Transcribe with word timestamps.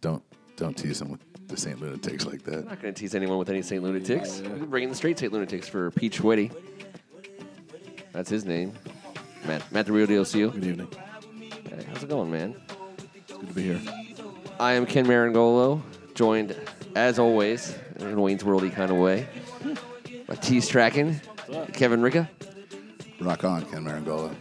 Don't 0.00 0.22
don't 0.56 0.76
tease 0.76 1.00
him 1.00 1.10
with 1.10 1.20
the 1.48 1.56
Saint 1.56 1.80
Lunatics 1.80 2.26
like 2.26 2.42
that. 2.44 2.58
I'm 2.58 2.64
not 2.66 2.82
going 2.82 2.94
to 2.94 3.00
tease 3.00 3.14
anyone 3.14 3.38
with 3.38 3.50
any 3.50 3.62
St. 3.62 3.82
Lunatics. 3.82 4.40
We're 4.40 4.66
bringing 4.66 4.88
the 4.88 4.94
straight 4.94 5.18
St. 5.18 5.32
Lunatics 5.32 5.68
for 5.68 5.90
Peach 5.90 6.20
Whitty. 6.20 6.50
That's 8.12 8.30
his 8.30 8.44
name. 8.44 8.72
Matt, 9.46 9.70
Matt 9.72 9.86
the 9.86 9.92
Real 9.92 10.06
Deal 10.06 10.24
Seal. 10.24 10.50
Good 10.50 10.64
evening. 10.64 10.88
Hey, 11.40 11.84
how's 11.88 12.02
it 12.02 12.08
going, 12.08 12.30
man? 12.30 12.54
It's 12.98 13.32
Good 13.32 13.48
to 13.48 13.54
be 13.54 13.62
here. 13.62 13.80
I 14.58 14.72
am 14.72 14.84
Ken 14.84 15.06
Marangolo, 15.06 15.80
joined, 16.14 16.54
as 16.94 17.18
always, 17.18 17.74
in 17.98 18.12
a 18.12 18.20
Wayne's 18.20 18.42
Worldy 18.42 18.72
kind 18.72 18.90
of 18.90 18.98
way, 18.98 19.26
by 20.26 20.34
T 20.34 20.60
Strachan, 20.60 21.20
Kevin 21.72 22.00
Ricka. 22.00 22.28
Rock 23.20 23.44
on, 23.44 23.64
Ken 23.66 23.84
Marangolo. 23.84 24.34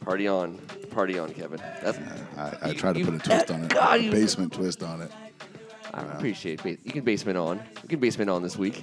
Party 0.00 0.28
on. 0.28 0.58
Party 0.90 1.18
on, 1.18 1.32
Kevin. 1.32 1.60
That's, 1.82 1.98
I, 2.36 2.56
I 2.62 2.68
You- 2.68 2.74
tried 2.74 2.92
to 2.94 2.98
you- 3.00 3.04
put 3.06 3.14
a 3.14 3.18
twist 3.18 3.50
on 3.50 3.64
it, 3.64 3.68
God, 3.74 4.00
a 4.00 4.02
you- 4.02 4.10
basement 4.10 4.52
twist 4.52 4.82
on 4.82 5.02
it. 5.02 5.10
I 5.92 6.02
appreciate 6.02 6.64
it. 6.66 6.80
You 6.84 6.90
can 6.92 7.04
basement 7.04 7.38
on. 7.38 7.60
You 7.82 7.88
can 7.88 8.00
basement 8.00 8.28
on 8.30 8.42
this 8.42 8.56
week. 8.56 8.82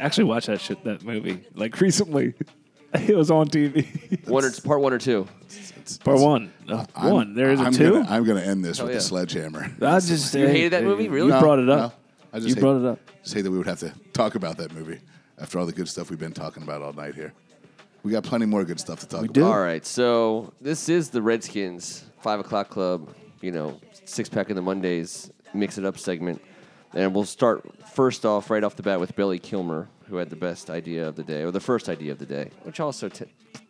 Actually, 0.00 0.24
watched 0.24 0.48
that 0.48 0.60
shit, 0.60 0.82
that 0.84 1.04
movie, 1.04 1.44
like 1.54 1.80
recently. 1.80 2.34
it 2.94 3.16
was 3.16 3.30
on 3.30 3.48
TV. 3.48 3.86
One 4.28 4.44
or, 4.44 4.50
part 4.62 4.80
one 4.80 4.92
or 4.92 4.98
two. 4.98 5.26
It's, 5.50 5.98
Part 5.98 6.16
it's- 6.16 6.20
one. 6.26 6.52
Uh, 6.68 6.84
one. 6.96 7.34
There 7.34 7.50
is 7.50 7.60
a 7.60 7.64
I'm 7.64 7.72
2 7.72 7.92
Gonna, 7.92 8.06
I'm 8.10 8.24
going 8.24 8.42
to 8.42 8.46
end 8.48 8.64
this 8.64 8.78
Hell 8.78 8.86
with 8.86 8.94
yeah. 8.94 8.98
a 8.98 9.02
sledgehammer. 9.02 9.70
I 9.82 10.00
just 10.00 10.34
You 10.34 10.46
hey, 10.46 10.52
hated 10.52 10.72
that 10.72 10.82
hey, 10.82 10.88
movie? 10.88 11.08
Really? 11.08 11.26
You 11.28 11.34
No, 11.34 11.40
brought 11.40 11.58
it 11.58 11.68
up. 11.68 11.78
no. 11.78 11.92
I 12.32 12.36
just 12.38 12.48
you 12.48 12.54
hate- 12.54 12.60
brought 12.60 12.76
it 12.80 12.86
up. 12.86 12.98
Say 13.22 13.40
that 13.42 13.50
we 13.50 13.58
would 13.58 13.66
have 13.66 13.80
to 13.80 13.92
talk 14.12 14.34
about 14.34 14.56
that 14.58 14.72
movie 14.74 14.98
after 15.40 15.58
all 15.58 15.66
the 15.66 15.72
good 15.72 15.88
stuff 15.88 16.10
we've 16.10 16.18
been 16.18 16.32
talking 16.32 16.62
about 16.62 16.82
all 16.82 16.92
night 16.92 17.14
here. 17.14 17.32
We 18.04 18.10
got 18.12 18.22
plenty 18.22 18.44
more 18.46 18.64
good 18.64 18.78
stuff 18.78 19.00
to 19.00 19.06
talk 19.08 19.22
We 19.22 19.26
about. 19.28 19.34
do. 19.34 19.44
All 19.46 19.58
right, 19.58 19.84
so 19.84 20.52
this 20.60 20.88
is 20.90 21.08
the 21.10 21.22
Redskins 21.22 22.04
five 22.20 22.38
o'clock 22.38 22.68
club. 22.68 23.08
You 23.40 23.50
know, 23.50 23.80
six 24.04 24.28
pack 24.28 24.50
in 24.50 24.56
the 24.56 24.62
Mondays 24.62 25.30
mix 25.54 25.78
it 25.78 25.84
up 25.86 25.98
segment, 25.98 26.42
and 26.92 27.14
we'll 27.14 27.24
start 27.24 27.64
first 27.94 28.26
off 28.26 28.50
right 28.50 28.62
off 28.62 28.76
the 28.76 28.82
bat 28.82 29.00
with 29.00 29.16
Billy 29.16 29.38
Kilmer, 29.38 29.88
who 30.06 30.16
had 30.16 30.28
the 30.28 30.36
best 30.36 30.68
idea 30.70 31.08
of 31.08 31.16
the 31.16 31.22
day, 31.22 31.42
or 31.42 31.50
the 31.50 31.60
first 31.60 31.88
idea 31.88 32.12
of 32.12 32.18
the 32.18 32.26
day, 32.26 32.50
which 32.62 32.78
also 32.78 33.08
t- 33.08 33.24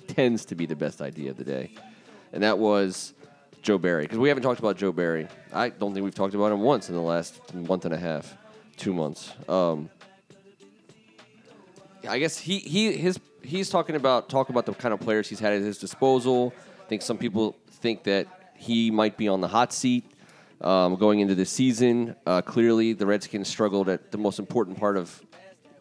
tends 0.09 0.45
to 0.47 0.55
be 0.57 0.67
the 0.67 0.77
best 0.77 1.01
idea 1.01 1.31
of 1.31 1.37
the 1.37 1.45
day, 1.45 1.73
and 2.33 2.43
that 2.43 2.59
was 2.59 3.15
Joe 3.63 3.79
Barry. 3.79 4.03
Because 4.03 4.19
we 4.19 4.29
haven't 4.29 4.43
talked 4.43 4.59
about 4.59 4.77
Joe 4.77 4.91
Barry. 4.93 5.29
I 5.53 5.69
don't 5.69 5.95
think 5.95 6.03
we've 6.03 6.15
talked 6.15 6.35
about 6.35 6.51
him 6.51 6.61
once 6.61 6.89
in 6.89 6.97
the 6.97 7.01
last 7.01 7.55
month 7.55 7.85
and 7.85 7.95
a 7.95 7.99
half, 7.99 8.37
two 8.77 8.93
months. 8.93 9.33
Um, 9.49 9.91
I 12.09 12.19
guess 12.19 12.37
he, 12.39 12.59
he 12.59 12.97
his 12.97 13.19
he's 13.45 13.71
talking 13.71 13.97
about 13.97 14.29
talk 14.29 14.49
about 14.49 14.67
the 14.67 14.75
kind 14.75 14.93
of 14.95 15.01
players 15.01 15.29
he's 15.29 15.41
had 15.41 15.53
at 15.53 15.63
his 15.63 15.79
disposal. 15.79 16.53
I 16.85 16.89
think 16.89 17.03
some 17.03 17.19
people 17.19 17.57
think 17.69 18.05
that 18.05 18.53
he 18.57 18.91
might 18.91 19.17
be 19.17 19.29
on 19.29 19.41
the 19.41 19.49
hot 19.49 19.73
seat 19.73 20.05
um, 20.61 20.97
going 20.97 21.21
into 21.21 21.35
the 21.35 21.47
season. 21.47 22.17
Uh, 22.27 22.43
clearly, 22.43 22.93
the 22.93 23.07
Redskins 23.07 23.49
struggled 23.49 23.89
at 23.89 24.11
the 24.11 24.19
most 24.19 24.39
important 24.39 24.79
part 24.79 24.97
of 24.97 25.23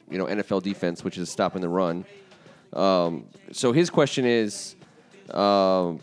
you 0.09 0.17
know 0.17 0.25
NFL 0.25 0.63
defense, 0.63 1.03
which 1.03 1.17
is 1.17 1.29
stopping 1.29 1.61
the 1.61 1.69
run. 1.69 2.05
Um, 2.73 3.25
so 3.51 3.71
his 3.71 3.89
question 3.89 4.25
is, 4.25 4.75
um, 5.31 5.99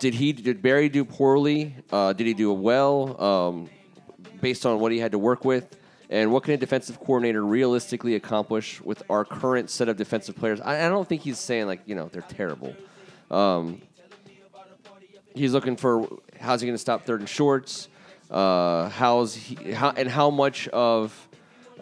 did 0.00 0.14
he 0.14 0.32
did 0.32 0.62
Barry 0.62 0.88
do 0.88 1.04
poorly? 1.04 1.74
Uh, 1.90 2.12
did 2.12 2.26
he 2.26 2.34
do 2.34 2.52
well? 2.52 3.22
Um, 3.22 3.70
based 4.40 4.66
on 4.66 4.80
what 4.80 4.92
he 4.92 4.98
had 4.98 5.12
to 5.12 5.18
work 5.18 5.44
with, 5.44 5.77
and 6.10 6.32
what 6.32 6.42
can 6.42 6.54
a 6.54 6.56
defensive 6.56 6.98
coordinator 6.98 7.44
realistically 7.44 8.14
accomplish 8.14 8.80
with 8.80 9.02
our 9.10 9.24
current 9.24 9.70
set 9.70 9.88
of 9.88 9.96
defensive 9.96 10.36
players? 10.36 10.60
I, 10.60 10.86
I 10.86 10.88
don't 10.88 11.08
think 11.08 11.22
he's 11.22 11.38
saying 11.38 11.66
like 11.66 11.80
you 11.86 11.94
know 11.94 12.08
they're 12.10 12.22
terrible. 12.22 12.74
Um, 13.30 13.82
he's 15.34 15.52
looking 15.52 15.76
for 15.76 16.08
how's 16.40 16.60
he 16.60 16.66
going 16.66 16.74
to 16.74 16.80
stop 16.80 17.04
third 17.04 17.20
and 17.20 17.28
shorts? 17.28 17.88
Uh, 18.30 18.88
how's 18.88 19.34
he, 19.34 19.72
how 19.72 19.90
and 19.90 20.08
how 20.08 20.30
much 20.30 20.68
of 20.68 21.28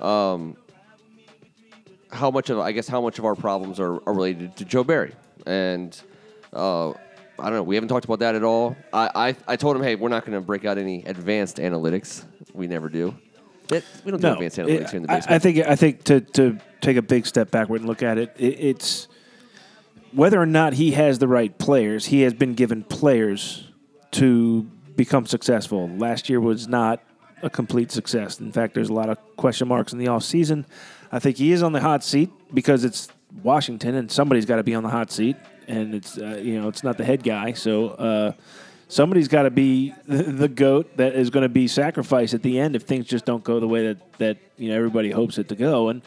um, 0.00 0.56
how 2.10 2.30
much 2.30 2.50
of 2.50 2.58
I 2.58 2.72
guess 2.72 2.88
how 2.88 3.00
much 3.00 3.18
of 3.18 3.24
our 3.24 3.34
problems 3.34 3.78
are, 3.80 3.94
are 4.06 4.14
related 4.14 4.56
to 4.56 4.64
Joe 4.64 4.84
Barry 4.84 5.14
and 5.46 5.98
uh, 6.52 6.90
I 6.90 6.94
don't 7.50 7.54
know. 7.54 7.62
We 7.62 7.74
haven't 7.74 7.88
talked 7.88 8.04
about 8.04 8.20
that 8.20 8.34
at 8.34 8.42
all. 8.42 8.76
I 8.92 9.10
I, 9.14 9.36
I 9.46 9.56
told 9.56 9.76
him, 9.76 9.82
hey, 9.82 9.94
we're 9.94 10.08
not 10.08 10.24
going 10.24 10.38
to 10.38 10.44
break 10.44 10.64
out 10.64 10.78
any 10.78 11.04
advanced 11.04 11.58
analytics. 11.58 12.24
We 12.52 12.66
never 12.66 12.88
do. 12.88 13.14
We 13.70 14.10
don't 14.10 14.20
do 14.20 14.26
No, 14.28 14.32
advanced 14.34 14.58
analytics 14.58 14.90
here 14.90 14.96
in 14.96 15.02
the 15.04 15.12
I- 15.12 15.16
basement. 15.16 15.30
I, 15.34 15.38
think 15.38 15.58
I 15.68 15.76
think 15.76 16.04
to, 16.04 16.20
to 16.20 16.58
take 16.80 16.96
a 16.96 17.02
big 17.02 17.26
step 17.26 17.50
backward 17.50 17.80
and 17.80 17.88
look 17.88 18.02
at 18.02 18.18
it, 18.18 18.34
it, 18.38 18.60
it's 18.60 19.08
whether 20.12 20.40
or 20.40 20.46
not 20.46 20.74
he 20.74 20.92
has 20.92 21.18
the 21.18 21.28
right 21.28 21.56
players. 21.58 22.06
He 22.06 22.22
has 22.22 22.32
been 22.34 22.54
given 22.54 22.82
players 22.84 23.68
to 24.12 24.62
become 24.94 25.26
successful. 25.26 25.88
Last 25.88 26.28
year 26.28 26.40
was 26.40 26.68
not 26.68 27.02
a 27.42 27.50
complete 27.50 27.90
success. 27.92 28.40
In 28.40 28.50
fact, 28.52 28.74
there's 28.74 28.88
a 28.88 28.94
lot 28.94 29.10
of 29.10 29.18
question 29.36 29.68
marks 29.68 29.92
in 29.92 29.98
the 29.98 30.08
off 30.08 30.22
season. 30.22 30.64
I 31.12 31.18
think 31.18 31.36
he 31.36 31.52
is 31.52 31.62
on 31.62 31.72
the 31.72 31.80
hot 31.80 32.02
seat 32.02 32.30
because 32.54 32.82
it's 32.84 33.08
Washington, 33.42 33.94
and 33.94 34.10
somebody's 34.10 34.46
got 34.46 34.56
to 34.56 34.62
be 34.62 34.74
on 34.74 34.82
the 34.82 34.88
hot 34.88 35.10
seat, 35.12 35.36
and 35.68 35.94
it's 35.94 36.16
uh, 36.16 36.40
you 36.42 36.60
know 36.60 36.68
it's 36.68 36.82
not 36.82 36.96
the 36.98 37.04
head 37.04 37.22
guy, 37.22 37.52
so. 37.52 37.88
Uh, 37.90 38.32
Somebody's 38.88 39.28
got 39.28 39.42
to 39.42 39.50
be 39.50 39.92
the, 40.06 40.48
goat 40.48 40.96
that 40.96 41.14
is 41.14 41.30
going 41.30 41.42
to 41.42 41.48
be 41.48 41.66
sacrificed 41.66 42.34
at 42.34 42.42
the 42.42 42.58
end 42.58 42.76
if 42.76 42.82
things 42.82 43.06
just 43.06 43.24
don't 43.24 43.42
go 43.42 43.58
the 43.58 43.68
way 43.68 43.88
that, 43.88 44.18
that 44.18 44.38
you 44.56 44.70
know 44.70 44.76
everybody 44.76 45.10
hopes 45.10 45.38
it 45.38 45.48
to 45.48 45.56
go. 45.56 45.88
And 45.88 46.02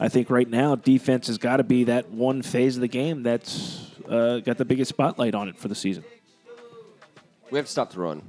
I 0.00 0.08
think 0.08 0.30
right 0.30 0.48
now 0.48 0.74
defense 0.74 1.26
has 1.26 1.38
got 1.38 1.58
to 1.58 1.64
be 1.64 1.84
that 1.84 2.10
one 2.10 2.42
phase 2.42 2.76
of 2.76 2.80
the 2.80 2.88
game 2.88 3.22
that's 3.22 3.90
uh, 4.08 4.38
got 4.38 4.56
the 4.56 4.64
biggest 4.64 4.88
spotlight 4.88 5.34
on 5.34 5.48
it 5.48 5.58
for 5.58 5.68
the 5.68 5.74
season. 5.74 6.04
We 7.50 7.58
have 7.58 7.66
to 7.66 7.72
stop 7.72 7.92
the 7.92 8.00
run. 8.00 8.22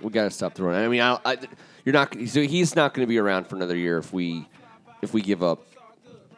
We 0.00 0.10
got 0.10 0.24
to 0.24 0.30
stop 0.30 0.54
the 0.54 0.64
run. 0.64 0.74
I 0.74 0.88
mean, 0.88 1.00
I, 1.00 1.18
I, 1.24 1.38
you're 1.84 1.92
not. 1.92 2.12
So 2.26 2.42
he's 2.42 2.74
not 2.74 2.92
going 2.92 3.06
to 3.06 3.08
be 3.08 3.18
around 3.18 3.46
for 3.46 3.54
another 3.54 3.76
year 3.76 3.98
if 3.98 4.12
we 4.12 4.48
if 5.00 5.14
we 5.14 5.22
give 5.22 5.44
up, 5.44 5.62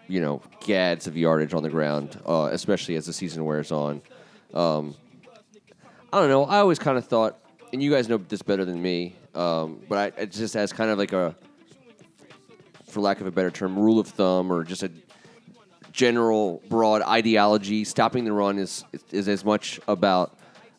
you 0.06 0.20
know, 0.20 0.42
gads 0.60 1.06
of 1.06 1.16
yardage 1.16 1.54
on 1.54 1.62
the 1.62 1.70
ground, 1.70 2.20
uh, 2.26 2.50
especially 2.52 2.96
as 2.96 3.06
the 3.06 3.12
season 3.12 3.44
wears 3.46 3.72
on. 3.72 4.02
Um, 4.52 4.94
I 6.14 6.20
don't 6.20 6.28
know. 6.28 6.44
I 6.44 6.58
always 6.58 6.78
kind 6.78 6.96
of 6.96 7.04
thought, 7.04 7.36
and 7.72 7.82
you 7.82 7.90
guys 7.90 8.08
know 8.08 8.18
this 8.18 8.40
better 8.40 8.64
than 8.64 8.80
me, 8.80 9.16
um, 9.34 9.80
but 9.88 9.98
I, 9.98 10.22
it 10.22 10.30
just 10.30 10.54
as 10.54 10.72
kind 10.72 10.88
of 10.88 10.96
like 10.96 11.12
a, 11.12 11.34
for 12.86 13.00
lack 13.00 13.20
of 13.20 13.26
a 13.26 13.32
better 13.32 13.50
term, 13.50 13.76
rule 13.76 13.98
of 13.98 14.06
thumb 14.06 14.52
or 14.52 14.62
just 14.62 14.84
a 14.84 14.92
general 15.90 16.62
broad 16.68 17.02
ideology. 17.02 17.82
Stopping 17.82 18.24
the 18.24 18.32
run 18.32 18.60
is 18.60 18.84
is 19.10 19.26
as 19.26 19.44
much 19.44 19.80
about 19.88 20.38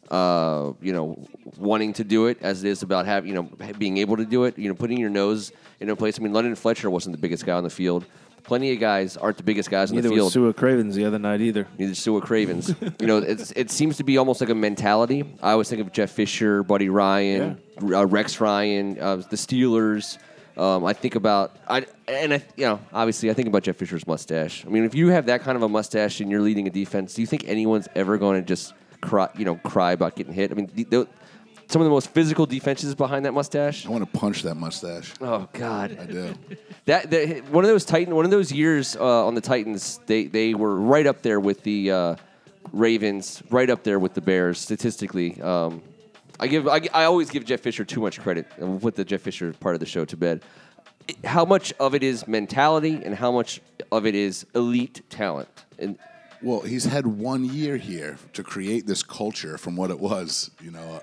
uh, 0.10 0.72
you 0.82 0.94
know 0.94 1.28
wanting 1.58 1.92
to 1.92 2.06
do 2.06 2.28
it 2.28 2.38
as 2.42 2.64
it 2.64 2.70
is 2.70 2.82
about 2.82 3.06
having 3.06 3.28
you 3.28 3.36
know 3.36 3.74
being 3.78 3.98
able 3.98 4.16
to 4.16 4.26
do 4.26 4.46
it. 4.46 4.58
You 4.58 4.70
know, 4.70 4.74
putting 4.74 4.98
your 4.98 5.10
nose 5.10 5.52
in 5.82 5.90
a 5.90 5.98
place. 5.98 6.18
I 6.18 6.24
mean, 6.24 6.32
London 6.32 6.56
Fletcher 6.56 6.90
wasn't 6.90 7.14
the 7.14 7.22
biggest 7.22 7.46
guy 7.46 7.58
on 7.58 7.66
the 7.66 7.70
field. 7.70 8.06
Plenty 8.46 8.72
of 8.74 8.80
guys 8.80 9.18
aren't 9.18 9.38
the 9.38 9.44
biggest 9.44 9.72
guys 9.72 9.90
on 9.90 9.96
Neither 9.96 10.10
the 10.10 10.16
field. 10.16 10.26
was 10.26 10.34
Sua 10.34 10.54
Cravens 10.54 10.96
the 10.96 11.06
other 11.06 11.18
night 11.18 11.42
either. 11.42 11.68
Neither 11.80 11.96
Sua 11.96 12.22
Cravens. 12.22 12.74
you 13.00 13.08
know, 13.08 13.18
it's, 13.18 13.52
it 13.52 13.72
seems 13.72 13.98
to 13.98 14.04
be 14.04 14.18
almost 14.18 14.40
like 14.40 14.52
a 14.52 14.56
mentality. 14.56 15.24
I 15.42 15.52
always 15.54 15.68
think 15.68 15.82
of 15.82 15.92
Jeff 15.92 16.12
Fisher, 16.12 16.62
Buddy 16.62 16.90
Ryan, 16.90 17.60
uh, 17.82 18.06
Rex 18.06 18.40
Ryan, 18.40 19.00
uh, 19.00 19.16
the 19.16 19.36
Steelers. 19.36 20.20
Um, 20.58 20.86
I 20.86 20.94
think 20.94 21.16
about 21.16 21.58
I 21.68 21.86
and 22.08 22.34
I 22.34 22.44
you 22.56 22.66
know 22.66 22.80
obviously 22.94 23.30
I 23.30 23.34
think 23.34 23.50
about 23.50 23.64
Jeff 23.64 23.76
Fisher's 23.76 24.08
mustache. 24.08 24.66
I 24.66 24.70
mean, 24.70 24.86
if 24.86 24.96
you 24.96 25.10
have 25.10 25.26
that 25.26 25.42
kind 25.42 25.58
of 25.58 25.64
a 25.64 25.68
mustache 25.68 26.22
and 26.22 26.32
you're 26.32 26.42
leading 26.42 26.66
a 26.66 26.70
defense, 26.70 27.14
do 27.14 27.22
you 27.22 27.28
think 27.28 27.46
anyone's 27.46 27.90
ever 27.94 28.18
going 28.18 28.42
to 28.42 28.48
just 28.48 28.74
cry 29.02 29.28
you 29.38 29.44
know 29.44 29.56
cry 29.56 29.92
about 29.92 30.16
getting 30.16 30.34
hit? 30.34 30.52
I 30.52 30.54
mean, 30.54 30.70
the, 30.74 30.84
the, 30.86 31.08
some 31.68 31.82
of 31.82 31.86
the 31.86 31.90
most 31.92 32.10
physical 32.12 32.46
defenses 32.46 32.94
behind 32.96 33.26
that 33.26 33.34
mustache. 33.34 33.86
I 33.86 33.90
want 33.90 34.12
to 34.12 34.20
punch 34.20 34.44
that 34.44 34.56
mustache. 34.56 35.14
Oh 35.22 35.48
God, 35.54 35.98
I 36.00 36.06
do. 36.06 36.36
that, 36.86 37.10
that 37.12 37.50
one 37.50 37.64
of 37.64 37.70
those 37.70 37.86
Titan, 37.86 38.16
one 38.16 38.26
of 38.26 38.32
those 38.32 38.52
years 38.52 38.96
uh, 38.96 39.26
on 39.26 39.36
the 39.36 39.42
Titans, 39.42 40.00
they 40.06 40.26
they 40.26 40.54
were 40.54 40.76
right 40.76 41.08
up 41.08 41.22
there 41.22 41.40
with 41.40 41.64
the 41.64 41.92
uh, 41.92 42.16
Ravens, 42.72 43.42
right 43.50 43.70
up 43.70 43.84
there 43.84 44.00
with 44.00 44.14
the 44.14 44.22
Bears 44.22 44.60
statistically. 44.60 45.42
Um, 45.42 45.82
I 46.40 46.48
give 46.48 46.68
I, 46.68 46.82
I 46.94 47.06
always 47.06 47.30
give 47.30 47.46
Jeff 47.46 47.62
Fisher 47.62 47.86
too 47.86 48.02
much 48.02 48.20
credit, 48.20 48.48
and 48.58 48.70
we'll 48.70 48.80
put 48.80 48.96
the 48.96 49.06
Jeff 49.06 49.22
Fisher 49.22 49.54
part 49.54 49.76
of 49.76 49.80
the 49.80 49.86
show 49.86 50.06
to 50.06 50.18
bed. 50.18 50.44
It- 51.08 51.24
How 51.26 51.46
much 51.46 51.74
of 51.80 51.96
it 51.96 52.04
is 52.04 52.28
mentality, 52.28 53.02
and 53.04 53.16
how 53.16 53.32
much 53.32 53.62
of 53.92 54.06
it 54.06 54.16
is 54.16 54.46
elite 54.56 55.02
talent? 55.10 55.48
And 55.80 55.98
Well, 56.42 56.62
he's 56.62 56.86
had 56.86 57.08
one 57.08 57.46
year 57.46 57.78
here 57.78 58.18
to 58.34 58.44
create 58.44 58.86
this 58.88 59.02
culture 59.04 59.58
from 59.58 59.76
what 59.76 59.90
it 59.92 60.00
was. 60.00 60.52
You 60.62 60.72
know, 60.72 61.02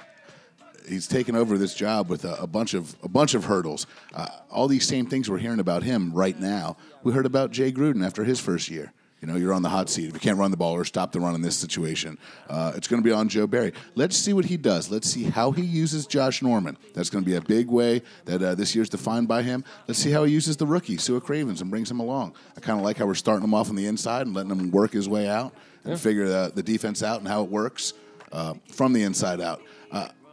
he's 0.88 1.06
taken 1.06 1.36
over 1.36 1.58
this 1.58 1.74
job 1.74 2.08
with 2.08 2.24
a, 2.24 2.34
a 2.42 2.46
bunch 2.46 2.74
of 2.74 2.96
a 3.02 3.08
bunch 3.08 3.34
of 3.34 3.44
hurdles. 3.44 3.86
Uh, 4.14 4.28
all 4.50 4.68
these 4.68 4.86
same 4.86 5.06
things 5.06 5.30
we're 5.30 5.38
hearing 5.38 5.60
about 5.60 5.82
him 5.82 6.12
right 6.12 6.38
now. 6.38 6.76
We 7.02 7.12
heard 7.12 7.26
about 7.26 7.50
Jay 7.50 7.72
Gruden 7.72 8.04
after 8.04 8.24
his 8.24 8.40
first 8.40 8.70
year. 8.70 8.92
You 9.20 9.28
know, 9.28 9.36
you're 9.36 9.52
on 9.52 9.62
the 9.62 9.68
hot 9.68 9.88
seat. 9.88 10.08
If 10.08 10.14
you 10.14 10.20
can't 10.20 10.36
run 10.36 10.50
the 10.50 10.56
ball 10.56 10.72
or 10.72 10.84
stop 10.84 11.12
the 11.12 11.20
run 11.20 11.36
in 11.36 11.42
this 11.42 11.56
situation, 11.56 12.18
uh, 12.48 12.72
it's 12.74 12.88
going 12.88 13.00
to 13.00 13.06
be 13.06 13.12
on 13.12 13.28
Joe 13.28 13.46
Barry. 13.46 13.72
Let's 13.94 14.16
see 14.16 14.32
what 14.32 14.46
he 14.46 14.56
does. 14.56 14.90
Let's 14.90 15.08
see 15.08 15.22
how 15.22 15.52
he 15.52 15.62
uses 15.62 16.08
Josh 16.08 16.42
Norman. 16.42 16.76
That's 16.92 17.08
going 17.08 17.22
to 17.22 17.30
be 17.30 17.36
a 17.36 17.40
big 17.40 17.68
way 17.68 18.02
that 18.24 18.42
uh, 18.42 18.56
this 18.56 18.74
year's 18.74 18.88
defined 18.88 19.28
by 19.28 19.42
him. 19.42 19.64
Let's 19.86 20.00
see 20.00 20.10
how 20.10 20.24
he 20.24 20.32
uses 20.32 20.56
the 20.56 20.66
rookie, 20.66 20.96
Sua 20.96 21.20
Cravens, 21.20 21.60
and 21.60 21.70
brings 21.70 21.88
him 21.88 22.00
along. 22.00 22.34
I 22.56 22.60
kind 22.60 22.80
of 22.80 22.84
like 22.84 22.96
how 22.96 23.06
we're 23.06 23.14
starting 23.14 23.44
him 23.44 23.54
off 23.54 23.70
on 23.70 23.76
the 23.76 23.86
inside 23.86 24.26
and 24.26 24.34
letting 24.34 24.50
him 24.50 24.72
work 24.72 24.92
his 24.92 25.08
way 25.08 25.28
out 25.28 25.54
and 25.84 26.00
figure 26.00 26.26
the, 26.26 26.50
the 26.52 26.62
defense 26.64 27.00
out 27.04 27.20
and 27.20 27.28
how 27.28 27.44
it 27.44 27.50
works 27.50 27.94
uh, 28.32 28.54
from 28.72 28.92
the 28.92 29.04
inside 29.04 29.40
out. 29.40 29.62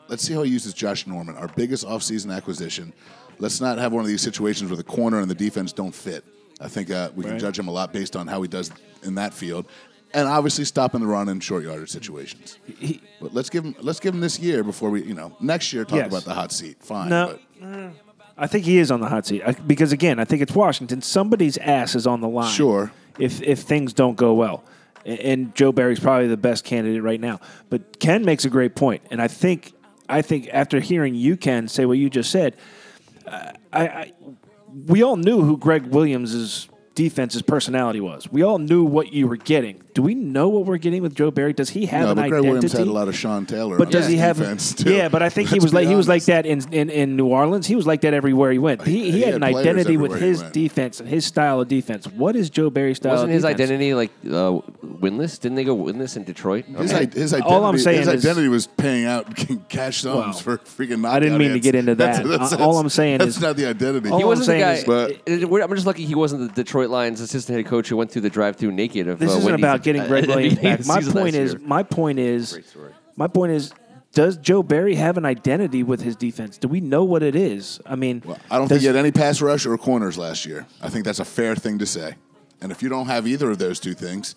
Let's 0.09 0.23
see 0.23 0.33
how 0.33 0.41
he 0.44 0.51
uses 0.51 0.73
Josh 0.73 1.06
Norman, 1.07 1.35
our 1.38 1.47
biggest 1.50 1.85
offseason 1.85 2.35
acquisition. 2.35 2.94
Let's 3.38 3.61
not 3.61 3.77
have 3.77 3.94
one 3.94 4.01
of 4.01 4.07
these 4.07 4.21
situations 4.21 4.69
where 4.69 4.77
the 4.77 4.83
corner 4.83 5.19
and 5.19 5.29
the 5.29 5.35
defense 5.35 5.71
don't 5.71 5.94
fit. 5.95 6.25
I 6.59 6.67
think 6.67 6.91
uh, 6.91 7.11
we 7.15 7.23
can 7.23 7.39
judge 7.39 7.57
him 7.57 7.67
a 7.67 7.71
lot 7.71 7.94
based 7.94 8.15
on 8.17 8.27
how 8.27 8.41
he 8.41 8.47
does 8.50 8.69
in 9.03 9.15
that 9.15 9.33
field, 9.33 9.65
and 10.13 10.27
obviously 10.27 10.65
stopping 10.65 11.00
the 11.00 11.07
run 11.07 11.29
in 11.29 11.39
short 11.39 11.63
yardage 11.63 11.89
situations. 11.89 12.57
He- 12.65 13.01
But 13.21 13.33
let's 13.33 13.50
give 13.50 13.63
him 13.63 13.75
let's 13.81 14.00
give 14.01 14.13
him 14.13 14.19
this 14.19 14.39
year 14.39 14.63
before 14.63 14.89
we 14.89 15.03
you 15.03 15.13
know 15.13 15.38
next 15.39 15.71
year 15.71 15.85
talk 15.85 16.00
Yes. 16.00 16.07
about 16.07 16.25
the 16.25 16.33
hot 16.33 16.51
seat. 16.51 16.77
Fine. 16.81 17.09
No. 17.09 17.39
but 17.61 17.91
I 18.38 18.47
think 18.47 18.65
he 18.65 18.77
is 18.79 18.89
on 18.91 19.00
the 19.00 19.07
hot 19.07 19.25
seat 19.25 19.41
I, 19.45 19.51
because 19.53 19.91
again, 19.94 20.19
I 20.19 20.25
think 20.25 20.41
it's 20.41 20.53
Washington. 20.56 21.01
Somebody's 21.01 21.57
ass 21.57 21.95
is 21.95 22.06
on 22.07 22.19
the 22.19 22.27
line. 22.27 22.51
Sure. 22.51 22.91
If 23.19 23.41
if 23.41 23.59
things 23.59 23.94
don't 23.94 24.15
go 24.17 24.33
well, 24.33 24.63
A- 25.06 25.25
and 25.31 25.56
Joe 25.56 25.71
Barry's 25.71 26.00
probably 26.01 26.27
the 26.27 26.35
best 26.38 26.65
candidate 26.65 27.03
right 27.03 27.21
now. 27.21 27.39
But 27.69 28.00
Ken 28.01 28.25
makes 28.25 28.44
a 28.44 28.50
great 28.50 28.75
point, 28.75 29.01
and 29.11 29.21
I 29.21 29.29
think 29.29 29.71
I 30.09 30.21
think 30.21 30.50
after 30.51 30.79
hearing 30.79 31.15
you, 31.15 31.38
Ken, 31.38 31.67
say 31.67 31.85
what 31.85 31.97
you 31.97 32.09
just 32.09 32.31
said, 32.31 32.57
I, 33.27 33.53
I 33.71 34.13
we 34.85 35.03
all 35.03 35.15
knew 35.15 35.41
who 35.41 35.57
Greg 35.57 35.88
Williams' 35.88 36.69
defense's 36.95 37.41
personality 37.41 38.00
was. 38.01 38.29
We 38.31 38.44
all 38.44 38.59
knew 38.59 38.83
what 38.83 39.13
you 39.13 39.27
were 39.27 39.38
getting. 39.38 39.81
Do 39.94 40.03
we 40.03 40.13
know 40.15 40.50
what 40.50 40.65
we're 40.65 40.77
getting 40.77 41.01
with 41.01 41.15
Joe 41.15 41.31
Barry? 41.31 41.51
Does 41.53 41.69
he 41.69 41.86
have 41.88 42.03
no, 42.06 42.09
an 42.12 42.15
but 42.18 42.21
Greg 42.30 42.33
identity? 42.44 42.47
Williams 42.51 42.71
had 42.74 42.88
a 42.88 42.91
lot 42.91 43.07
of 43.07 43.15
Sean 43.15 43.45
Taylor. 43.45 43.77
But 43.77 43.88
on 43.88 43.91
does 43.94 44.06
his 44.06 44.13
he 44.13 44.18
have? 44.19 44.38
too. 44.75 44.94
Yeah, 44.94 45.09
but 45.09 45.24
I 45.24 45.30
think 45.30 45.50
he 45.50 45.56
Let's 45.56 45.63
was 45.65 45.74
like 45.74 45.86
be 45.86 45.89
he 45.89 45.95
was 45.95 46.07
like 46.07 46.25
that 46.25 46.45
in, 46.45 46.62
in, 46.74 46.89
in 46.89 47.15
New 47.15 47.25
Orleans. 47.27 47.65
He 47.68 47.75
was 47.75 47.88
like 47.88 48.01
that 48.01 48.13
everywhere 48.13 48.51
he 48.51 48.59
went. 48.59 48.83
He, 48.86 49.06
he, 49.06 49.12
He 49.12 49.19
had 49.21 49.33
had 49.33 49.36
an 49.36 49.44
identity 49.44 49.97
with 49.97 50.19
his 50.19 50.41
defense 50.44 51.00
and 51.00 51.09
his 51.09 51.25
style 51.25 51.59
of 51.62 51.68
defense. 51.68 52.06
What 52.07 52.36
is 52.36 52.50
Joe 52.50 52.69
Barry's 52.69 52.97
style? 52.97 53.13
Wasn't 53.13 53.30
of 53.30 53.33
his 53.33 53.44
defense? 53.44 53.59
identity 53.62 53.94
like 53.95 54.12
uh, 54.27 54.62
winless? 54.83 55.39
Didn't 55.39 55.56
they 55.56 55.63
go 55.63 55.75
winless 55.75 56.15
in 56.18 56.24
Detroit? 56.24 56.65
His, 56.65 56.94
Okay. 56.94 57.03
i- 57.07 57.13
his 57.19 57.33
identity, 57.33 57.53
All 57.56 57.65
I'm 57.65 57.77
saying 57.80 58.00
his 58.00 58.07
is- 58.09 58.25
identity 58.25 58.47
was 58.47 58.68
paying 58.68 59.06
out 59.06 59.35
cash 59.69 60.01
sums 60.01 60.15
Well, 60.15 60.33
for 60.33 60.57
freaking 60.59 61.07
I 61.07 61.19
didn't 61.19 61.38
mean 61.39 61.53
to 61.53 61.59
get 61.59 61.75
into 61.75 61.95
that. 61.95 62.24
That's, 62.24 62.53
Uh, 62.53 62.57
all 62.63 62.77
I'm 62.77 62.89
saying 62.89 63.15
is. 63.21 63.25
that's 63.25 63.38
is- 63.38 63.42
not 63.42 63.56
the 63.57 63.65
identity. 63.65 64.09
all 64.09 64.18
He 64.18 64.24
I'm 64.24 64.27
wasn't 64.27 64.47
the 64.47 64.59
guy. 64.59 64.74
is- 64.74 64.83
But- 64.83 65.63
I'm 65.69 65.75
just 65.75 65.88
lucky 65.88 66.06
he 66.06 66.15
wasn't 66.15 66.53
the 66.53 66.63
Detroit 66.63 66.89
Lions 66.89 67.21
assistant 67.21 67.57
head 67.57 67.65
coach 67.65 67.89
who 67.89 67.97
went 67.97 68.12
through 68.12 68.21
the 68.21 68.30
drive-through 68.30 68.71
naked 68.71 69.07
of. 69.07 69.19
This 69.19 69.30
uh, 69.31 69.38
isn't 69.38 69.45
Wendy's 69.45 69.62
about 69.80 69.84
getting 69.84 70.02
at- 70.04 70.08
Greg 70.08 70.28
Williams 70.28 70.60
back. 70.60 70.86
My 70.86 71.02
point 71.02 71.36
is, 71.36 71.58
my 71.60 71.84
point 71.84 72.20
is, 72.20 72.76
my 73.16 73.28
point 73.28 73.52
is, 73.54 73.74
does 74.14 74.38
Joe 74.38 74.64
Barry 74.64 74.96
have 74.96 75.18
an 75.18 75.26
identity 75.26 75.84
with 75.84 76.02
his 76.02 76.16
defense? 76.16 76.58
Do 76.58 76.68
we 76.68 76.81
know 76.81 77.04
what 77.04 77.22
it 77.24 77.36
is? 77.36 77.80
I 77.86 77.96
mean, 77.96 78.24
Well, 78.26 78.38
I 78.50 78.58
don't 78.58 78.64
does- 78.68 78.78
think 78.78 78.81
he 78.81 78.88
had 78.88 78.96
any 78.96 79.12
pass 79.12 79.42
rush 79.42 79.66
or 79.66 79.78
corners 79.78 80.18
last 80.18 80.46
year. 80.46 80.66
I 80.81 80.90
think 80.90 81.06
that's 81.06 81.20
a 81.20 81.26
fair 81.26 81.56
thing 81.56 81.80
to 81.80 81.86
say. 81.86 82.16
And 82.62 82.72
if 82.72 82.81
you 82.84 82.90
don't 82.90 83.06
have 83.08 83.28
either 83.28 83.50
of 83.52 83.58
those 83.58 83.80
two 83.80 83.94
things, 83.94 84.36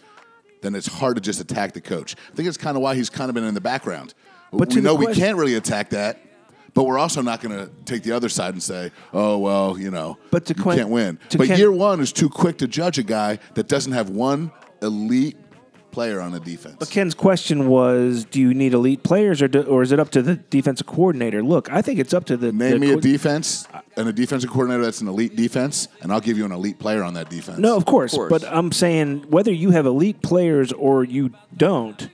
then 0.61 0.75
it's 0.77 0.87
hard 0.87 1.17
to 1.17 1.21
just 1.21 1.41
attack 1.41 1.73
the 1.73 1.81
coach. 1.81 2.15
I 2.33 2.37
think 2.37 2.49
it's 2.49 2.57
kind 2.59 2.77
of 2.77 2.83
why 2.83 2.95
he's 2.95 3.11
kind 3.11 3.29
of 3.29 3.35
been 3.35 3.45
in 3.45 3.55
the 3.55 3.61
background. 3.61 4.15
But 4.53 4.71
to 4.71 4.77
we 4.77 4.81
the 4.83 4.89
know 4.89 4.95
we 4.95 5.07
can't 5.15 5.37
really 5.39 5.55
attack 5.55 5.91
that, 5.91 6.21
but 6.75 6.85
we're 6.85 6.99
also 6.99 7.21
not 7.23 7.41
going 7.41 7.57
to 7.59 7.69
take 7.85 8.03
the 8.05 8.13
other 8.13 8.29
side 8.29 8.53
and 8.53 8.63
say, 8.63 8.93
"Oh 9.13 9.39
well, 9.39 9.77
you 9.79 9.91
know, 9.91 10.19
But 10.31 10.45
to 10.47 10.55
you 10.57 10.63
Quinn- 10.63 10.77
can't 10.79 10.91
win." 10.91 11.19
to 11.31 11.39
But 11.39 11.47
Ken- 11.49 11.59
year 11.59 11.73
one 11.73 12.01
is 12.01 12.13
too 12.13 12.29
quick 12.29 12.59
to 12.59 12.69
judge 12.69 12.99
a 12.99 13.03
guy 13.03 13.39
that 13.55 13.67
doesn't 13.67 13.93
have 13.93 14.11
one 14.11 14.53
elite 14.83 15.37
player 15.91 16.21
on 16.21 16.33
the 16.33 16.41
defense. 16.41 16.77
But 16.79 16.91
Ken's 16.91 17.15
question 17.15 17.69
was, 17.69 18.25
do 18.25 18.41
you 18.41 18.55
need 18.55 18.73
elite 18.73 19.03
players, 19.03 19.43
or 19.43 19.49
do, 19.49 19.63
or 19.63 19.83
is 19.83 19.93
it 19.93 20.01
up 20.01 20.11
to 20.11 20.23
the 20.23 20.37
defensive 20.37 20.87
coordinator? 20.87 21.43
Look, 21.43 21.71
I 21.71 21.83
think 21.83 22.01
it's 22.01 22.15
up 22.15 22.25
to 22.27 22.37
the. 22.37 22.51
Name 22.51 22.73
the 22.73 22.79
me 22.79 22.93
a 22.93 22.97
defense 22.97 23.69
and 23.97 24.09
a 24.09 24.13
defensive 24.13 24.51
coordinator 24.51 24.83
that's 24.83 25.01
an 25.03 25.09
elite 25.09 25.37
defense, 25.37 25.89
and 26.01 26.13
I'll 26.13 26.21
give 26.21 26.39
you 26.39 26.45
an 26.45 26.53
elite 26.53 26.79
player 26.79 27.03
on 27.03 27.15
that 27.15 27.29
defense. 27.31 27.59
No, 27.59 27.77
of 27.77 27.85
course, 27.85 28.15
course. 28.15 28.31
But 28.31 28.45
I'm 28.45 28.73
saying 28.73 29.27
whether 29.29 29.53
you 29.53 29.71
have 29.71 29.87
elite 29.87 30.23
players 30.23 30.73
or 30.73 31.05
you 31.05 31.33
don't, 31.57 32.09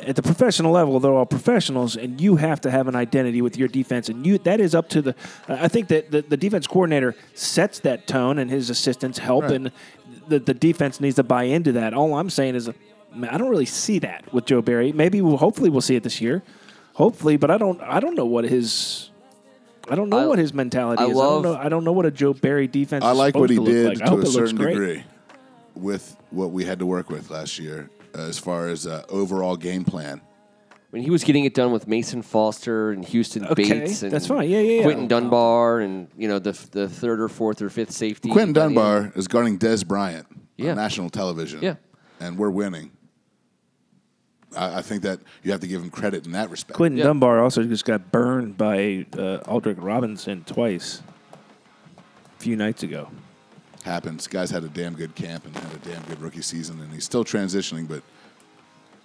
at 0.00 0.14
the 0.14 0.22
professional 0.22 0.72
level, 0.72 1.00
they're 1.00 1.12
all 1.12 1.26
professionals, 1.26 1.96
and 1.96 2.20
you 2.20 2.36
have 2.36 2.60
to 2.60 2.70
have 2.70 2.86
an 2.86 2.94
identity 2.94 3.42
with 3.42 3.56
your 3.56 3.68
defense, 3.68 4.08
and 4.08 4.24
you 4.26 4.38
that 4.38 4.60
is 4.60 4.74
up 4.74 4.88
to 4.90 5.02
the. 5.02 5.14
I 5.48 5.68
think 5.68 5.88
that 5.88 6.10
the, 6.10 6.22
the 6.22 6.36
defense 6.36 6.66
coordinator 6.66 7.16
sets 7.34 7.80
that 7.80 8.06
tone, 8.06 8.38
and 8.38 8.50
his 8.50 8.70
assistants 8.70 9.18
help, 9.18 9.44
Right. 9.44 9.52
and 9.52 9.72
the 10.28 10.38
the 10.38 10.54
defense 10.54 11.00
needs 11.00 11.16
to 11.16 11.22
buy 11.22 11.44
into 11.44 11.72
that. 11.72 11.94
All 11.94 12.16
I'm 12.18 12.30
saying 12.30 12.54
is, 12.54 12.70
man, 13.14 13.30
I 13.30 13.38
don't 13.38 13.48
really 13.50 13.66
see 13.66 13.98
that 14.00 14.32
with 14.32 14.44
Joe 14.46 14.62
Barry. 14.62 14.92
Maybe 14.92 15.20
we'll 15.22 15.36
hopefully 15.36 15.70
we'll 15.70 15.80
see 15.80 15.96
it 15.96 16.02
this 16.02 16.20
year, 16.20 16.42
hopefully, 16.94 17.36
but 17.36 17.50
I 17.50 17.58
don't 17.58 17.80
I 17.82 18.00
don't 18.00 18.14
know 18.14 18.26
what 18.26 18.44
his. 18.44 19.10
I 19.88 19.94
don't 19.94 20.08
know 20.08 20.18
I- 20.18 20.26
what 20.26 20.38
his 20.38 20.52
mentality 20.52 21.02
I 21.02 21.06
is. 21.06 21.14
love- 21.16 21.26
I 21.28 21.42
don't 21.48 21.52
know. 21.52 21.60
I 21.66 21.68
don't 21.68 21.84
know 21.84 21.92
what 21.92 22.06
a 22.06 22.10
Joe 22.10 22.32
Barry 22.34 22.66
defense. 22.66 23.04
I 23.04 23.12
is 23.12 23.18
like 23.18 23.34
what 23.36 23.50
he 23.50 23.56
to 23.56 23.64
did 23.64 24.00
like. 24.00 24.08
To 24.10 24.18
a 24.18 24.26
certain 24.26 24.56
degree 24.56 25.04
with 25.74 26.16
what 26.30 26.50
we 26.50 26.64
had 26.64 26.78
to 26.80 26.86
work 26.86 27.08
with 27.10 27.30
last 27.30 27.58
year 27.58 27.90
uh, 28.16 28.22
as 28.22 28.38
far 28.38 28.68
as 28.68 28.86
uh, 28.86 29.04
overall 29.08 29.56
game 29.56 29.84
plan. 29.84 30.20
I 30.92 30.96
mean, 30.96 31.02
he 31.04 31.10
was 31.10 31.24
getting 31.24 31.44
it 31.44 31.52
done 31.52 31.72
with 31.72 31.88
Mason 31.88 32.22
Foster 32.22 32.92
and 32.92 33.04
Houston 33.04 33.44
Okay, 33.46 33.68
Bates. 33.80 34.02
And 34.02 34.12
that's 34.12 34.26
fine. 34.28 34.48
Yeah, 34.48 34.60
yeah, 34.60 34.76
yeah. 34.78 34.82
Quinton 34.84 35.08
Dunbar 35.08 35.80
and 35.80 36.08
you 36.16 36.28
know 36.28 36.38
the 36.38 36.52
the 36.70 36.88
third 36.88 37.20
or 37.20 37.28
fourth 37.28 37.60
or 37.60 37.68
fifth 37.68 37.90
safety. 37.90 38.30
Quinton 38.30 38.52
by 38.52 38.60
the. 38.60 38.66
Dunbar 38.74 39.12
is 39.16 39.26
guarding 39.28 39.58
Dez 39.58 39.86
Bryant 39.86 40.26
Yeah. 40.56 40.70
on 40.70 40.76
national 40.76 41.10
television. 41.10 41.60
Yeah. 41.62 41.74
And 42.20 42.38
we're 42.38 42.50
winning. 42.50 42.92
I, 44.56 44.78
I 44.78 44.82
think 44.82 45.02
that 45.02 45.20
you 45.42 45.50
have 45.50 45.60
to 45.60 45.66
give 45.66 45.82
him 45.82 45.90
credit 45.90 46.24
in 46.24 46.32
that 46.32 46.50
respect. 46.50 46.76
Quinton 46.76 46.98
Yeah. 46.98 47.04
Dunbar 47.04 47.42
also 47.42 47.64
just 47.64 47.84
got 47.84 48.12
burned 48.12 48.56
by 48.56 49.06
uh, 49.12 49.40
Aldrick 49.50 49.76
Robinson 49.78 50.44
twice 50.44 51.02
a 52.38 52.40
few 52.40 52.56
nights 52.56 52.82
ago. 52.84 53.10
Happens. 53.84 54.26
Guy's 54.28 54.50
had 54.50 54.64
a 54.64 54.68
damn 54.68 54.94
good 54.94 55.14
camp 55.14 55.46
and 55.46 55.56
had 55.56 55.72
a 55.74 55.78
damn 55.78 56.02
good 56.04 56.20
rookie 56.20 56.42
season, 56.42 56.80
and 56.80 56.92
he's 56.92 57.04
still 57.04 57.24
transitioning, 57.24 57.86
but 57.86 58.02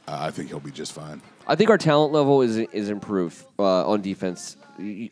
uh, 0.07 0.17
I 0.19 0.31
think 0.31 0.49
he'll 0.49 0.59
be 0.59 0.71
just 0.71 0.93
fine. 0.93 1.21
I 1.47 1.55
think 1.55 1.69
our 1.69 1.77
talent 1.77 2.13
level 2.13 2.41
is 2.41 2.57
is 2.57 2.89
improved 2.89 3.43
uh, 3.59 3.87
on 3.89 4.01
defense. 4.01 4.57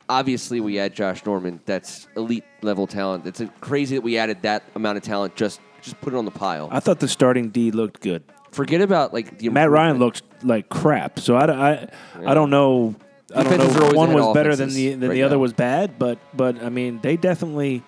Obviously, 0.07 0.59
we 0.61 0.79
add 0.79 0.95
Josh 0.95 1.25
Norman. 1.25 1.59
That's 1.65 2.07
elite 2.15 2.43
level 2.61 2.87
talent. 2.87 3.25
It's 3.25 3.41
crazy 3.61 3.95
that 3.95 4.01
we 4.01 4.17
added 4.17 4.41
that 4.43 4.63
amount 4.75 4.97
of 4.97 5.03
talent. 5.03 5.35
Just 5.35 5.59
just 5.81 5.99
put 6.01 6.13
it 6.13 6.17
on 6.17 6.25
the 6.25 6.31
pile. 6.31 6.69
I 6.71 6.79
thought 6.79 6.99
the 6.99 7.07
starting 7.07 7.49
D 7.49 7.71
looked 7.71 8.01
good. 8.01 8.23
Forget 8.51 8.81
about 8.81 9.13
like 9.13 9.37
the 9.37 9.49
Matt 9.49 9.69
Ryan 9.69 9.95
improvement. 9.97 10.23
looked 10.31 10.43
like 10.43 10.69
crap. 10.69 11.19
So 11.19 11.35
I, 11.35 11.71
I, 11.71 11.87
I 12.25 12.33
don't 12.33 12.49
know. 12.49 12.95
I 13.35 13.43
don't 13.43 13.53
Defenses 13.53 13.75
know. 13.75 13.81
always 13.83 13.95
One 13.97 14.13
was 14.13 14.33
better 14.33 14.55
than 14.55 14.69
the 14.69 14.89
than 14.95 15.09
right 15.09 15.13
the 15.13 15.23
other 15.23 15.35
now. 15.35 15.41
was 15.41 15.53
bad, 15.53 15.99
but 15.99 16.17
but 16.33 16.63
I 16.63 16.69
mean 16.69 16.99
they 17.01 17.15
definitely. 17.15 17.83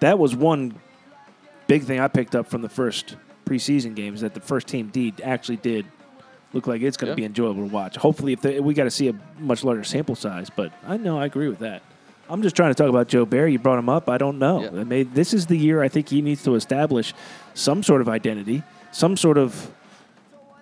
That 0.00 0.18
was 0.18 0.34
one 0.34 0.74
big 1.66 1.82
thing 1.84 2.00
I 2.00 2.08
picked 2.08 2.34
up 2.34 2.46
from 2.46 2.62
the 2.62 2.70
first 2.70 3.16
preseason 3.44 3.94
games 3.94 4.22
that 4.22 4.32
the 4.32 4.40
first 4.40 4.68
team 4.68 4.88
D 4.88 5.12
actually 5.22 5.56
did 5.58 5.84
look 6.52 6.66
like 6.66 6.82
it's 6.82 6.96
going 6.96 7.06
to 7.08 7.12
Yeah. 7.12 7.16
be 7.16 7.24
enjoyable 7.26 7.66
to 7.68 7.72
watch. 7.72 7.96
Hopefully, 7.96 8.32
if 8.32 8.40
they, 8.40 8.60
we 8.60 8.74
got 8.74 8.84
to 8.84 8.90
see 8.90 9.08
a 9.08 9.14
much 9.38 9.64
larger 9.64 9.84
sample 9.84 10.14
size, 10.16 10.48
but 10.50 10.72
I 10.86 10.96
know 10.96 11.18
I 11.18 11.26
agree 11.26 11.48
with 11.48 11.60
that. 11.60 11.82
I'm 12.28 12.42
just 12.42 12.54
trying 12.54 12.70
to 12.70 12.74
talk 12.74 12.88
about 12.88 13.08
Joe 13.08 13.24
Barry. 13.26 13.52
You 13.52 13.58
brought 13.58 13.78
him 13.78 13.88
up. 13.88 14.08
I 14.08 14.16
don't 14.18 14.38
know. 14.38 14.62
Yeah. 14.62 14.80
I 14.80 14.84
mean, 14.84 15.10
this 15.14 15.34
is 15.34 15.46
the 15.46 15.56
year 15.56 15.82
I 15.82 15.88
think 15.88 16.08
he 16.08 16.22
needs 16.22 16.44
to 16.44 16.54
establish 16.54 17.12
some 17.54 17.82
sort 17.82 18.00
of 18.00 18.08
identity, 18.08 18.62
some 18.92 19.16
sort 19.16 19.36
of 19.36 19.72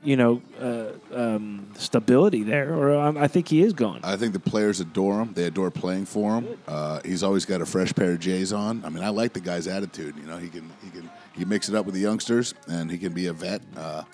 you 0.02 0.16
know 0.16 0.40
uh, 0.60 0.86
um, 1.12 1.66
stability 1.76 2.42
there, 2.44 2.72
or 2.72 2.94
um, 2.98 3.18
I 3.18 3.28
think 3.28 3.48
he 3.48 3.60
is 3.62 3.72
gone. 3.74 4.00
I 4.02 4.16
think 4.16 4.32
the 4.32 4.38
players 4.40 4.80
adore 4.80 5.20
him. 5.20 5.32
They 5.34 5.44
adore 5.44 5.70
playing 5.70 6.06
for 6.06 6.36
him. 6.36 6.46
Uh, 6.66 7.00
he's 7.04 7.22
always 7.22 7.44
got 7.44 7.60
a 7.60 7.66
fresh 7.66 7.92
pair 7.94 8.12
of 8.12 8.20
J's 8.20 8.52
on. 8.52 8.82
I 8.84 8.88
mean, 8.90 9.02
I 9.04 9.08
like 9.10 9.32
the 9.34 9.40
guy's 9.40 9.66
attitude. 9.66 10.14
You 10.16 10.22
know, 10.28 10.38
he 10.38 10.48
can 10.48 10.70
he 10.82 10.90
can 10.90 11.10
he 11.34 11.44
mix 11.44 11.68
it 11.68 11.74
up 11.74 11.84
with 11.84 11.94
the 11.94 12.00
youngsters, 12.00 12.54
and 12.68 12.90
he 12.90 12.96
can 12.96 13.12
be 13.12 13.26
a 13.26 13.32
vet. 13.32 13.60
Uh, 13.76 14.04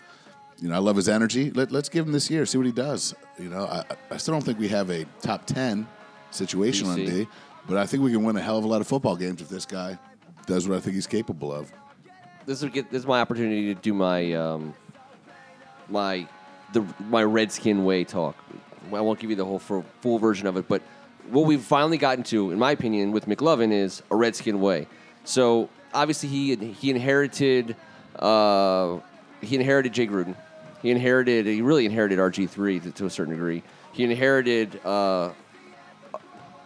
you 0.64 0.70
know, 0.70 0.76
I 0.76 0.78
love 0.78 0.96
his 0.96 1.10
energy. 1.10 1.50
Let, 1.50 1.70
let's 1.70 1.90
give 1.90 2.06
him 2.06 2.12
this 2.12 2.30
year, 2.30 2.46
see 2.46 2.56
what 2.56 2.66
he 2.66 2.72
does. 2.72 3.14
You 3.38 3.50
know, 3.50 3.66
I, 3.66 3.84
I 4.10 4.16
still 4.16 4.32
don't 4.32 4.42
think 4.42 4.58
we 4.58 4.68
have 4.68 4.88
a 4.88 5.04
top 5.20 5.44
ten 5.44 5.86
situation 6.30 6.88
on 6.88 6.96
D, 6.96 7.26
but 7.68 7.76
I 7.76 7.84
think 7.84 8.02
we 8.02 8.10
can 8.10 8.24
win 8.24 8.34
a 8.38 8.40
hell 8.40 8.56
of 8.56 8.64
a 8.64 8.66
lot 8.66 8.80
of 8.80 8.86
football 8.86 9.14
games 9.14 9.42
if 9.42 9.50
this 9.50 9.66
guy 9.66 9.98
does 10.46 10.66
what 10.66 10.78
I 10.78 10.80
think 10.80 10.94
he's 10.94 11.06
capable 11.06 11.52
of. 11.52 11.70
this 12.46 12.62
is 12.62 12.70
get 12.70 12.90
this 12.90 13.00
is 13.00 13.06
my 13.06 13.20
opportunity 13.20 13.74
to 13.74 13.78
do 13.78 13.92
my 13.92 14.32
um, 14.32 14.72
my 15.90 16.26
the 16.72 16.82
my 17.10 17.22
Redskin 17.22 17.84
way 17.84 18.02
talk. 18.02 18.34
I 18.90 19.02
won't 19.02 19.18
give 19.18 19.28
you 19.28 19.36
the 19.36 19.44
whole 19.44 19.58
full, 19.58 19.84
full 20.00 20.18
version 20.18 20.46
of 20.46 20.56
it, 20.56 20.66
but 20.66 20.80
what 21.28 21.44
we've 21.44 21.60
finally 21.60 21.98
gotten 21.98 22.24
to, 22.24 22.52
in 22.52 22.58
my 22.58 22.70
opinion, 22.70 23.12
with 23.12 23.26
McLovin 23.26 23.70
is 23.70 24.02
a 24.10 24.16
Redskin 24.16 24.60
way. 24.60 24.86
So 25.24 25.68
obviously 25.92 26.30
he 26.30 26.56
he 26.56 26.90
inherited 26.90 27.76
uh, 28.18 29.00
he 29.42 29.56
inherited 29.56 29.92
Jay 29.92 30.06
Gruden. 30.06 30.34
He 30.84 30.90
inherited 30.90 31.46
he 31.46 31.62
really 31.62 31.86
inherited 31.86 32.18
RG 32.18 32.50
three 32.50 32.78
to, 32.78 32.90
to 32.90 33.06
a 33.06 33.10
certain 33.10 33.32
degree. 33.32 33.62
He 33.92 34.04
inherited 34.04 34.78
uh, 34.84 35.30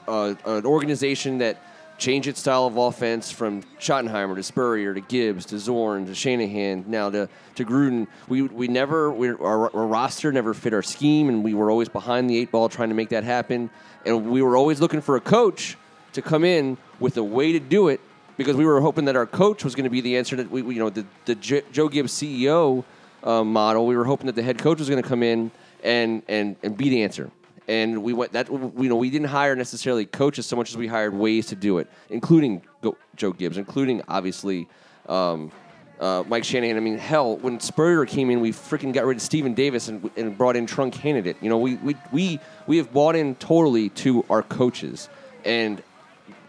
uh, 0.09 0.35
an 0.45 0.67
organization 0.67 1.39
that 1.39 1.63
changed 1.99 2.27
its 2.27 2.41
style 2.41 2.67
of 2.67 2.77
offense 2.77 3.31
from 3.31 3.63
Schottenheimer 3.79 4.35
to 4.35 4.43
Spurrier 4.43 4.93
to 4.93 5.01
Gibbs 5.01 5.47
to 5.47 5.59
Zorn 5.61 6.07
to 6.07 6.17
Shanahan 6.17 6.85
now 6.89 7.11
to, 7.11 7.29
to 7.55 7.65
Gruden. 7.65 8.09
We, 8.29 8.43
we 8.43 8.67
never 8.67 9.13
we, 9.13 9.29
our, 9.29 9.73
our 9.73 9.87
roster 9.87 10.33
never 10.33 10.53
fit 10.53 10.75
our 10.75 10.83
scheme, 10.83 11.29
and 11.29 11.45
we 11.45 11.55
were 11.55 11.71
always 11.71 11.89
behind 11.89 12.29
the 12.29 12.39
eight 12.39 12.51
ball 12.51 12.69
trying 12.69 12.89
to 12.89 12.97
make 12.97 13.11
that 13.11 13.23
happen. 13.23 13.71
And 14.05 14.33
we 14.33 14.43
were 14.43 14.57
always 14.57 14.81
looking 14.81 15.01
for 15.01 15.15
a 15.15 15.21
coach 15.21 15.77
to 16.15 16.23
come 16.23 16.43
in 16.43 16.77
with 16.99 17.17
a 17.19 17.23
way 17.23 17.53
to 17.53 17.61
do 17.61 17.87
it 17.87 18.01
because 18.37 18.57
we 18.57 18.65
were 18.65 18.81
hoping 18.81 19.05
that 19.05 19.15
our 19.15 19.27
coach 19.27 19.63
was 19.63 19.77
going 19.77 19.85
to 19.85 19.91
be 19.91 20.01
the 20.01 20.17
answer 20.17 20.35
that 20.35 20.51
we, 20.51 20.63
we- 20.63 20.75
you 20.75 20.81
know 20.81 20.91
the 20.91 21.07
the 21.25 21.37
J- 21.37 21.63
Joe 21.71 21.89
Gibbs 21.89 22.13
CEO 22.13 22.83
uh, 23.25 23.45
model. 23.45 23.87
We 23.87 23.97
were 23.97 24.05
hoping 24.05 24.27
that 24.27 24.37
the 24.37 24.43
head 24.43 24.59
coach 24.59 24.79
was 24.79 24.89
going 24.89 25.03
to 25.03 25.09
come 25.09 25.23
in 25.23 25.51
and 25.83 26.23
and 26.29 26.57
and 26.63 26.77
be 26.77 26.89
the 26.89 27.03
answer. 27.03 27.31
and 27.69 28.03
we 28.03 28.15
went 28.15 28.33
that 28.33 28.49
you 28.49 28.89
know 28.89 28.97
we 28.97 29.11
didn't 29.11 29.29
hire 29.29 29.55
necessarily 29.55 30.07
coaches 30.07 30.47
so 30.47 30.57
much 30.57 30.71
as 30.71 30.77
we 30.77 30.87
hired 30.87 31.15
ways 31.15 31.47
to 31.47 31.55
do 31.55 31.79
it, 31.79 31.89
including 32.09 32.63
Go, 32.83 32.97
Joe 33.15 33.33
Gibbs, 33.33 33.59
including 33.59 34.03
obviously. 34.09 34.69
Um, 35.09 35.53
uh, 36.01 36.23
Mike 36.29 36.45
Shanahan. 36.45 36.77
I 36.77 36.81
mean, 36.81 36.97
hell, 36.97 37.39
when 37.39 37.59
Spurrier 37.59 38.07
came 38.07 38.31
in, 38.31 38.39
we 38.39 38.53
freaking 38.53 38.93
got 38.93 39.05
rid 39.05 39.17
of 39.17 39.23
Stephen 39.23 39.53
Davis 39.53 39.89
and, 39.89 40.09
and 40.17 40.39
brought 40.39 40.55
in 40.55 40.65
Trung 40.65 40.93
Canidate. 40.93 41.35
You 41.41 41.49
know, 41.49 41.59
we, 41.59 41.75
we 41.77 41.97
we 42.13 42.41
we 42.69 42.77
have 42.77 42.93
bought 42.93 43.17
in 43.17 43.35
totally 43.35 43.89
to 43.91 44.25
our 44.31 44.45
coaches, 44.45 45.09
and 45.45 45.83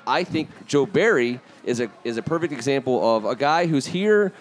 I 0.05 0.23
think 0.23 0.49
Joe 0.67 0.85
Barry 0.85 1.39
is 1.63 1.79
a 1.79 1.89
is 2.03 2.17
a 2.17 2.21
perfect 2.21 2.53
example 2.53 3.15
of 3.15 3.25
a 3.25 3.35
guy 3.35 3.65
who's 3.65 3.87
here 3.87 4.33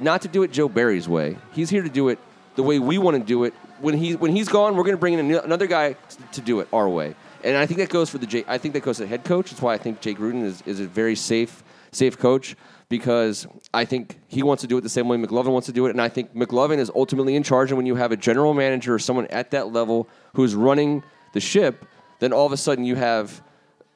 not 0.00 0.22
to 0.22 0.28
do 0.28 0.42
it 0.42 0.52
Joe 0.52 0.68
Barry's 0.68 1.08
way. 1.08 1.36
He's 1.52 1.70
here 1.70 1.82
to 1.82 1.88
do 1.88 2.08
it 2.08 2.18
the 2.56 2.62
way 2.62 2.78
we 2.78 2.98
want 2.98 3.16
to 3.16 3.22
do 3.22 3.44
it. 3.44 3.54
When 3.80 3.96
he 3.96 4.14
when 4.16 4.34
he's 4.34 4.48
gone, 4.48 4.76
we're 4.76 4.84
going 4.84 4.96
to 4.96 5.00
bring 5.00 5.14
in 5.14 5.34
another 5.34 5.66
guy 5.66 5.96
to 6.32 6.40
do 6.40 6.60
it 6.60 6.68
our 6.72 6.88
way. 6.88 7.14
And 7.42 7.56
I 7.56 7.66
think 7.66 7.78
that 7.78 7.90
goes 7.90 8.08
for 8.08 8.18
the. 8.18 8.44
I 8.48 8.58
think 8.58 8.74
that 8.74 8.82
goes 8.82 8.96
to 8.96 9.02
the 9.02 9.08
head 9.08 9.24
coach. 9.24 9.50
That's 9.50 9.60
why 9.60 9.74
I 9.74 9.78
think 9.78 10.00
Jake 10.00 10.18
Gruden 10.18 10.44
is, 10.44 10.62
is 10.62 10.80
a 10.80 10.86
very 10.86 11.16
safe 11.16 11.62
safe 11.92 12.18
coach 12.18 12.56
because 12.88 13.46
I 13.72 13.84
think 13.84 14.18
he 14.28 14.42
wants 14.42 14.60
to 14.62 14.66
do 14.66 14.76
it 14.78 14.82
the 14.82 14.88
same 14.88 15.08
way 15.08 15.16
McLovin 15.16 15.52
wants 15.52 15.66
to 15.66 15.72
do 15.72 15.86
it, 15.86 15.90
and 15.90 16.00
I 16.00 16.08
think 16.08 16.34
McLovin 16.34 16.78
is 16.78 16.90
ultimately 16.94 17.34
in 17.36 17.42
charge. 17.42 17.70
And 17.70 17.76
when 17.76 17.86
you 17.86 17.96
have 17.96 18.12
a 18.12 18.16
general 18.16 18.54
manager 18.54 18.94
or 18.94 18.98
someone 18.98 19.26
at 19.28 19.50
that 19.52 19.72
level 19.72 20.08
who's 20.34 20.54
running 20.54 21.02
the 21.32 21.40
ship, 21.40 21.84
then 22.20 22.32
all 22.32 22.46
of 22.46 22.52
a 22.52 22.56
sudden 22.56 22.84
you 22.84 22.96
have 22.96 23.42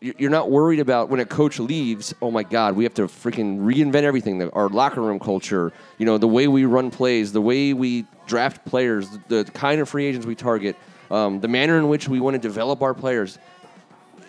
you're 0.00 0.30
not 0.30 0.50
worried 0.50 0.78
about 0.78 1.08
when 1.08 1.20
a 1.20 1.24
coach 1.24 1.58
leaves. 1.58 2.14
Oh 2.22 2.30
my 2.30 2.44
God, 2.44 2.76
we 2.76 2.84
have 2.84 2.94
to 2.94 3.02
freaking 3.02 3.60
reinvent 3.60 4.02
everything. 4.02 4.48
Our 4.50 4.68
locker 4.68 5.02
room 5.02 5.18
culture, 5.18 5.72
you 5.98 6.06
know, 6.06 6.18
the 6.18 6.28
way 6.28 6.46
we 6.46 6.64
run 6.64 6.90
plays, 6.90 7.32
the 7.32 7.40
way 7.40 7.72
we 7.72 8.06
draft 8.26 8.64
players, 8.64 9.08
the, 9.28 9.44
kind 9.54 9.80
of 9.80 9.88
free 9.88 10.06
agents 10.06 10.26
we 10.26 10.36
target, 10.36 10.76
um, 11.10 11.40
the 11.40 11.48
manner 11.48 11.78
in 11.78 11.88
which 11.88 12.08
we 12.08 12.20
want 12.20 12.34
to 12.34 12.38
develop 12.38 12.80
our 12.80 12.94
players. 12.94 13.38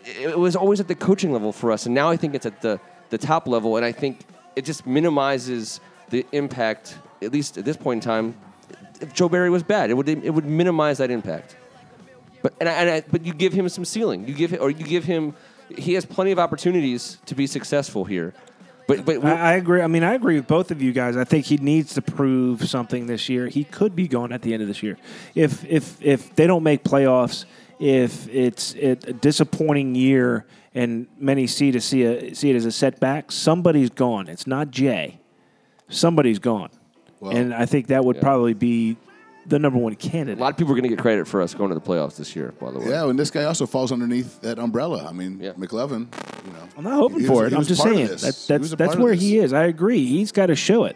It, 0.06 0.38
was 0.38 0.56
always 0.56 0.80
at 0.80 0.88
the 0.88 0.96
coaching 0.96 1.32
level 1.32 1.52
for 1.52 1.72
us, 1.72 1.86
and 1.86 1.94
now 1.94 2.10
I 2.10 2.18
think 2.18 2.34
it's 2.34 2.46
at 2.46 2.62
the 2.62 2.80
the 3.10 3.18
top 3.18 3.48
level, 3.48 3.76
and 3.76 3.86
I 3.86 3.92
think 3.92 4.22
it 4.56 4.66
just 4.66 4.88
minimizes 4.88 5.80
the 6.10 6.26
impact. 6.32 6.98
At 7.22 7.32
least 7.32 7.58
at 7.58 7.66
this 7.66 7.78
point 7.78 8.04
in 8.04 8.08
time, 8.08 8.36
if 9.02 9.14
Joe 9.14 9.30
Barry 9.30 9.50
was 9.50 9.62
bad, 9.62 9.92
it 9.92 9.94
would 9.94 10.10
it 10.10 10.34
would 10.34 10.46
minimize 10.46 10.98
that 10.98 11.12
impact. 11.12 11.58
But 12.42 12.54
and 12.60 12.70
I, 12.70 12.72
and 12.74 12.90
I, 12.90 13.02
but 13.02 13.26
you 13.26 13.34
give 13.34 13.54
him 13.54 13.68
some 13.70 13.86
ceiling. 13.86 14.28
You 14.28 14.34
give 14.34 14.52
him, 14.52 14.62
or 14.62 14.72
you 14.72 14.86
give 14.86 15.04
him 15.04 15.36
he 15.78 15.94
has 15.94 16.06
plenty 16.06 16.32
of 16.32 16.40
opportunities 16.40 17.18
to 17.26 17.36
be 17.36 17.48
successful 17.48 18.06
here. 18.06 18.34
But 18.88 19.06
but 19.06 19.24
I, 19.24 19.52
I, 19.52 19.54
agree. 19.54 19.82
I 19.82 19.88
mean, 19.88 20.04
I 20.04 20.14
agree 20.16 20.36
with 20.36 20.48
both 20.48 20.72
of 20.72 20.82
you 20.82 20.92
guys. 20.92 21.16
I 21.16 21.24
think 21.24 21.46
he 21.46 21.58
needs 21.58 21.94
to 21.94 22.02
prove 22.02 22.68
something 22.68 23.06
this 23.06 23.30
year. 23.30 23.48
He 23.48 23.64
could 23.64 23.96
be 23.96 24.08
gone 24.08 24.32
at 24.32 24.42
the 24.42 24.52
end 24.52 24.64
of 24.64 24.68
this 24.68 24.82
year 24.82 24.98
if 25.36 25.64
if 25.66 26.02
if 26.02 26.36
they 26.36 26.48
don't 26.48 26.64
make 26.64 26.84
playoffs. 26.84 27.46
If 27.80 28.28
it's 28.28 28.74
a 28.74 28.96
disappointing 28.96 29.96
year 29.96 30.46
and 30.74 31.08
many 31.18 31.48
see 31.48 31.72
to 31.72 31.80
see 31.80 32.04
a, 32.04 32.34
see 32.34 32.50
it 32.50 32.56
as 32.56 32.66
a 32.66 32.72
setback, 32.72 33.32
somebody's 33.32 33.90
gone. 33.90 34.28
It's 34.28 34.46
not 34.46 34.70
Jay. 34.70 35.20
Somebody's 35.88 36.40
gone, 36.40 36.72
well, 37.20 37.36
and 37.36 37.54
I 37.54 37.66
think 37.66 37.88
that 37.88 38.04
would 38.04 38.18
yeah. 38.18 38.22
probably 38.22 38.54
be 38.54 38.98
the 39.50 39.60
number 39.60 39.80
one 39.80 39.96
candidate. 39.96 40.40
A 40.40 40.42
lot 40.42 40.52
of 40.52 40.58
people 40.58 40.74
are 40.74 40.76
going 40.76 40.90
to 40.90 40.90
get 40.90 41.00
credit 41.00 41.28
for 41.28 41.42
us 41.42 41.54
going 41.54 41.70
to 41.70 41.76
the 41.76 41.82
playoffs 41.82 42.16
this 42.16 42.36
year. 42.36 42.54
By 42.60 42.72
the 42.72 42.80
way, 42.80 42.90
yeah, 42.90 43.10
and 43.10 43.18
this 43.18 43.32
guy 43.32 43.44
also 43.44 43.66
falls 43.66 43.92
underneath 43.92 44.40
that 44.42 44.60
umbrella. 44.60 45.06
I 45.08 45.12
mean, 45.12 45.40
yeah. 45.42 45.54
McLovin. 45.54 46.08
You 46.46 46.54
know, 46.54 46.70
I'm 46.78 46.84
not 46.84 46.94
hoping 46.94 47.26
for 47.26 47.46
it. 47.46 47.54
I'm 47.54 47.64
just 47.64 47.82
saying 47.82 48.08
that's 48.08 48.48
that's 48.48 48.76
that's 48.76 48.96
where 48.96 49.14
he 49.14 49.38
is. 49.38 49.54
I 49.54 49.66
agree. 49.66 50.06
He's 50.06 50.32
got 50.32 50.48
to 50.48 50.56
show 50.56 50.86
it. 50.86 50.96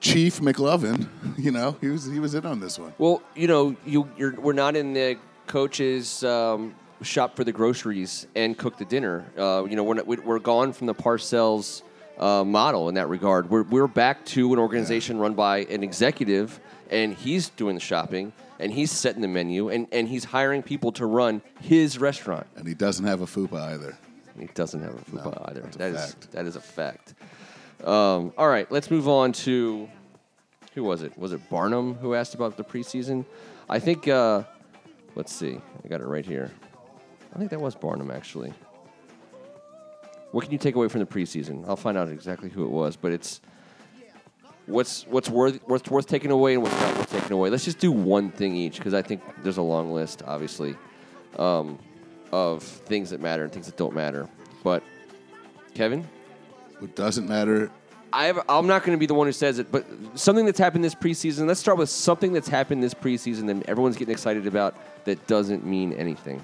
Chief 0.00 0.40
McLovin, 0.40 1.08
you 1.38 1.50
know, 1.50 1.76
he 1.80 1.88
was 1.88 2.06
he 2.06 2.18
was 2.18 2.34
in 2.34 2.46
on 2.46 2.60
this 2.60 2.78
one. 2.78 2.94
Well, 2.98 3.22
you 3.34 3.48
know, 3.48 3.76
you 3.84 4.08
you're, 4.16 4.34
we're 4.40 4.52
not 4.52 4.76
in 4.76 4.94
the 4.94 5.18
coaches. 5.46 6.24
Um, 6.24 6.74
shop 7.02 7.36
for 7.36 7.44
the 7.44 7.52
groceries 7.52 8.26
and 8.34 8.56
cook 8.56 8.76
the 8.76 8.84
dinner. 8.84 9.24
Uh, 9.38 9.64
you 9.68 9.76
know, 9.76 9.84
we're, 9.84 9.94
not, 9.94 10.06
we're 10.06 10.38
gone 10.38 10.72
from 10.72 10.88
the 10.88 10.94
Parcells 10.94 11.82
uh, 12.18 12.44
model 12.44 12.88
in 12.88 12.96
that 12.96 13.08
regard. 13.08 13.50
We're, 13.50 13.62
we're 13.62 13.86
back 13.86 14.24
to 14.26 14.52
an 14.52 14.58
organization 14.58 15.16
yeah. 15.16 15.22
run 15.22 15.34
by 15.34 15.58
an 15.58 15.82
executive 15.82 16.60
and 16.90 17.14
he's 17.14 17.50
doing 17.50 17.74
the 17.74 17.80
shopping 17.80 18.32
and 18.58 18.72
he's 18.72 18.90
setting 18.90 19.22
the 19.22 19.28
menu 19.28 19.68
and, 19.68 19.86
and 19.92 20.08
he's 20.08 20.24
hiring 20.24 20.62
people 20.62 20.92
to 20.92 21.06
run 21.06 21.42
his 21.60 21.98
restaurant. 21.98 22.46
And 22.56 22.66
he 22.66 22.74
doesn't 22.74 23.04
have 23.04 23.20
a 23.20 23.26
fupa 23.26 23.60
either. 23.72 23.96
He 24.38 24.46
doesn't 24.54 24.80
have 24.82 24.94
a 24.94 25.10
fupa 25.10 25.24
no, 25.24 25.44
either. 25.46 25.62
That 25.78 25.94
is 25.94 26.14
that 26.30 26.46
is 26.46 26.56
a 26.56 26.60
fact. 26.60 27.14
Um, 27.84 28.32
all 28.36 28.48
right, 28.48 28.70
let's 28.70 28.90
move 28.90 29.08
on 29.08 29.32
to 29.32 29.88
who 30.74 30.84
was 30.84 31.02
it? 31.02 31.16
Was 31.18 31.32
it 31.32 31.48
Barnum 31.50 31.94
who 31.94 32.14
asked 32.14 32.34
about 32.34 32.56
the 32.56 32.64
preseason? 32.64 33.24
I 33.68 33.78
think. 33.78 34.06
Uh, 34.06 34.44
let's 35.14 35.32
see. 35.32 35.60
I 35.84 35.88
got 35.88 36.00
it 36.00 36.06
right 36.06 36.24
here. 36.24 36.52
I 37.34 37.38
think 37.38 37.50
that 37.50 37.60
was 37.60 37.74
Barnum 37.74 38.10
actually. 38.10 38.52
What 40.30 40.44
can 40.44 40.52
you 40.52 40.58
take 40.58 40.74
away 40.74 40.88
from 40.88 41.00
the 41.00 41.06
preseason? 41.06 41.66
I'll 41.66 41.76
find 41.76 41.96
out 41.96 42.08
exactly 42.08 42.50
who 42.50 42.64
it 42.64 42.70
was, 42.70 42.96
but 42.96 43.12
it's 43.12 43.40
what's 44.68 45.06
what's 45.06 45.28
worth 45.28 45.60
what's 45.66 45.90
worth 45.90 46.06
taking 46.06 46.30
away 46.30 46.54
and 46.54 46.62
what's 46.62 46.78
not 46.80 46.96
worth 46.96 47.10
taking 47.10 47.32
away. 47.32 47.50
Let's 47.50 47.64
just 47.64 47.78
do 47.78 47.90
one 47.90 48.30
thing 48.30 48.54
each 48.54 48.76
because 48.76 48.94
I 48.94 49.02
think 49.02 49.22
there's 49.42 49.56
a 49.56 49.62
long 49.62 49.92
list, 49.92 50.22
obviously, 50.26 50.76
um, 51.38 51.78
of 52.30 52.62
things 52.62 53.10
that 53.10 53.20
matter 53.20 53.42
and 53.42 53.52
things 53.52 53.66
that 53.66 53.76
don't 53.76 53.94
matter. 53.94 54.28
But 54.62 54.82
Kevin, 55.74 56.06
what 56.78 56.94
doesn't 56.94 57.28
matter. 57.28 57.70
I 58.10 58.24
have, 58.24 58.42
I'm 58.48 58.66
not 58.66 58.84
going 58.84 58.96
to 58.96 58.98
be 58.98 59.04
the 59.04 59.12
one 59.12 59.26
who 59.26 59.32
says 59.32 59.58
it, 59.58 59.70
but 59.70 59.84
something 60.14 60.46
that's 60.46 60.58
happened 60.58 60.82
this 60.82 60.94
preseason. 60.94 61.46
Let's 61.46 61.60
start 61.60 61.76
with 61.76 61.90
something 61.90 62.32
that's 62.32 62.48
happened 62.48 62.82
this 62.82 62.94
preseason 62.94 63.46
that 63.48 63.68
everyone's 63.68 63.98
getting 63.98 64.12
excited 64.12 64.46
about 64.46 65.04
that 65.04 65.26
doesn't 65.26 65.66
mean 65.66 65.92
anything. 65.92 66.42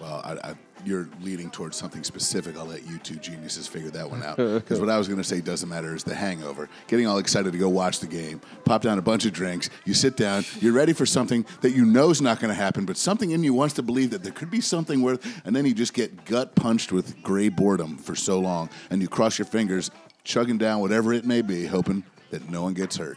Well, 0.00 0.20
I, 0.24 0.50
I 0.50 0.54
you're 0.84 1.08
leading 1.20 1.50
towards 1.50 1.76
something 1.76 2.04
specific, 2.04 2.56
I'll 2.56 2.66
let 2.66 2.86
you 2.86 2.98
two 2.98 3.16
geniuses 3.16 3.66
figure 3.66 3.90
that 3.90 4.10
one 4.10 4.22
out. 4.22 4.36
Because 4.68 4.80
what 4.80 4.90
I 4.90 4.98
was 4.98 5.08
going 5.08 5.18
to 5.18 5.24
say 5.24 5.40
doesn't 5.40 5.68
matter 5.68 5.94
is 5.94 6.04
the 6.04 6.14
hangover. 6.14 6.68
Getting 6.88 7.06
all 7.06 7.18
excited 7.18 7.52
to 7.52 7.58
go 7.58 7.68
watch 7.68 8.00
the 8.00 8.06
game, 8.06 8.40
pop 8.64 8.82
down 8.82 8.98
a 8.98 9.02
bunch 9.02 9.24
of 9.24 9.32
drinks, 9.32 9.70
you 9.84 9.94
sit 9.94 10.16
down, 10.16 10.44
you're 10.60 10.72
ready 10.72 10.92
for 10.92 11.06
something 11.06 11.46
that 11.60 11.70
you 11.70 11.84
know 11.84 12.10
is 12.10 12.20
not 12.20 12.40
going 12.40 12.48
to 12.48 12.60
happen, 12.60 12.84
but 12.84 12.96
something 12.96 13.30
in 13.30 13.42
you 13.42 13.54
wants 13.54 13.74
to 13.74 13.82
believe 13.82 14.10
that 14.10 14.22
there 14.22 14.32
could 14.32 14.50
be 14.50 14.60
something 14.60 15.02
worth, 15.02 15.42
and 15.44 15.54
then 15.54 15.64
you 15.64 15.74
just 15.74 15.94
get 15.94 16.24
gut 16.24 16.54
punched 16.54 16.92
with 16.92 17.22
gray 17.22 17.48
boredom 17.48 17.96
for 17.96 18.14
so 18.14 18.38
long, 18.40 18.68
and 18.90 19.00
you 19.00 19.08
cross 19.08 19.38
your 19.38 19.46
fingers, 19.46 19.90
chugging 20.24 20.58
down 20.58 20.80
whatever 20.80 21.12
it 21.12 21.24
may 21.24 21.42
be, 21.42 21.66
hoping 21.66 22.04
that 22.30 22.48
no 22.50 22.62
one 22.62 22.74
gets 22.74 22.96
hurt. 22.96 23.16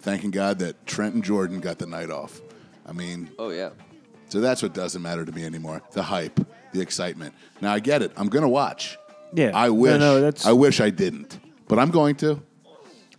Thanking 0.00 0.30
God 0.30 0.58
that 0.60 0.86
Trent 0.86 1.14
and 1.14 1.24
Jordan 1.24 1.60
got 1.60 1.78
the 1.78 1.86
night 1.86 2.10
off. 2.10 2.40
I 2.86 2.92
mean, 2.92 3.30
oh, 3.38 3.50
yeah. 3.50 3.70
So 4.28 4.40
that's 4.40 4.62
what 4.62 4.74
doesn't 4.74 5.02
matter 5.02 5.24
to 5.24 5.32
me 5.32 5.44
anymore. 5.44 5.82
The 5.92 6.02
hype 6.02 6.38
the 6.72 6.80
excitement. 6.80 7.34
Now 7.60 7.72
I 7.72 7.80
get 7.80 8.02
it. 8.02 8.12
I'm 8.16 8.28
going 8.28 8.42
to 8.42 8.48
watch. 8.48 8.98
Yeah. 9.32 9.52
I 9.54 9.70
wish. 9.70 9.92
No, 9.92 9.98
no, 9.98 10.20
that's... 10.20 10.46
I 10.46 10.52
wish 10.52 10.80
I 10.80 10.90
didn't, 10.90 11.38
but 11.68 11.78
I'm 11.78 11.90
going 11.90 12.16
to. 12.16 12.42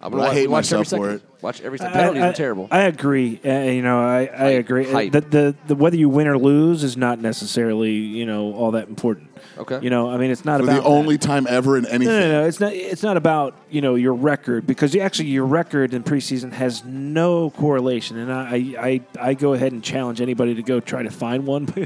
I'm 0.03 0.11
gonna 0.11 0.23
watch, 0.23 0.33
hate 0.33 0.49
watch 0.49 0.71
myself 0.71 0.87
for 0.87 1.11
it. 1.11 1.21
Watch 1.41 1.61
every 1.61 1.77
second. 1.77 1.93
Penalties 1.93 2.23
I, 2.23 2.27
are 2.29 2.33
terrible. 2.33 2.67
I 2.71 2.81
agree. 2.81 3.39
Uh, 3.43 3.59
you 3.61 3.81
know, 3.81 3.99
I, 3.99 4.25
I 4.25 4.49
agree. 4.51 4.91
Hype. 4.91 5.11
The, 5.11 5.21
the, 5.21 5.55
the 5.67 5.75
whether 5.75 5.95
you 5.95 6.09
win 6.09 6.27
or 6.27 6.37
lose 6.37 6.83
is 6.83 6.97
not 6.97 7.19
necessarily 7.19 7.91
you 7.91 8.25
know 8.25 8.53
all 8.53 8.71
that 8.71 8.87
important. 8.87 9.29
Okay. 9.57 9.79
You 9.81 9.89
know, 9.89 10.09
I 10.09 10.17
mean, 10.17 10.31
it's 10.31 10.45
not 10.45 10.59
for 10.59 10.65
about 10.65 10.83
the 10.83 10.89
only 10.89 11.17
that. 11.17 11.25
time 11.25 11.45
ever 11.47 11.77
in 11.77 11.85
anything. 11.85 12.07
No, 12.07 12.19
no, 12.19 12.41
no, 12.41 12.47
it's 12.47 12.59
not. 12.59 12.73
It's 12.73 13.03
not 13.03 13.17
about 13.17 13.55
you 13.69 13.81
know 13.81 13.95
your 13.95 14.13
record 14.13 14.65
because 14.65 14.95
actually 14.95 15.29
your 15.29 15.45
record 15.45 15.93
in 15.93 16.03
preseason 16.03 16.51
has 16.51 16.83
no 16.83 17.51
correlation, 17.51 18.17
and 18.17 18.33
I 18.33 18.55
I, 18.79 19.01
I 19.19 19.33
go 19.35 19.53
ahead 19.53 19.71
and 19.71 19.83
challenge 19.83 20.19
anybody 20.19 20.55
to 20.55 20.63
go 20.63 20.79
try 20.79 21.03
to 21.03 21.11
find 21.11 21.45
one. 21.45 21.67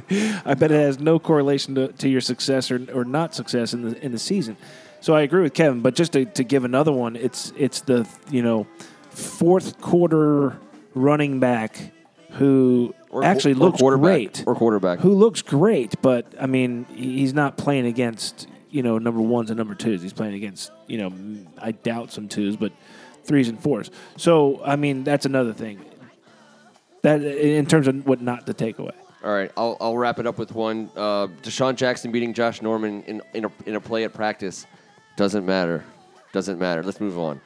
I 0.46 0.54
bet 0.54 0.72
it 0.72 0.80
has 0.80 1.00
no 1.00 1.20
correlation 1.20 1.76
to, 1.76 1.90
to 1.90 2.08
your 2.08 2.22
success 2.22 2.72
or, 2.72 2.86
or 2.94 3.04
not 3.04 3.36
success 3.36 3.74
in 3.74 3.90
the 3.90 4.06
in 4.06 4.12
the 4.14 4.20
season. 4.20 4.56
So 5.06 5.14
I 5.14 5.22
agree 5.22 5.44
with 5.44 5.54
Kevin, 5.54 5.82
but 5.82 5.94
just 5.94 6.14
to, 6.14 6.26
to 6.26 6.44
give 6.44 6.66
another 6.66 6.92
one, 6.92 7.16
it's 7.16 7.54
it's 7.56 7.82
the 7.82 8.10
you 8.32 8.42
know 8.42 8.66
fourth 9.12 9.80
quarter 9.80 10.58
running 10.96 11.40
back 11.40 11.92
who 12.32 12.92
or, 13.12 13.24
actually 13.24 13.52
or 13.52 13.58
looks 13.58 13.80
great 13.80 14.44
or 14.48 14.56
quarterback 14.56 14.98
who 14.98 15.14
looks 15.14 15.44
great, 15.44 15.94
but 16.02 16.34
I 16.42 16.48
mean 16.48 16.86
he's 16.86 17.36
not 17.36 17.56
playing 17.56 17.86
against 17.86 18.48
you 18.72 18.82
know 18.82 18.98
number 18.98 19.22
ones 19.22 19.52
and 19.52 19.60
number 19.60 19.76
twos. 19.76 20.02
He's 20.02 20.12
playing 20.12 20.34
against 20.34 20.72
you 20.88 20.98
know 20.98 21.14
I 21.60 21.74
doubt 21.74 22.12
some 22.12 22.28
twos, 22.28 22.58
but 22.58 22.72
threes 23.26 23.48
and 23.48 23.62
fours. 23.62 23.92
So 24.18 24.60
I 24.66 24.76
mean 24.76 25.04
that's 25.04 25.28
another 25.28 25.54
thing 25.54 25.86
that 27.04 27.22
in 27.22 27.68
terms 27.68 27.88
of 27.88 28.08
what 28.08 28.22
not 28.22 28.48
to 28.48 28.56
take 28.56 28.80
away. 28.80 28.96
All 29.24 29.32
right, 29.32 29.52
I'll, 29.56 29.78
I'll 29.80 29.98
wrap 29.98 30.18
it 30.18 30.26
up 30.26 30.40
with 30.40 30.52
one. 30.54 30.90
Uh, 30.96 31.28
DeSean 31.44 31.76
Jackson 31.76 32.12
beating 32.12 32.34
Josh 32.34 32.62
Norman 32.62 33.04
in, 33.04 33.22
in, 33.34 33.46
a, 33.46 33.52
in 33.66 33.76
a 33.76 33.80
play 33.80 34.04
at 34.04 34.14
practice. 34.14 34.68
Doesn't 35.16 35.46
matter. 35.46 35.84
Doesn't 36.32 36.60
matter. 36.60 36.84
Let's 36.84 37.00
move 37.00 37.18
on. 37.18 37.40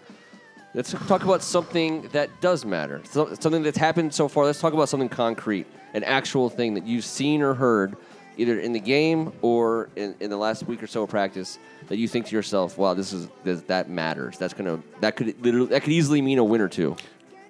Let's 0.73 0.91
talk 0.91 1.23
about 1.23 1.41
something 1.41 2.03
that 2.09 2.29
does 2.41 2.63
matter. 2.63 3.01
So, 3.05 3.33
something 3.39 3.63
that's 3.63 3.77
happened 3.77 4.13
so 4.13 4.27
far. 4.27 4.45
Let's 4.45 4.59
talk 4.59 4.73
about 4.73 4.89
something 4.89 5.09
concrete, 5.09 5.65
an 5.93 6.03
actual 6.03 6.49
thing 6.49 6.75
that 6.75 6.85
you've 6.85 7.05
seen 7.05 7.41
or 7.41 7.55
heard, 7.55 7.97
either 8.37 8.59
in 8.59 8.73
the 8.73 8.79
game 8.79 9.33
or 9.41 9.89
in, 9.95 10.15
in 10.19 10.29
the 10.29 10.37
last 10.37 10.63
week 10.63 10.83
or 10.83 10.87
so 10.87 11.03
of 11.03 11.09
practice, 11.09 11.57
that 11.87 11.97
you 11.97 12.07
think 12.07 12.27
to 12.27 12.35
yourself, 12.35 12.77
"Wow, 12.77 12.93
this 12.93 13.13
is 13.13 13.29
this, 13.43 13.61
that 13.61 13.89
matters. 13.89 14.37
That's 14.37 14.53
gonna 14.53 14.79
that 15.01 15.15
could 15.15 15.43
literally 15.43 15.67
that 15.67 15.81
could 15.81 15.93
easily 15.93 16.21
mean 16.21 16.37
a 16.37 16.43
win 16.43 16.61
or 16.61 16.69
two. 16.69 16.95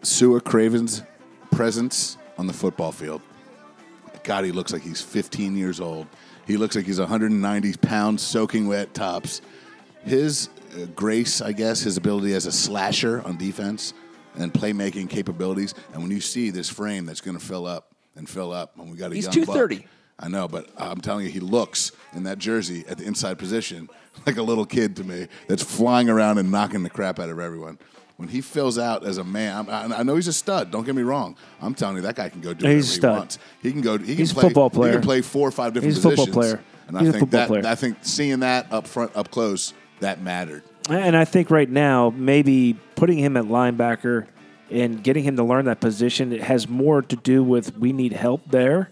Sua 0.01 0.39
Cravens' 0.39 1.03
presence 1.51 2.17
on 2.37 2.47
the 2.47 2.53
football 2.53 2.93
field. 2.93 3.21
God, 4.23 4.45
he 4.45 4.51
looks 4.51 4.71
like 4.71 4.81
he's 4.81 5.01
15 5.01 5.57
years 5.57 5.81
old. 5.81 6.07
He 6.47 6.55
looks 6.55 6.75
like 6.75 6.85
he's 6.85 6.99
190 6.99 7.73
pounds, 7.77 8.21
soaking 8.21 8.67
wet 8.67 8.93
tops. 8.93 9.41
His 10.03 10.49
uh, 10.75 10.85
grace, 10.95 11.41
I 11.41 11.51
guess, 11.51 11.81
his 11.81 11.97
ability 11.97 12.33
as 12.33 12.45
a 12.45 12.51
slasher 12.51 13.21
on 13.25 13.37
defense 13.37 13.93
and 14.37 14.53
playmaking 14.53 15.09
capabilities. 15.09 15.73
And 15.93 16.01
when 16.01 16.11
you 16.11 16.21
see 16.21 16.49
this 16.49 16.69
frame 16.69 17.05
that's 17.05 17.21
going 17.21 17.37
to 17.37 17.43
fill 17.43 17.65
up 17.65 17.93
and 18.15 18.27
fill 18.29 18.51
up, 18.51 18.77
and 18.77 18.91
we 18.91 18.97
got 18.97 19.11
a 19.11 19.15
He's 19.15 19.25
young 19.25 19.45
buck. 19.45 19.55
230. 19.55 19.87
I 20.21 20.27
know, 20.27 20.47
but 20.49 20.69
I'm 20.77 20.99
telling 20.99 21.25
you, 21.25 21.31
he 21.31 21.39
looks 21.39 21.93
in 22.13 22.23
that 22.23 22.37
jersey 22.39 22.83
at 22.89 22.97
the 22.97 23.05
inside 23.05 23.37
position 23.39 23.89
like 24.25 24.37
a 24.37 24.43
little 24.43 24.65
kid 24.65 24.95
to 24.97 25.03
me 25.03 25.27
that's 25.47 25.63
flying 25.63 26.09
around 26.09 26.37
and 26.37 26.51
knocking 26.51 26.83
the 26.83 26.89
crap 26.89 27.19
out 27.19 27.29
of 27.29 27.39
everyone. 27.39 27.77
When 28.17 28.27
he 28.27 28.41
fills 28.41 28.77
out 28.77 29.05
as 29.05 29.17
a 29.17 29.23
man, 29.23 29.69
I'm, 29.69 29.93
I 29.93 29.99
I 29.99 30.03
know 30.03 30.17
he's 30.17 30.27
a 30.27 30.33
stud. 30.33 30.71
Don't 30.71 30.85
get 30.85 30.93
me 30.93 31.03
wrong. 31.03 31.37
I'm 31.61 31.73
telling 31.73 31.95
you, 31.95 32.01
that 32.01 32.17
guy 32.17 32.27
can 32.27 32.41
go 32.41 32.53
do 32.53 32.65
whatever 32.65 32.75
He's 32.75 32.97
a 32.97 33.01
he 33.01 33.07
wants. 33.07 33.39
He 33.61 33.71
can 33.71 33.79
go. 33.79 33.97
He 33.97 34.07
can 34.07 34.17
He's 34.17 34.31
a 34.31 34.33
play, 34.33 34.41
football 34.43 34.69
He 34.69 34.91
can 34.91 35.01
play 35.01 35.21
four 35.21 35.47
or 35.47 35.51
five 35.51 35.71
different 35.73 35.95
He's 35.95 36.03
a 36.03 36.09
football 36.09 36.25
positions. 36.25 36.53
player. 36.53 36.63
And 36.89 36.97
He's 36.99 37.07
I 37.07 37.09
a 37.09 37.13
think 37.13 37.21
football 37.21 37.39
that 37.39 37.47
player. 37.47 37.61
I 37.65 37.75
think 37.75 37.97
seeing 38.01 38.41
that 38.41 38.73
up 38.73 38.87
front, 38.87 39.15
up 39.15 39.31
close, 39.31 39.73
that 39.99 40.21
mattered. 40.21 40.63
And 40.89 41.15
I 41.15 41.25
think 41.25 41.51
right 41.51 41.69
now, 41.69 42.09
maybe 42.15 42.75
putting 42.95 43.19
him 43.19 43.37
at 43.37 43.45
linebacker 43.45 44.27
and 44.71 45.03
getting 45.03 45.23
him 45.23 45.35
to 45.35 45.43
learn 45.43 45.65
that 45.65 45.79
position 45.79 46.31
it 46.31 46.41
has 46.41 46.67
more 46.67 47.01
to 47.01 47.15
do 47.15 47.43
with 47.43 47.77
we 47.77 47.91
need 47.91 48.13
help 48.13 48.41
there 48.49 48.91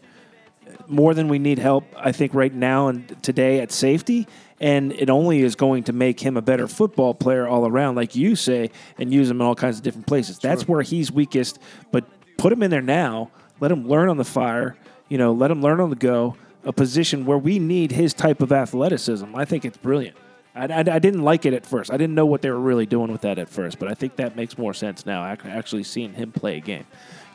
more 0.87 1.13
than 1.13 1.27
we 1.27 1.39
need 1.39 1.59
help. 1.59 1.85
I 1.95 2.11
think 2.11 2.33
right 2.33 2.53
now 2.53 2.87
and 2.87 3.21
today 3.23 3.59
at 3.59 3.71
safety, 3.71 4.27
and 4.59 4.91
it 4.93 5.09
only 5.09 5.41
is 5.41 5.55
going 5.55 5.83
to 5.83 5.93
make 5.93 6.19
him 6.19 6.37
a 6.37 6.41
better 6.41 6.67
football 6.67 7.13
player 7.13 7.47
all 7.47 7.67
around, 7.67 7.95
like 7.95 8.15
you 8.15 8.35
say, 8.35 8.71
and 8.97 9.13
use 9.13 9.29
him 9.29 9.41
in 9.41 9.47
all 9.47 9.55
kinds 9.55 9.77
of 9.77 9.83
different 9.83 10.07
places. 10.07 10.39
That's 10.39 10.67
where 10.67 10.81
he's 10.81 11.11
weakest. 11.11 11.59
But 11.91 12.05
put 12.37 12.51
him 12.51 12.63
in 12.63 12.71
there 12.71 12.81
now. 12.81 13.31
Let 13.59 13.71
him 13.71 13.87
learn 13.87 14.09
on 14.09 14.17
the 14.17 14.25
fire. 14.25 14.75
You 15.09 15.17
know, 15.17 15.33
let 15.33 15.51
him 15.51 15.61
learn 15.61 15.79
on 15.79 15.89
the 15.89 15.95
go. 15.95 16.35
A 16.63 16.73
position 16.73 17.25
where 17.25 17.37
we 17.37 17.59
need 17.59 17.91
his 17.91 18.13
type 18.13 18.41
of 18.41 18.51
athleticism. 18.51 19.35
I 19.35 19.45
think 19.45 19.63
it's 19.63 19.77
brilliant. 19.77 20.17
I, 20.57 20.65
I, 20.65 20.79
I 20.79 20.99
didn't 20.99 21.21
like 21.23 21.45
it 21.45 21.53
at 21.53 21.65
first. 21.65 21.91
I 21.91 21.97
didn't 21.97 22.15
know 22.15 22.25
what 22.25 22.41
they 22.41 22.49
were 22.49 22.59
really 22.59 22.85
doing 22.85 23.11
with 23.11 23.21
that 23.21 23.37
at 23.37 23.49
first, 23.49 23.79
but 23.79 23.87
I 23.87 23.93
think 23.93 24.15
that 24.17 24.35
makes 24.35 24.57
more 24.57 24.73
sense 24.73 25.05
now. 25.05 25.23
Actually, 25.23 25.83
seeing 25.83 26.13
him 26.13 26.31
play 26.31 26.57
a 26.57 26.59
game. 26.61 26.85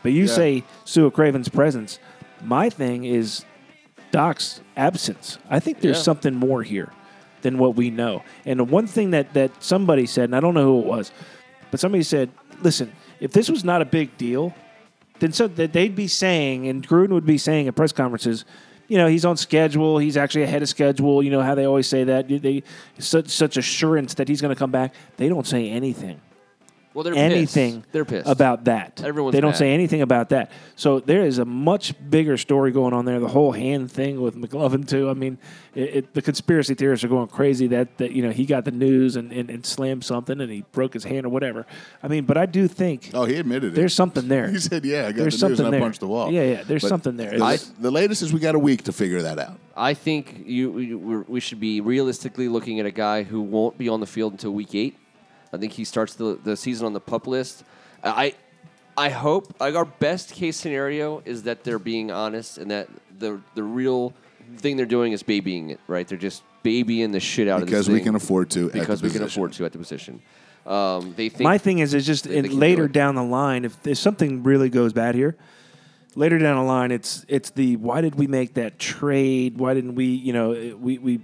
But 0.03 0.13
you 0.13 0.25
Yeah. 0.25 0.35
say 0.35 0.65
Sua 0.85 1.11
Cravens' 1.11 1.49
presence. 1.49 1.99
My 2.45 2.69
thing 2.71 3.05
is 3.05 3.45
Doc's 4.11 4.61
absence. 4.77 5.39
I 5.49 5.61
think 5.61 5.81
there's 5.81 5.99
Yeah. 5.99 6.03
something 6.03 6.35
more 6.35 6.63
here 6.63 6.91
than 7.43 7.59
what 7.59 7.77
we 7.77 7.91
know. 7.91 8.23
And 8.45 8.59
the 8.61 8.65
one 8.65 8.87
thing 8.87 9.11
that, 9.13 9.33
that 9.35 9.63
somebody 9.63 10.07
said, 10.07 10.25
and 10.25 10.37
I 10.37 10.41
don't 10.41 10.55
know 10.55 10.65
who 10.65 10.81
it 10.81 10.87
was, 10.87 11.13
but 11.71 11.81
somebody 11.81 12.03
said, 12.03 12.31
listen, 12.63 12.93
if 13.21 13.33
this 13.33 13.49
was 13.49 13.65
not 13.65 13.81
a 13.83 13.85
big 13.85 14.17
deal, 14.19 14.55
then 15.21 15.33
so 15.33 15.47
that 15.47 15.73
they'd 15.73 15.95
be 15.95 16.09
saying, 16.09 16.67
and 16.67 16.87
Gruden 16.87 17.11
would 17.11 17.27
be 17.27 17.39
saying 17.39 17.69
at 17.69 17.75
press 17.77 17.93
conferences, 17.93 18.45
you 18.89 18.99
know, 18.99 19.07
he's 19.07 19.25
on 19.25 19.37
schedule. 19.37 19.99
He's 19.99 20.17
actually 20.17 20.43
ahead 20.43 20.63
of 20.63 20.69
schedule. 20.69 21.23
You 21.23 21.31
know 21.31 21.43
how 21.43 21.55
they 21.55 21.65
always 21.65 21.87
say 21.87 22.05
that. 22.05 22.29
They 22.29 22.63
such 22.99 23.29
such 23.29 23.57
assurance 23.57 24.15
that 24.15 24.29
he's 24.29 24.41
going 24.41 24.55
to 24.55 24.59
come 24.59 24.71
back. 24.71 24.95
They 25.17 25.29
don't 25.29 25.47
say 25.47 25.71
anything 25.71 26.21
Well, 26.95 27.05
they're 27.05 27.15
anything 27.15 27.81
Pissed. 27.83 27.93
They're 27.93 28.05
pissed 28.05 28.29
about 28.29 28.65
that. 28.65 29.03
Everyone's 29.05 29.33
they 29.33 29.41
don't 29.41 29.53
mad. 29.53 29.57
say 29.57 29.73
anything 29.73 30.03
about 30.03 30.29
that. 30.31 30.51
So 30.77 31.01
there 31.01 31.23
is 31.25 31.39
a 31.39 31.45
much 31.45 31.95
bigger 32.11 32.37
story 32.37 32.71
going 32.71 32.93
on 32.93 33.05
there. 33.05 33.19
The 33.21 33.29
whole 33.29 33.53
hand 33.53 33.91
thing 33.91 34.21
with 34.21 34.35
McLovin 34.37 34.87
too. 34.87 35.09
I 35.09 35.15
mean, 35.15 35.39
it, 35.75 35.97
it, 35.97 36.15
the 36.15 36.21
conspiracy 36.23 36.75
theorists 36.75 37.03
are 37.05 37.09
going 37.09 37.29
crazy 37.29 37.67
that, 37.69 37.97
that 37.99 38.13
you 38.13 38.23
know 38.23 38.31
he 38.31 38.45
got 38.45 38.65
the 38.65 38.71
news 38.71 39.17
and, 39.17 39.33
and, 39.33 39.49
and 39.51 39.65
slammed 39.65 40.05
something 40.05 40.41
and 40.41 40.51
he 40.53 40.65
broke 40.73 40.93
his 40.95 41.05
hand 41.05 41.25
or 41.25 41.31
whatever. 41.31 41.67
I 42.03 42.09
mean, 42.09 42.25
but 42.25 42.37
I 42.37 42.47
do 42.47 42.69
think 42.69 43.11
Oh, 43.15 43.25
he 43.25 43.37
admitted 43.37 43.73
it. 43.73 43.77
there's 43.77 43.95
something 43.95 44.29
there. 44.29 44.49
He 44.53 44.59
said, 44.59 44.85
"Yeah, 44.85 45.07
I 45.07 45.13
got 45.13 45.17
There's 45.23 45.41
the 45.41 45.49
news 45.49 45.57
something 45.59 45.67
and 45.67 45.67
I 45.69 45.71
there. 45.71 45.81
punched 45.81 46.01
the 46.01 46.07
wall." 46.09 46.31
Yeah, 46.31 46.43
yeah, 46.45 46.63
there's 46.65 46.87
something 46.87 47.17
there. 47.17 47.39
The, 47.39 47.45
I- 47.45 47.59
the 47.81 47.91
latest 47.91 48.23
is 48.23 48.33
we 48.33 48.41
got 48.41 48.55
a 48.55 48.59
week 48.59 48.83
to 48.85 48.93
figure 48.93 49.23
that 49.23 49.39
out. 49.39 49.59
I 49.75 49.95
think 49.95 50.43
you 50.45 50.71
we- 50.71 50.95
we 50.95 51.41
should 51.41 51.59
be 51.61 51.81
realistically 51.81 52.49
looking 52.49 52.81
at 52.81 52.87
a 52.87 52.91
guy 52.91 53.23
who 53.23 53.41
won't 53.41 53.79
be 53.79 53.89
on 53.89 54.01
the 54.01 54.07
field 54.07 54.33
until 54.33 54.51
week 54.53 54.75
eight. 54.75 54.99
I 55.53 55.59
think 55.59 55.73
he 55.73 55.85
starts 55.85 56.15
the, 56.15 56.39
the 56.43 56.57
season 56.57 56.87
on 56.87 56.93
the 56.93 57.01
pup 57.01 57.27
list. 57.27 57.65
I 58.03 58.35
I 58.97 59.09
hope 59.09 59.55
like 59.61 59.75
our 59.75 59.85
best 59.85 60.33
case 60.33 60.57
scenario 60.57 61.23
is 61.25 61.45
that 61.45 61.65
they're 61.65 61.79
being 61.79 62.11
honest 62.11 62.59
and 62.59 62.71
that 62.71 62.89
the 63.19 63.41
the 63.55 63.63
real 63.63 64.13
thing 64.57 64.77
they're 64.77 64.87
doing 64.87 65.13
is 65.13 65.23
babying 65.23 65.71
it. 65.71 65.81
Right? 65.87 66.07
They're 66.07 66.19
just 66.19 66.43
babying 66.63 67.13
the 67.13 67.21
shit 67.21 67.49
out 67.49 67.61
Because 67.61 67.81
of 67.81 67.87
this 67.87 67.89
we 67.93 67.99
thing 67.99 68.07
can 68.07 68.15
afford 68.17 68.51
to 68.51 68.67
at 68.67 68.73
the 68.73 68.81
because 68.81 69.03
we 69.03 69.11
can 69.11 69.21
position. 69.21 69.39
afford 69.39 69.53
to 69.55 69.65
at 69.65 69.73
the 69.73 69.79
position. 69.79 70.23
Um, 70.67 71.15
they 71.17 71.29
think 71.29 71.43
My 71.43 71.59
thing 71.59 71.81
is, 71.81 71.93
is 71.93 72.07
just 72.07 72.25
they 72.25 72.37
in, 72.37 72.45
can 72.45 72.53
do 72.53 72.59
later 72.59 72.87
down 72.89 73.17
the 73.17 73.25
line, 73.25 73.65
if, 73.65 73.85
if 73.85 73.99
something 73.99 74.45
really 74.45 74.69
goes 74.69 74.93
bad 74.93 75.17
here, 75.17 75.37
later 76.15 76.39
down 76.39 76.57
the 76.57 76.63
line, 76.63 76.93
it's 76.93 77.25
it's 77.29 77.51
the 77.51 77.77
why 77.77 78.01
did 78.01 78.15
we 78.15 78.27
make 78.27 78.55
that 78.55 78.79
trade? 78.79 79.59
Why 79.59 79.75
didn't 79.75 79.95
we? 79.97 80.07
You 80.07 80.33
know, 80.33 80.77
we 80.79 80.99
we 80.99 81.21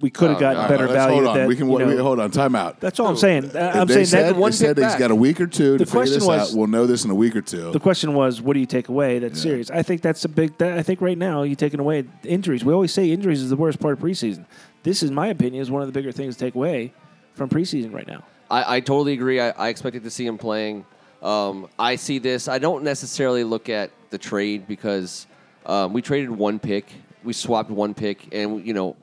we 0.00 0.10
could 0.10 0.28
have 0.28 0.36
Oh, 0.36 0.40
gotten 0.40 0.62
God. 0.62 0.68
better 0.68 0.82
Let's 0.84 0.94
value. 0.94 1.14
hold 1.14 1.24
at 1.24 1.30
on. 1.30 1.36
that, 1.38 1.48
we 1.48 1.56
can 1.56 1.70
you 1.70 1.78
know. 1.78 1.86
we, 1.86 1.96
hold 1.96 2.20
on. 2.20 2.30
Time 2.30 2.54
out. 2.54 2.80
That's 2.80 3.00
all 3.00 3.06
I'm 3.06 3.16
saying. 3.16 3.56
Uh, 3.56 3.72
I'm 3.74 3.86
they 3.86 3.94
saying 3.94 4.06
said, 4.06 4.34
that 4.34 4.40
they 4.40 4.50
said 4.52 4.76
pick 4.76 4.84
he's 4.84 4.92
back. 4.92 4.98
got 4.98 5.10
a 5.10 5.14
week 5.14 5.40
or 5.40 5.46
two 5.46 5.78
to 5.78 5.84
The 5.84 5.86
figure 5.86 5.98
question 6.00 6.14
this 6.18 6.26
was- 6.26 6.52
out. 6.52 6.58
We'll 6.58 6.66
know 6.66 6.86
this 6.86 7.04
in 7.04 7.10
a 7.10 7.14
week 7.14 7.34
or 7.34 7.40
two. 7.40 7.72
the 7.72 7.80
question 7.80 8.12
was, 8.14 8.42
what 8.42 8.54
do 8.54 8.60
you 8.60 8.66
take 8.66 8.88
away? 8.88 9.18
That's 9.18 9.40
serious. 9.40 9.70
I 9.70 9.82
think 9.82 10.02
that's 10.02 10.24
a 10.24 10.28
big. 10.28 10.58
That, 10.58 10.78
I 10.78 10.82
think 10.82 11.00
right 11.00 11.16
now 11.16 11.42
you 11.42 11.54
taking 11.56 11.80
away 11.80 12.04
injuries. 12.24 12.64
We 12.64 12.72
always 12.74 12.92
say 12.92 13.10
injuries 13.10 13.40
is 13.40 13.48
the 13.50 13.56
worst 13.56 13.80
part 13.80 13.94
of 13.94 14.00
preseason. 14.00 14.44
This, 14.82 15.02
is 15.02 15.10
my 15.10 15.28
opinion, 15.28 15.62
is 15.62 15.70
one 15.70 15.82
of 15.82 15.88
the 15.88 15.92
bigger 15.92 16.12
things 16.12 16.36
to 16.36 16.44
take 16.44 16.54
away 16.54 16.92
from 17.34 17.48
preseason 17.48 17.92
right 17.92 18.06
now. 18.06 18.22
I, 18.50 18.76
I 18.76 18.80
totally 18.80 19.14
agree. 19.14 19.40
I, 19.40 19.50
I 19.50 19.68
expected 19.68 20.04
to 20.04 20.10
see 20.10 20.26
him 20.26 20.38
playing. 20.38 20.84
Um, 21.22 21.68
I 21.78 21.96
see 21.96 22.18
this. 22.18 22.46
I 22.48 22.58
don't 22.58 22.84
necessarily 22.84 23.42
look 23.44 23.68
at 23.68 23.90
the 24.10 24.18
trade 24.18 24.68
because 24.68 25.26
um, 25.64 25.92
we 25.92 26.02
traded 26.02 26.30
one 26.30 26.58
pick, 26.60 26.86
we 27.24 27.32
swapped 27.32 27.70
one 27.70 27.94
pick, 27.94 28.28
and 28.32 28.64
you 28.64 28.74
know, 28.74 28.94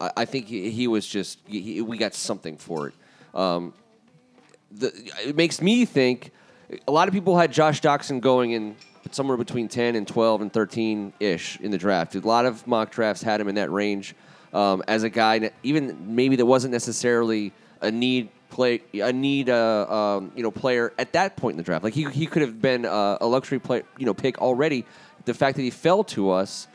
I, 0.00 0.10
I 0.18 0.24
think 0.24 0.46
he, 0.46 0.70
he 0.70 0.88
was 0.88 1.06
just 1.06 1.38
he, 1.46 1.80
we 1.82 1.98
got 1.98 2.14
something 2.14 2.56
for 2.56 2.88
it. 2.88 2.94
Um, 3.34 3.74
the, 4.72 4.92
it 5.24 5.36
makes 5.36 5.60
me 5.60 5.84
think 5.84 6.32
a 6.86 6.92
lot 6.92 7.08
of 7.08 7.14
people 7.14 7.36
had 7.36 7.52
Josh 7.52 7.80
Doctson 7.80 8.20
going 8.20 8.52
in 8.52 8.76
somewhere 9.10 9.36
between 9.36 9.68
10 9.68 9.96
and 9.96 10.06
12 10.06 10.42
and 10.42 10.52
13 10.52 11.12
ish 11.20 11.58
in 11.60 11.70
the 11.70 11.78
draft. 11.78 12.14
A 12.14 12.20
lot 12.20 12.46
of 12.46 12.66
mock 12.66 12.90
drafts 12.90 13.22
had 13.22 13.40
him 13.40 13.48
in 13.48 13.56
that 13.56 13.70
range 13.70 14.14
um, 14.52 14.82
as 14.86 15.02
a 15.02 15.10
guy, 15.10 15.50
even 15.62 16.14
maybe 16.14 16.36
that 16.36 16.46
wasn't 16.46 16.72
necessarily 16.72 17.52
a 17.80 17.90
need 17.90 18.28
play, 18.50 18.82
a 18.94 19.12
need 19.12 19.48
uh, 19.48 19.86
um, 19.88 20.32
you 20.34 20.42
know 20.42 20.50
player 20.50 20.92
at 20.98 21.12
that 21.12 21.36
point 21.36 21.54
in 21.54 21.56
the 21.56 21.62
draft. 21.62 21.84
Like 21.84 21.94
he, 21.94 22.04
he 22.10 22.26
could 22.26 22.42
have 22.42 22.60
been 22.60 22.84
uh, 22.84 23.18
a 23.20 23.26
luxury 23.26 23.58
play, 23.58 23.82
you 23.98 24.06
know 24.06 24.14
pick 24.14 24.38
already. 24.38 24.84
The 25.24 25.34
fact 25.34 25.56
that 25.56 25.62
he 25.62 25.70
fell 25.70 26.04
to 26.04 26.30
us 26.30 26.66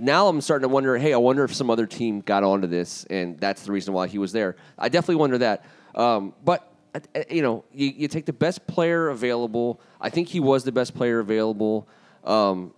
now 0.00 0.28
I'm 0.28 0.40
starting 0.40 0.68
to 0.68 0.72
wonder. 0.72 0.96
Hey, 0.98 1.12
I 1.12 1.18
wonder 1.18 1.44
if 1.44 1.54
some 1.54 1.70
other 1.70 1.86
team 1.86 2.20
got 2.20 2.42
onto 2.42 2.66
this, 2.66 3.04
and 3.10 3.38
that's 3.38 3.62
the 3.62 3.72
reason 3.72 3.94
why 3.94 4.08
he 4.08 4.18
was 4.18 4.32
there. 4.32 4.56
I 4.78 4.88
definitely 4.88 5.16
wonder 5.16 5.38
that. 5.38 5.64
Um, 5.94 6.34
but 6.44 6.72
uh, 6.94 7.00
uh, 7.14 7.22
you 7.30 7.42
know, 7.42 7.64
you, 7.72 7.88
you 7.88 8.08
take 8.08 8.26
the 8.26 8.32
best 8.32 8.66
player 8.66 9.08
available. 9.08 9.80
I 10.00 10.10
think 10.10 10.28
he 10.28 10.40
was 10.40 10.64
the 10.64 10.72
best 10.72 10.94
player 10.94 11.20
available. 11.20 11.86
Um, 12.24 12.72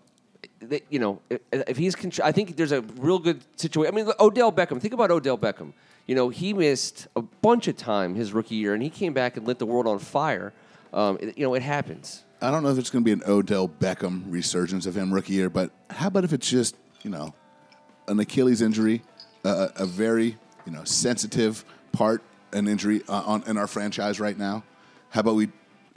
you 0.91 0.99
know, 0.99 1.21
if, 1.31 1.77
he's, 1.77 2.21
I 2.21 2.33
think 2.33 2.57
there's 2.57 2.73
a 2.73 2.83
real 2.83 3.19
good 3.19 3.43
situation. 3.57 3.95
I 3.95 3.97
mean, 3.97 4.13
Odell 4.21 4.53
Beckham. 4.53 4.81
Think 4.81 4.95
about 4.95 5.11
Odell 5.11 5.39
Beckham. 5.39 5.73
You 6.07 6.15
know, 6.15 6.29
he 6.29 6.53
missed 6.53 7.07
a 7.15 7.23
bunch 7.23 7.69
of 7.69 7.77
time 7.77 8.15
his 8.15 8.33
rookie 8.33 8.57
year, 8.57 8.75
and 8.75 8.83
he 8.83 8.91
came 8.91 9.13
back 9.13 9.37
and 9.37 9.47
lit 9.47 9.59
the 9.59 9.67
world 9.67 9.87
on 9.87 9.99
fire. 9.99 10.53
Um, 10.93 11.19
you 11.21 11.47
know, 11.47 11.55
it 11.55 11.63
happens. 11.63 12.25
I 12.41 12.51
don't 12.51 12.65
know 12.65 12.71
if 12.71 12.79
it's 12.79 12.91
going 12.91 13.05
to 13.05 13.07
be 13.07 13.13
an 13.13 13.23
Odell 13.31 13.69
Beckham 13.69 14.25
resurgence 14.27 14.85
of 14.87 14.97
him 14.97 15.15
rookie 15.15 15.35
year, 15.35 15.49
but 15.49 15.71
how 15.91 16.09
about 16.09 16.25
if 16.25 16.33
it's 16.33 16.51
just 16.51 16.77
you 17.03 17.11
know 17.11 17.35
an 18.09 18.19
Achilles 18.21 18.63
injury, 18.63 19.03
uh, 19.45 19.69
a 19.77 19.87
very 19.87 20.37
you 20.67 20.73
know 20.73 20.85
sensitive 20.85 21.65
part, 21.93 22.23
an 22.53 22.69
injury 22.69 23.03
uh, 23.09 23.23
on 23.27 23.43
in 23.47 23.57
our 23.57 23.67
franchise 23.67 24.21
right 24.21 24.37
now. 24.37 24.65
How 25.11 25.21
about 25.21 25.35
we 25.35 25.49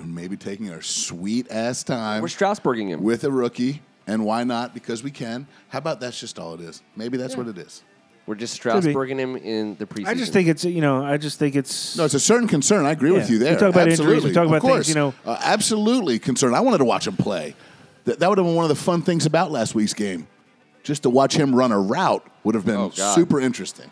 maybe 0.03 0.35
taking 0.37 0.69
our 0.71 0.81
sweet 0.81 1.47
ass 1.49 1.83
time 1.83 2.21
We're 2.21 2.27
Strasburging 2.27 2.89
him. 2.89 3.01
with 3.03 3.23
a 3.23 3.31
rookie, 3.31 3.81
and 4.07 4.25
why 4.25 4.43
not? 4.43 4.73
Because 4.73 5.03
we 5.03 5.11
can. 5.11 5.47
How 5.69 5.79
about 5.79 5.99
that's 5.99 6.19
just 6.19 6.37
all 6.37 6.53
it 6.53 6.61
is? 6.61 6.81
Maybe 6.95 7.17
that's 7.17 7.37
what 7.37 7.47
it 7.47 7.57
is. 7.57 7.83
We're 8.27 8.33
just 8.35 8.55
be. 8.55 8.57
Strasburging 8.57 9.19
him 9.19 9.35
in 9.35 9.75
the 9.75 9.85
preseason. 9.85 10.07
I 10.07 10.15
just 10.15 10.33
think 10.33 10.47
it's 10.47 10.65
you 10.65 10.81
know 10.81 11.03
I 11.05 11.17
just 11.17 11.37
think 11.37 11.55
it's 11.55 11.95
No, 11.95 12.05
it's 12.05 12.15
a 12.15 12.19
certain 12.19 12.47
concern. 12.47 12.85
I 12.85 12.91
agree 12.91 13.11
with 13.11 13.29
you 13.29 13.37
there. 13.37 13.53
We 13.53 13.59
talk 13.59 13.69
about 13.69 13.87
injuries, 13.87 14.23
we 14.23 14.29
absolutely. 14.29 14.33
talk 14.33 14.45
Of 14.45 14.51
about 14.51 14.61
things, 14.63 14.89
you 14.89 14.95
know- 14.95 15.13
Uh, 15.25 15.37
absolutely 15.41 16.17
concerned. 16.17 16.55
I 16.55 16.61
wanted 16.61 16.79
to 16.79 16.85
watch 16.85 17.05
him 17.05 17.15
play. 17.17 17.55
That, 18.05 18.19
that 18.19 18.29
would 18.29 18.37
have 18.39 18.45
been 18.45 18.55
one 18.55 18.65
of 18.65 18.69
the 18.69 18.75
fun 18.83 19.01
things 19.03 19.25
about 19.27 19.51
last 19.51 19.75
week's 19.75 19.93
game. 19.93 20.27
Just 20.85 21.01
to 21.03 21.09
watch 21.09 21.35
him 21.35 21.53
run 21.53 21.71
a 21.71 21.79
route 21.79 22.23
would 22.43 22.53
have 22.53 22.63
been 22.63 22.75
Oh, 22.77 22.89
super 22.91 23.41
interesting. 23.41 23.89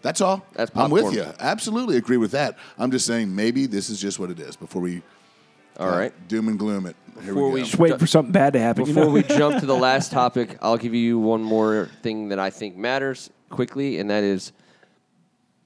That's 0.00 0.22
all. 0.22 0.42
That's 0.54 0.70
I'm 0.74 0.90
with 0.90 1.12
you. 1.14 1.26
Absolutely 1.38 1.98
agree 1.98 2.16
with 2.16 2.30
that. 2.30 2.56
I'm 2.78 2.90
just 2.90 3.06
saying 3.06 3.34
maybe 3.34 3.66
this 3.66 3.90
is 3.90 4.00
just 4.00 4.18
what 4.18 4.30
it 4.30 4.40
is 4.40 4.56
before 4.56 4.80
we 4.80 5.02
All 5.78 5.88
uh, 5.90 5.98
right. 5.98 6.28
doom 6.28 6.48
and 6.48 6.58
gloom 6.58 6.86
it. 6.86 6.96
Here 7.22 7.34
Before 7.34 7.48
we 7.48 7.54
we 7.56 7.60
just 7.62 7.78
waiting 7.78 7.98
for 7.98 8.06
something 8.06 8.32
bad 8.32 8.54
to 8.54 8.58
happen. 8.58 8.86
you 8.86 8.94
Before 8.94 9.04
know? 9.04 9.10
we 9.12 9.22
jump 9.22 9.60
to 9.60 9.66
the 9.66 9.76
last 9.88 10.12
topic, 10.12 10.56
I'll 10.62 10.78
give 10.78 10.94
you 10.94 11.18
one 11.18 11.42
more 11.42 11.90
thing 12.02 12.30
that 12.30 12.38
I 12.38 12.48
think 12.48 12.74
matters 12.76 13.28
quickly, 13.50 13.98
and 13.98 14.08
that 14.10 14.24
is 14.24 14.52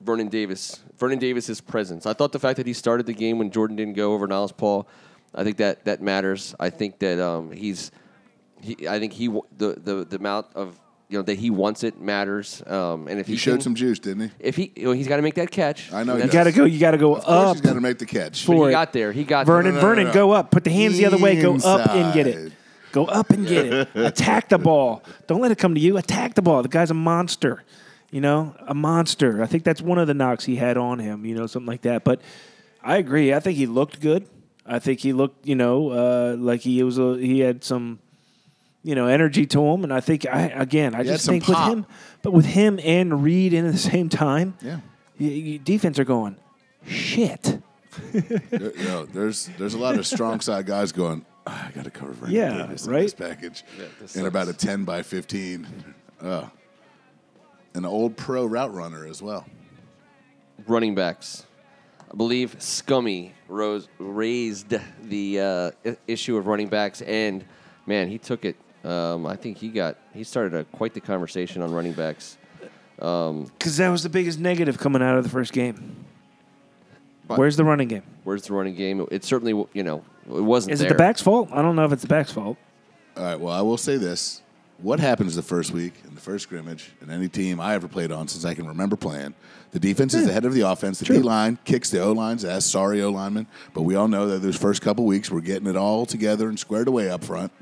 Vernon 0.00 0.28
Davis. 0.28 0.82
Vernon 0.98 1.20
Davis's 1.20 1.60
presence. 1.60 2.04
I 2.04 2.12
thought 2.14 2.32
the 2.32 2.38
fact 2.40 2.56
that 2.56 2.66
he 2.66 2.72
started 2.72 3.06
the 3.06 3.14
game 3.14 3.38
when 3.38 3.50
Jordan 3.52 3.76
didn't 3.76 3.94
go 3.94 4.12
over 4.12 4.26
Niles 4.26 4.50
Paul, 4.52 4.88
I 5.34 5.44
think 5.44 5.56
that 5.58 5.84
that 5.84 6.02
matters. 6.02 6.54
I 6.58 6.70
think 6.70 6.98
that 6.98 7.20
um, 7.20 7.52
he's 7.52 7.90
he, 8.62 8.88
I 8.88 8.98
think 8.98 9.12
he 9.12 9.28
the, 9.28 9.74
the 9.82 10.06
the 10.08 10.16
amount 10.16 10.46
of 10.54 10.78
you 11.08 11.18
know 11.18 11.22
that 11.22 11.38
he 11.38 11.50
wants 11.50 11.84
it 11.84 12.00
matters. 12.00 12.62
Um, 12.66 13.08
and 13.08 13.18
if 13.18 13.26
He 13.26 13.32
he, 13.32 13.38
showed 13.38 13.52
can- 13.52 13.60
some 13.62 13.74
juice, 13.74 13.98
didn't 13.98 14.28
he? 14.28 14.30
if 14.40 14.56
he 14.56 14.72
you 14.76 14.84
know, 14.84 14.92
he's 14.92 15.08
got 15.08 15.16
to 15.16 15.22
make 15.22 15.34
that 15.36 15.50
catch. 15.50 15.90
I 15.92 16.04
know 16.04 16.16
he 16.16 16.24
You 16.24 16.28
got 16.30 16.44
to 16.44 16.52
go. 16.52 16.64
You 16.64 16.78
got 16.78 16.90
to 16.92 16.98
go 16.98 17.16
Of 17.16 17.24
up. 17.26 17.56
he's 17.56 17.60
got 17.62 17.72
to 17.74 17.80
make 17.80 17.98
the 17.98 18.06
catch. 18.06 18.44
For 18.44 18.64
he 18.66 18.68
it. 18.68 18.70
got 18.72 18.92
there. 18.92 19.12
He 19.12 19.24
got 19.24 19.46
Vernon, 19.46 19.74
No, 19.74 19.80
no, 19.80 19.80
no, 19.80 19.88
Vernon, 19.88 20.06
no. 20.08 20.12
go 20.12 20.32
up. 20.32 20.50
Put 20.50 20.64
the 20.64 20.70
hands 20.70 20.98
the 20.98 21.06
other 21.06 21.18
way. 21.18 21.40
Go 21.40 21.56
up 21.56 21.90
and 21.90 22.12
get 22.12 22.26
it. 22.26 22.52
Go 22.92 23.04
up 23.06 23.30
and 23.30 23.46
get 23.46 23.66
it. 23.66 23.88
Attack 23.94 24.48
the 24.48 24.58
ball. 24.58 25.02
Don't 25.26 25.40
let 25.40 25.50
it 25.50 25.58
come 25.58 25.74
to 25.74 25.80
you. 25.80 25.96
Attack 25.98 26.34
the 26.34 26.42
ball. 26.42 26.62
The 26.62 26.68
guy's 26.68 26.90
a 26.90 26.94
monster. 26.94 27.62
You 28.10 28.22
know, 28.22 28.54
a 28.66 28.74
monster. 28.74 29.42
I 29.42 29.46
think 29.46 29.64
that's 29.64 29.82
one 29.82 29.98
of 29.98 30.06
the 30.06 30.14
knocks 30.14 30.44
he 30.46 30.56
had 30.56 30.78
on 30.78 30.98
him. 30.98 31.26
You 31.26 31.34
know, 31.34 31.46
something 31.46 31.66
like 31.66 31.82
that. 31.82 32.04
But 32.04 32.22
I 32.82 32.96
agree. 32.96 33.34
I 33.34 33.40
think 33.40 33.56
he 33.58 33.66
looked 33.66 34.00
good. 34.00 34.26
I 34.64 34.78
think 34.78 35.00
he 35.00 35.12
looked, 35.12 35.46
you 35.46 35.54
know, 35.54 35.90
uh, 35.90 36.36
like 36.38 36.60
he 36.62 36.82
was. 36.82 36.98
A, 36.98 37.16
he 37.18 37.40
had 37.40 37.62
some, 37.64 37.98
you 38.88 38.94
know, 38.94 39.07
energy 39.07 39.44
to 39.44 39.61
him. 39.66 39.85
And 39.85 39.92
I 39.92 40.01
think, 40.01 40.27
I 40.27 40.46
again, 40.48 40.94
I 40.94 41.03
He 41.03 41.11
just 41.11 41.24
some 41.27 41.35
think 41.35 41.44
pop. 41.44 41.68
with 41.68 41.79
him, 41.79 41.87
but 42.22 42.33
with 42.33 42.46
him 42.46 42.81
and 42.83 43.22
Reed 43.22 43.53
in 43.53 43.66
at 43.66 43.72
the 43.72 43.79
same 43.79 44.09
time, 44.09 44.55
Yeah. 44.62 44.81
y- 45.20 45.42
y- 45.46 45.61
defense 45.62 45.98
are 45.98 46.05
going, 46.05 46.37
shit. 46.87 47.61
There- 48.12 48.72
you 48.77 48.85
know, 48.85 49.05
there's 49.05 49.51
there's 49.59 49.74
a 49.74 49.79
lot 49.79 49.98
of 49.98 50.07
strong 50.07 50.40
side 50.40 50.64
guys 50.66 50.92
going. 50.92 51.27
"Ah, 51.46 51.66
I 51.68 51.70
got 51.72 51.85
to 51.85 51.90
cover 51.90 52.12
Vernon 52.12 52.35
Yeah, 52.35 52.57
Davis 52.59 52.87
in 52.87 52.92
right? 52.92 53.03
this 53.03 53.14
package 53.14 53.64
this 54.01 54.16
in 54.16 54.22
sucks. 54.22 54.27
about 54.29 54.48
a 54.48 54.53
ten 54.55 54.85
by 54.85 55.03
fifteen. 55.03 55.66
Uh, 56.20 56.46
an 57.74 57.85
old 57.85 58.16
pro 58.16 58.46
route 58.46 58.72
runner 58.72 59.07
as 59.07 59.20
well. 59.22 59.44
running 60.66 60.94
backs. 60.94 61.44
I 62.11 62.16
believe 62.16 62.57
Scummy 62.59 63.33
rose, 63.48 63.87
raised 63.98 64.74
the 65.09 65.40
uh, 65.40 65.70
issue 66.07 66.37
of 66.37 66.46
running 66.46 66.68
backs, 66.68 67.03
and 67.03 67.44
man, 67.87 68.09
he 68.09 68.16
took 68.18 68.44
it. 68.44 68.57
Um, 68.84 69.26
I 69.26 69.36
think 69.36 69.58
he 69.58 69.68
got 69.68 69.96
he 70.14 70.24
started 70.24 70.54
a, 70.54 70.64
quite 70.64 70.94
the 70.94 71.00
conversation 71.00 71.62
on 71.62 71.72
running 71.72 71.92
backs. 71.92 72.38
Because 72.96 73.76
that 73.76 73.88
was 73.90 74.02
the 74.02 74.08
biggest 74.08 74.38
negative 74.40 74.78
coming 74.78 75.02
out 75.02 75.16
of 75.16 75.24
the 75.24 75.30
first 75.30 75.52
game. 75.52 76.04
But- 77.26 77.38
Where's 77.38 77.56
the 77.56 77.64
running 77.64 77.88
game? 77.88 78.02
Where's 78.24 78.42
the 78.42 78.54
running 78.54 78.74
game? 78.74 79.06
It 79.10 79.24
certainly 79.24 79.52
you 79.72 79.82
know 79.82 80.04
it 80.26 80.42
wasn't. 80.42 80.74
Is 80.74 80.80
it 80.80 80.88
the 80.88 80.94
back's 80.94 81.20
fault? 81.22 81.50
I 81.52 81.62
don't 81.62 81.76
know 81.76 81.84
if 81.84 81.92
it's 81.92 82.02
the 82.02 82.08
back's 82.08 82.32
fault. 82.32 82.56
All 83.16 83.22
right. 83.24 83.38
Well, 83.38 83.52
I 83.52 83.60
will 83.60 83.76
say 83.76 83.96
this: 83.96 84.42
what 84.80 85.00
happens 85.00 85.34
the 85.34 85.42
first 85.42 85.72
week 85.72 85.94
in 86.06 86.14
the 86.14 86.20
first 86.20 86.44
scrimmage 86.44 86.92
in 87.02 87.10
any 87.10 87.28
team 87.28 87.60
I 87.60 87.74
ever 87.74 87.88
played 87.88 88.12
on 88.12 88.28
since 88.28 88.44
I 88.44 88.54
can 88.54 88.66
remember 88.66 88.96
playing? 88.96 89.34
The 89.72 89.80
defense 89.80 90.14
is 90.14 90.26
the 90.26 90.32
head 90.32 90.44
of 90.44 90.54
the 90.54 90.62
offense. 90.62 90.98
The 90.98 91.04
True. 91.04 91.16
D 91.16 91.22
line 91.22 91.58
kicks 91.64 91.90
the 91.90 92.00
O 92.00 92.12
lines 92.12 92.44
as 92.44 92.64
sorry 92.64 93.02
O 93.02 93.10
linemen. 93.10 93.46
But 93.74 93.82
we 93.82 93.94
all 93.96 94.08
know 94.08 94.28
that 94.28 94.38
those 94.38 94.56
first 94.56 94.80
couple 94.80 95.04
weeks 95.04 95.30
we're 95.30 95.40
getting 95.40 95.68
it 95.68 95.76
all 95.76 96.06
together 96.06 96.48
and 96.48 96.58
squared 96.58 96.88
away 96.88 97.10
up 97.10 97.24
front. 97.24 97.52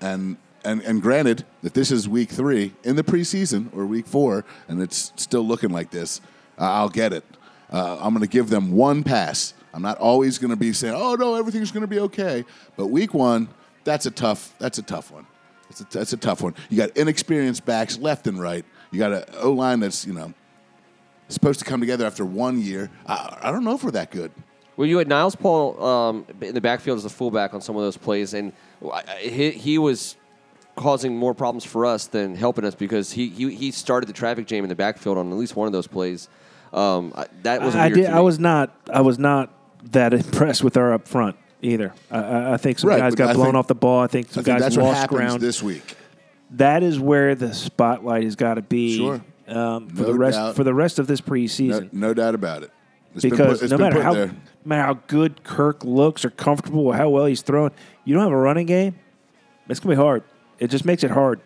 And 0.00 0.36
and 0.64 0.82
and 0.82 1.02
granted 1.02 1.44
that 1.62 1.74
this 1.74 1.90
is 1.90 2.08
week 2.08 2.30
three 2.30 2.74
in 2.84 2.96
the 2.96 3.04
preseason 3.04 3.74
or 3.76 3.86
week 3.86 4.06
four, 4.06 4.44
and 4.68 4.82
it's 4.82 5.12
still 5.16 5.46
looking 5.46 5.70
like 5.70 5.90
this, 5.90 6.20
uh, 6.58 6.64
I'll 6.64 6.88
get 6.88 7.12
it. 7.12 7.24
Uh, 7.72 7.98
I'm 8.00 8.14
going 8.14 8.26
to 8.26 8.30
give 8.30 8.48
them 8.48 8.72
one 8.72 9.02
pass. 9.02 9.54
I'm 9.74 9.82
not 9.82 9.98
always 9.98 10.38
going 10.38 10.50
to 10.50 10.56
be 10.56 10.72
saying, 10.72 10.94
"Oh 10.96 11.14
no, 11.14 11.34
everything's 11.34 11.70
going 11.70 11.82
to 11.82 11.88
be 11.88 12.00
okay." 12.00 12.44
But 12.76 12.86
week 12.86 13.14
one, 13.14 13.48
that's 13.84 14.06
a 14.06 14.10
tough. 14.10 14.54
That's 14.58 14.78
a 14.78 14.82
tough 14.82 15.10
one. 15.10 15.26
A, 15.70 15.84
that's 15.90 16.12
a 16.12 16.16
tough 16.16 16.42
one. 16.42 16.54
You 16.70 16.78
got 16.78 16.96
inexperienced 16.96 17.64
backs 17.64 17.98
left 17.98 18.26
and 18.26 18.40
right. 18.40 18.64
You 18.90 18.98
got 18.98 19.12
an 19.12 19.24
O 19.36 19.52
line 19.52 19.80
that's 19.80 20.06
you 20.06 20.14
know 20.14 20.32
supposed 21.28 21.58
to 21.58 21.64
come 21.64 21.80
together 21.80 22.06
after 22.06 22.24
one 22.24 22.60
year. 22.60 22.90
I, 23.06 23.38
I 23.42 23.52
don't 23.52 23.64
know 23.64 23.74
if 23.74 23.84
we're 23.84 23.90
that 23.92 24.10
good. 24.10 24.32
Well, 24.76 24.86
you 24.86 24.98
had 24.98 25.08
Niles 25.08 25.34
Paul 25.34 25.82
um, 25.84 26.26
in 26.40 26.54
the 26.54 26.60
backfield 26.60 26.98
as 26.98 27.04
a 27.04 27.10
fullback 27.10 27.52
on 27.52 27.60
some 27.60 27.74
of 27.76 27.82
those 27.82 27.96
plays, 27.96 28.32
and 28.32 28.52
he, 29.18 29.50
he 29.50 29.76
was 29.76 30.16
causing 30.78 31.16
more 31.16 31.34
problems 31.34 31.64
for 31.64 31.84
us 31.84 32.06
than 32.06 32.34
helping 32.34 32.64
us 32.64 32.74
because 32.74 33.12
he, 33.12 33.28
he 33.28 33.54
he 33.54 33.70
started 33.70 34.06
the 34.06 34.12
traffic 34.12 34.46
jam 34.46 34.64
in 34.64 34.68
the 34.68 34.74
backfield 34.76 35.18
on 35.18 35.30
at 35.30 35.36
least 35.38 35.56
one 35.56 35.66
of 35.66 35.72
those 35.72 35.86
plays. 35.86 36.28
Um, 36.72 37.12
I- 37.16 37.26
that 37.42 37.62
was 37.62 37.74
I 37.74 37.86
weird 37.86 37.94
did. 37.94 38.06
to 38.06 38.12
I 38.12 38.20
was 38.20 38.38
not. 38.38 38.74
I 38.92 39.00
was 39.00 39.18
not 39.18 39.50
that 39.92 40.12
impressed 40.14 40.62
with 40.64 40.76
our 40.76 40.92
up 40.92 41.06
front 41.08 41.36
either. 41.62 41.92
I- 42.10 42.18
I, 42.18 42.54
I 42.54 42.56
think 42.56 42.78
some 42.78 42.90
Right, 42.90 42.98
guys 42.98 43.14
got 43.14 43.30
I 43.30 43.32
blown 43.34 43.46
think- 43.46 43.56
off 43.56 43.66
the 43.66 43.74
ball. 43.74 44.00
I 44.00 44.06
think 44.06 44.28
I 44.28 44.32
some 44.32 44.44
think 44.44 44.58
guys 44.58 44.62
that's 44.62 44.76
what 44.76 44.84
lost 44.84 45.00
happens 45.00 45.18
ground. 45.18 45.40
this 45.40 45.62
week. 45.62 45.96
that 46.52 46.82
is 46.82 46.98
where 47.00 47.34
the 47.34 47.52
spotlight 47.54 48.24
has 48.24 48.36
got 48.36 48.54
to 48.54 48.62
be. 48.62 48.96
Sure. 48.96 49.20
Um, 49.48 49.88
for 49.88 50.02
No 50.02 50.12
the 50.12 50.14
rest 50.14 50.36
doubt. 50.36 50.56
for 50.56 50.64
the 50.64 50.74
rest 50.74 50.98
of 50.98 51.06
this 51.06 51.20
preseason. 51.22 51.90
no 51.92 52.12
doubt 52.12 52.34
about 52.34 52.62
it. 52.62 52.70
It's 53.14 53.22
been 53.22 53.30
because 53.30 53.58
put- 53.60 53.62
it's 53.64 53.70
no 53.72 53.78
been 53.78 53.84
matter 53.86 53.96
put 53.96 54.04
how 54.04 54.12
there. 54.14 54.26
no 54.26 54.34
matter 54.66 54.82
how 54.82 54.94
good 55.06 55.42
Kirk 55.42 55.82
looks 55.84 56.22
or 56.24 56.30
comfortable 56.30 56.86
or 56.86 56.94
how 56.94 57.08
well 57.08 57.24
he's 57.24 57.40
throwing, 57.40 57.72
you 58.04 58.14
don't 58.14 58.22
have 58.24 58.32
a 58.32 58.36
running 58.36 58.66
game. 58.66 58.96
It's 59.70 59.80
gonna 59.80 59.94
be 59.94 60.00
hard. 60.00 60.22
It 60.58 60.68
just 60.68 60.84
makes 60.84 61.04
it 61.04 61.10
hard. 61.10 61.40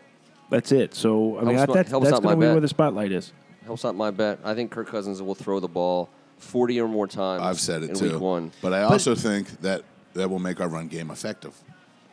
That's 0.51 0.73
it. 0.73 0.95
So 0.95 1.39
I 1.39 1.43
mean, 1.45 1.57
Helps 1.57 1.63
I, 1.63 1.65
not- 1.67 1.75
that, 1.75 1.89
helps 1.89 2.05
that's 2.07 2.13
not 2.15 2.23
gonna 2.23 2.37
be 2.37 2.41
bet. 2.47 2.53
where 2.53 2.61
the 2.61 2.69
spotlight 2.69 3.13
is. 3.13 3.33
helps 3.65 3.85
out 3.85 3.95
my 3.97 4.11
bet. 4.11 4.39
I 4.45 4.55
think 4.55 4.71
Kirk 4.71 4.89
Cousins 4.89 5.21
will 5.23 5.35
throw 5.35 5.61
the 5.61 5.69
ball 5.69 6.09
forty 6.39 6.81
or 6.81 6.89
more 6.89 7.07
times. 7.07 7.43
I've 7.43 7.61
said 7.61 7.83
it 7.83 7.91
in 7.91 7.97
too. 7.97 8.13
Week 8.13 8.21
one. 8.21 8.53
But 8.61 8.73
I 8.75 8.83
also 8.83 9.15
think 9.15 9.49
that 9.63 9.83
that 10.15 10.29
will 10.29 10.39
make 10.41 10.61
our 10.61 10.69
run 10.69 10.89
game 10.89 11.11
effective. 11.11 11.55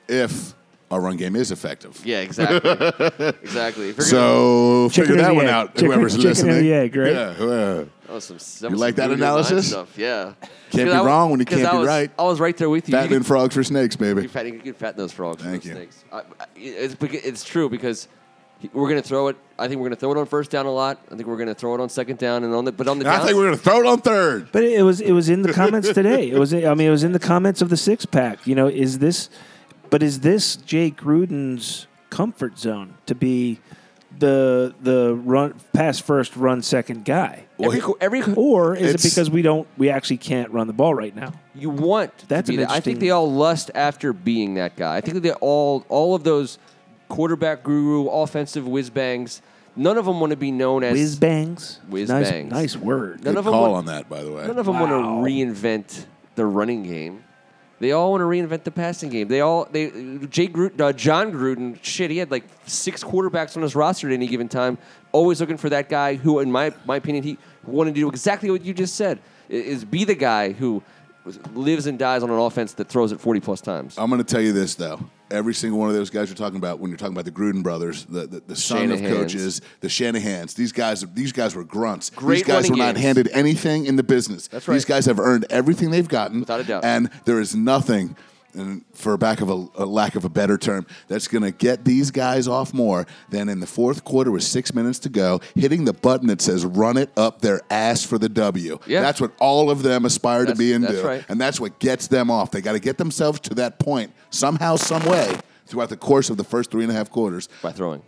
If 0.08 0.54
our 0.92 1.00
run 1.02 1.18
game 1.18 1.36
is 1.36 1.52
effective. 1.52 2.00
Yeah, 2.06 2.20
exactly, 2.22 2.70
exactly. 3.44 3.90
If 3.90 4.02
So 4.02 4.90
figure 4.90 5.16
that 5.18 5.36
one 5.36 5.46
egg? 5.46 5.52
out, 5.52 5.76
Chicken- 5.76 5.92
whoever's 5.92 6.14
chicken 6.14 6.26
or 6.26 6.30
listening. 6.30 6.60
the 6.64 6.74
egg, 6.74 6.96
right? 6.96 7.12
Yeah. 7.14 7.34
whoever. 7.34 7.88
that 8.08 8.14
was 8.14 8.24
some, 8.38 8.72
You 8.74 8.78
like 8.78 8.96
that 8.96 9.12
analysis? 9.12 9.70
Stuff. 9.70 9.98
Yeah. 9.98 10.34
Can't 10.72 10.90
be 10.90 10.92
I 10.92 10.98
was- 11.02 11.06
wrong 11.06 11.30
when 11.32 11.40
you 11.40 11.46
'cause 11.46 11.60
can't 11.60 11.74
I 11.74 11.80
be 11.82 11.86
right. 11.88 12.12
I 12.18 12.24
was 12.24 12.40
right 12.40 12.58
there 12.58 12.70
with 12.70 12.90
you. 12.90 12.96
You 12.96 13.02
Fattening 13.02 13.24
frogs 13.24 13.54
for 13.56 13.64
snakes, 13.64 13.96
baby. 13.96 14.22
You 14.24 14.28
can 14.28 14.34
fatten, 14.34 14.54
you 14.54 14.60
can 14.60 14.74
fatten 14.74 14.98
those 14.98 15.12
frogs. 15.12 15.44
Thank 15.44 15.64
those 15.64 15.66
you. 15.66 15.74
Snakes. 15.76 16.04
I, 16.12 16.18
I, 16.18 16.24
it's, 16.56 16.96
it's 17.02 17.44
true 17.44 17.70
because 17.70 18.08
we're 18.74 18.90
going 18.90 19.02
to 19.02 19.08
throw 19.08 19.28
it. 19.30 19.38
I 19.58 19.68
think 19.68 19.80
we're 19.80 19.86
going 19.88 19.96
to 19.96 20.00
throw 20.00 20.12
it 20.12 20.18
on 20.18 20.26
first 20.26 20.52
down 20.52 20.66
a 20.66 20.72
lot. 20.72 21.00
I 21.12 21.16
think 21.16 21.28
we're 21.28 21.38
going 21.38 21.48
to 21.48 21.56
throw 21.56 21.76
it 21.76 21.82
on 21.82 21.88
second 21.90 22.18
down 22.18 22.44
and 22.44 22.54
on 22.54 22.66
the 22.66 22.72
but 22.72 22.88
on 22.88 23.00
the 23.00 23.10
I 23.10 23.20
think 23.20 23.36
we're 23.38 23.46
going 23.46 23.58
to 23.58 23.64
throw 23.64 23.80
it 23.80 23.86
on 23.86 24.02
third. 24.02 24.52
But 24.52 24.64
it 24.64 24.82
was 24.84 25.00
it 25.02 25.12
was 25.14 25.30
in 25.30 25.44
the 25.44 25.54
comments 25.54 25.94
today. 25.94 26.30
It 26.32 26.38
was 26.40 26.54
I 26.54 26.74
mean 26.74 26.88
it 26.88 26.92
was 26.92 27.04
in 27.04 27.12
the 27.14 27.20
comments 27.20 27.62
of 27.62 27.70
the 27.70 27.78
six 27.78 28.06
pack. 28.06 28.46
You 28.48 28.56
know, 28.56 28.68
is 28.68 29.00
this 29.00 29.30
but 29.90 30.04
is 30.04 30.20
this 30.22 30.56
Jay 30.56 30.92
Gruden's 30.92 31.88
comfort 32.10 32.58
zone 32.58 32.96
to 33.06 33.16
be 33.16 33.60
the 34.18 34.74
the 34.82 35.14
run 35.16 35.54
pass 35.74 36.00
first 36.00 36.36
run 36.36 36.62
second 36.62 37.06
guy? 37.06 37.46
every 37.62 37.80
co- 37.80 37.98
every 38.02 38.22
Or 38.24 38.76
is 38.76 38.94
it 38.96 39.10
because 39.10 39.30
we 39.30 39.42
don't 39.42 39.68
we 39.78 39.90
actually 39.90 40.18
can't 40.18 40.52
run 40.52 40.68
the 40.68 40.74
ball 40.74 40.94
right 40.96 41.16
now? 41.16 41.34
you 41.56 41.70
want 41.70 42.12
That's 42.28 42.48
to 42.48 42.54
be 42.54 42.58
that. 42.58 42.72
I 42.72 42.80
think 42.80 43.00
they 43.00 43.10
all 43.12 43.32
lust 43.32 43.70
after 43.76 44.14
being 44.14 44.56
that 44.56 44.76
guy. 44.76 44.96
I 44.96 45.02
think 45.02 45.16
that 45.16 45.22
they 45.22 45.34
all 45.34 45.86
all 45.90 46.16
of 46.16 46.24
those 46.24 46.58
quarterback 47.08 47.64
guru 47.64 48.08
offensive 48.08 48.68
whiz 48.68 48.90
bangs. 48.90 49.42
None 49.76 49.98
of 49.98 50.06
them 50.06 50.20
want 50.20 50.32
to 50.32 50.38
be 50.38 50.52
known 50.52 50.84
as 50.84 50.94
Whiz 50.94 51.16
bangs. 51.16 51.80
Whiz 51.88 52.10
nice, 52.10 52.30
bangs. 52.32 52.52
Nice 52.52 52.76
word. 52.76 53.24
None 53.24 53.34
Good 53.36 53.38
of 53.38 53.46
them 53.46 53.54
call 53.54 53.62
want- 53.72 53.74
on 53.76 53.86
that, 53.86 54.10
by 54.10 54.24
the 54.24 54.32
way. 54.32 54.46
None 54.46 54.58
of 54.58 54.66
them 54.66 54.76
Wow. 54.76 54.90
want 54.90 55.26
to 55.26 55.32
reinvent 55.32 56.06
the 56.36 56.46
running 56.46 56.84
game. 56.84 57.24
They 57.80 57.94
all 57.94 58.12
want 58.12 58.22
to 58.22 58.26
reinvent 58.26 58.66
the 58.66 58.72
passing 58.72 59.10
game. 59.10 59.30
They 59.30 59.42
all 59.42 59.68
they 59.72 59.90
Jay 60.30 60.48
Gruden, 60.48 60.80
uh, 60.82 60.92
Jon 60.94 61.32
Gruden, 61.32 61.82
shit, 61.82 62.12
he 62.12 62.18
had 62.18 62.30
like 62.30 62.44
six 62.66 63.04
quarterbacks 63.04 63.56
on 63.56 63.64
his 63.64 63.76
roster 63.76 64.08
at 64.10 64.14
any 64.14 64.28
given 64.28 64.50
time. 64.50 64.78
Always 65.12 65.40
looking 65.40 65.58
for 65.58 65.70
that 65.70 65.90
guy 65.90 66.16
who, 66.16 66.40
in 66.40 66.52
my 66.52 66.74
my 66.86 66.98
opinion, 66.98 67.24
he 67.24 67.38
wanted 67.66 67.96
to 67.96 68.02
do 68.02 68.10
exactly 68.10 68.52
what 68.52 68.64
you 68.64 68.74
just 68.74 68.96
said: 68.96 69.20
is 69.48 69.86
be 69.86 70.04
the 70.04 70.16
guy 70.16 70.52
who 70.52 70.84
lives 71.54 71.86
and 71.88 72.00
dies 72.00 72.24
on 72.24 72.30
an 72.30 72.38
offense 72.40 72.74
that 72.74 72.90
throws 72.90 73.12
it 73.12 73.20
forty 73.20 73.40
plus 73.40 73.62
times. 73.62 73.98
I'm 73.98 74.10
going 74.10 74.24
to 74.24 74.30
tell 74.30 74.42
you 74.42 74.54
this 74.54 74.76
though. 74.76 75.00
Every 75.32 75.54
single 75.54 75.80
one 75.80 75.90
of 75.90 75.96
those 75.96 76.10
guys 76.10 76.28
you're 76.28 76.36
talking 76.36 76.58
about, 76.58 76.80
when 76.80 76.90
you're 76.90 76.98
talking 76.98 77.14
about 77.14 77.26
the 77.26 77.32
Gruden 77.32 77.62
brothers, 77.62 78.06
the 78.06 78.26
the, 78.26 78.40
the 78.48 78.56
son 78.56 78.92
of 78.92 79.00
Shanahans. 79.00 79.10
coaches, 79.10 79.62
the 79.80 79.88
Shanahans, 79.88 80.56
these 80.56 80.72
guys, 80.72 81.06
these 81.14 81.32
guys 81.32 81.54
were 81.56 81.64
grunts. 81.64 82.10
Great 82.10 82.38
these 82.38 82.48
guys 82.48 82.70
were 82.70 82.78
not 82.78 82.96
games. 82.96 83.06
handed 83.06 83.30
anything 83.34 83.86
in 83.86 83.96
the 83.96 84.02
business. 84.04 84.48
That's 84.48 84.66
These 84.66 84.86
guys 84.86 85.06
have 85.06 85.20
earned 85.20 85.46
everything 85.52 85.92
they've 85.92 86.08
gotten, 86.08 86.40
Without 86.40 86.62
a 86.62 86.64
doubt. 86.64 86.84
And 86.84 87.12
there 87.26 87.40
is 87.40 87.56
nothing, 87.56 88.16
and 88.54 88.84
for 88.94 89.16
back 89.18 89.42
of 89.42 89.50
a, 89.50 89.68
a 89.76 89.86
lack 89.86 90.16
of 90.16 90.26
a 90.26 90.30
better 90.30 90.58
term, 90.58 90.86
that's 91.08 91.28
going 91.28 91.44
to 91.44 91.52
get 91.52 91.86
these 91.86 92.12
guys 92.12 92.48
off 92.48 92.74
more 92.74 93.06
than 93.30 93.48
in 93.50 93.60
the 93.60 93.68
fourth 93.68 94.04
quarter 94.04 94.32
with 94.32 94.44
six 94.44 94.74
minutes 94.74 95.00
to 95.00 95.10
go, 95.10 95.40
hitting 95.56 95.86
the 95.86 95.94
button 95.94 96.28
that 96.28 96.42
says 96.42 96.66
"Run 96.66 96.98
it 96.98 97.10
up 97.16 97.42
their 97.42 97.62
ass 97.70 98.04
for 98.04 98.18
the 98.18 98.30
W." 98.30 98.80
Yeah. 98.88 99.02
That's 99.02 99.22
what 99.22 99.32
all 99.40 99.70
of 99.70 99.84
them 99.84 100.06
aspire 100.06 100.40
to 100.42 100.46
That's- 100.54 100.58
be 100.58 100.74
and 100.74 100.84
that's 100.84 100.96
do. 100.96 101.06
right. 101.08 101.26
And 101.30 101.40
that's 101.40 101.60
what 101.60 101.80
gets 101.80 102.08
them 102.08 102.32
off. 102.32 102.52
They 102.52 102.62
got 102.62 102.74
to 102.74 102.80
get 102.80 102.98
themselves 102.98 103.40
to 103.42 103.56
that 103.56 103.80
point 103.80 104.12
somehow, 104.30 104.76
some 104.78 105.04
way 105.06 105.38
throughout 105.68 105.90
the 105.90 105.98
course 105.98 106.30
of 106.32 106.38
the 106.38 106.44
first 106.44 106.72
three 106.72 106.84
and 106.84 106.92
a 106.92 106.96
half 106.96 107.12
quarters. 107.12 107.48
by 107.62 107.72
throwing. 107.72 108.02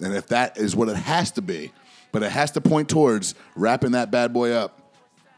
And 0.00 0.14
if 0.14 0.26
that 0.28 0.56
is 0.58 0.74
what 0.74 0.88
it 0.88 0.96
has 0.96 1.30
to 1.32 1.42
be, 1.42 1.70
but 2.10 2.22
it 2.22 2.32
has 2.32 2.50
to 2.52 2.60
point 2.60 2.88
towards 2.88 3.34
wrapping 3.54 3.92
that 3.92 4.10
bad 4.10 4.32
boy 4.32 4.50
up 4.50 4.79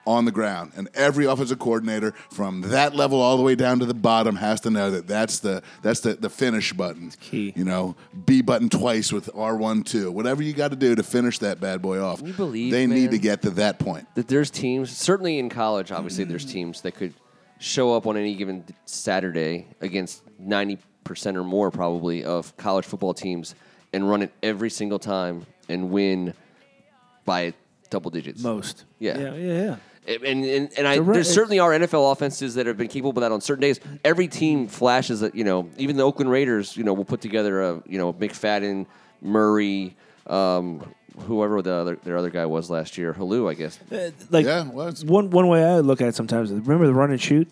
on 0.06 0.24
the 0.24 0.32
ground. 0.32 0.72
And 0.76 0.88
every 0.94 1.26
offensive 1.26 1.58
coordinator 1.58 2.12
from 2.30 2.62
that 2.62 2.94
level 2.94 3.20
all 3.20 3.36
the 3.36 3.42
way 3.42 3.54
down 3.54 3.78
to 3.80 3.86
the 3.86 3.94
bottom 3.94 4.36
has 4.36 4.60
to 4.62 4.70
know 4.70 4.90
that 4.90 5.06
that's 5.06 5.38
the 5.40 5.62
that's 5.82 6.00
the, 6.00 6.14
the 6.14 6.30
finish 6.30 6.72
button. 6.72 7.10
key. 7.20 7.52
You 7.56 7.64
know, 7.64 7.96
B 8.26 8.42
button 8.42 8.68
twice 8.68 9.12
with 9.12 9.26
R1 9.34 9.84
2. 9.84 10.10
Whatever 10.10 10.42
you 10.42 10.52
got 10.52 10.70
to 10.70 10.76
do 10.76 10.94
to 10.94 11.02
finish 11.02 11.38
that 11.40 11.60
bad 11.60 11.82
boy 11.82 12.00
off. 12.00 12.22
you 12.24 12.32
believe, 12.32 12.72
they 12.72 12.86
need 12.86 13.10
to 13.12 13.18
get 13.18 13.42
to 13.42 13.50
that 13.50 13.78
point. 13.78 14.06
that 14.14 14.28
there's 14.28 14.50
teams, 14.50 14.90
certainly 14.90 15.38
in 15.38 15.48
college, 15.48 15.92
obviously, 15.92 16.24
there's 16.24 16.44
teams 16.44 16.80
that 16.82 16.94
could 16.94 17.14
show 17.58 17.94
up 17.94 18.06
on 18.06 18.16
any 18.16 18.34
given 18.34 18.64
Saturday 18.86 19.68
against 19.80 20.22
90 20.38 20.78
percent 21.04 21.36
or 21.36 21.44
more 21.44 21.70
probably 21.70 22.24
of 22.24 22.56
college 22.56 22.84
football 22.84 23.14
teams 23.14 23.54
and 23.92 24.08
run 24.08 24.22
it 24.22 24.32
every 24.42 24.70
single 24.70 24.98
time 24.98 25.46
and 25.68 25.90
win 25.90 26.34
by 27.24 27.52
double 27.90 28.10
digits. 28.10 28.42
Most. 28.42 28.84
Yeah. 28.98 29.18
Yeah. 29.18 29.34
Yeah. 29.34 29.62
yeah. 29.62 29.76
And 30.06 30.44
and, 30.44 30.70
and 30.76 30.88
I, 30.88 30.98
there 30.98 31.22
certainly 31.22 31.60
are 31.60 31.70
NFL 31.70 32.10
offenses 32.10 32.54
that 32.56 32.66
have 32.66 32.76
been 32.76 32.88
capable 32.88 33.10
of 33.10 33.20
that 33.20 33.30
on 33.30 33.40
certain 33.40 33.60
days. 33.62 33.78
Every 34.04 34.26
team 34.26 34.66
flashes 34.66 35.20
that 35.20 35.34
you 35.36 35.44
know. 35.44 35.68
Even 35.78 35.96
the 35.96 36.02
Oakland 36.02 36.28
Raiders, 36.30 36.76
you 36.76 36.82
know, 36.82 36.92
will 36.92 37.04
put 37.04 37.20
together 37.20 37.62
a 37.62 37.82
you 37.86 37.98
know 37.98 38.12
McFadden, 38.12 38.86
Murray, 39.20 39.94
um, 40.26 40.84
whoever 41.20 41.62
the 41.62 41.72
other 41.72 41.96
their 42.02 42.16
other 42.16 42.30
guy 42.30 42.46
was 42.46 42.68
last 42.68 42.98
year, 42.98 43.12
Halu, 43.14 43.48
I 43.48 43.54
guess. 43.54 43.78
Like 44.30 44.44
Yeah, 44.46 44.68
well, 44.68 44.92
one 45.04 45.30
one 45.30 45.46
way 45.46 45.64
I 45.64 45.78
look 45.78 46.00
at 46.00 46.08
it 46.08 46.14
sometimes. 46.16 46.50
is 46.50 46.58
Remember 46.60 46.86
the 46.86 46.94
run 46.94 47.10
and 47.12 47.20
shoot. 47.20 47.48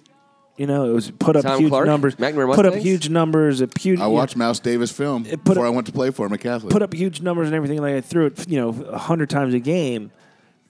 You 0.56 0.66
know, 0.66 0.90
it 0.90 0.92
was 0.92 1.10
put 1.12 1.36
up 1.36 1.44
Tom 1.44 1.58
huge 1.60 1.70
Clark? 1.70 1.86
numbers. 1.86 2.16
McNamara 2.16 2.54
Put 2.54 2.66
up 2.66 2.74
Mustangs? 2.74 2.84
huge 2.84 3.08
numbers. 3.08 3.62
A 3.62 3.68
huge, 3.78 3.98
I 3.98 4.02
you 4.02 4.08
know, 4.08 4.10
watched 4.10 4.36
Mouse 4.36 4.58
Davis 4.58 4.90
film 4.92 5.24
It 5.24 5.38
put 5.44 5.54
before 5.54 5.64
a- 5.64 5.68
I 5.68 5.70
went 5.70 5.86
to 5.86 5.92
play 5.92 6.10
for 6.10 6.26
him 6.26 6.32
at 6.34 6.40
Catholic. 6.40 6.70
put 6.70 6.82
up 6.82 6.92
huge 6.92 7.22
numbers 7.22 7.46
and 7.46 7.54
everything. 7.54 7.78
Like 7.80 7.94
I 7.94 8.00
threw 8.02 8.26
it, 8.26 8.46
you 8.46 8.60
know, 8.60 8.70
a 8.88 8.98
hundred 8.98 9.30
times 9.30 9.54
a 9.54 9.58
game. 9.60 10.10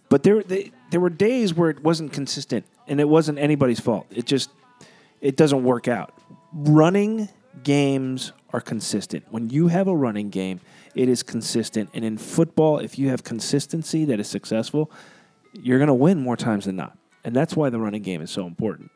But 0.08 0.22
there, 0.22 0.42
they, 0.44 0.70
there 0.90 1.00
were 1.00 1.10
days 1.10 1.54
where 1.54 1.70
it 1.70 1.82
wasn't 1.82 2.12
consistent, 2.12 2.66
and 2.86 3.00
it 3.00 3.08
wasn't 3.08 3.38
anybody's 3.38 3.80
fault. 3.80 4.06
It 4.10 4.26
just, 4.26 4.50
it 5.20 5.36
doesn't 5.36 5.62
work 5.62 5.88
out. 5.88 6.14
Running 6.52 7.28
games 7.62 8.32
are 8.52 8.60
consistent. 8.60 9.24
When 9.30 9.50
you 9.50 9.68
have 9.68 9.88
a 9.88 9.96
running 9.96 10.30
game, 10.30 10.60
it 10.94 11.08
is 11.08 11.22
consistent. 11.22 11.90
And 11.94 12.04
in 12.04 12.18
football, 12.18 12.78
if 12.78 12.98
you 12.98 13.08
have 13.08 13.22
consistency 13.22 14.04
that 14.06 14.18
is 14.18 14.28
successful, 14.28 14.90
you're 15.52 15.78
going 15.78 15.88
to 15.88 15.94
win 15.94 16.20
more 16.20 16.36
times 16.36 16.64
than 16.64 16.76
not. 16.76 16.96
And 17.24 17.34
that's 17.34 17.54
why 17.54 17.70
the 17.70 17.78
running 17.78 18.02
game 18.02 18.22
is 18.22 18.30
so 18.30 18.46
important. 18.46 18.90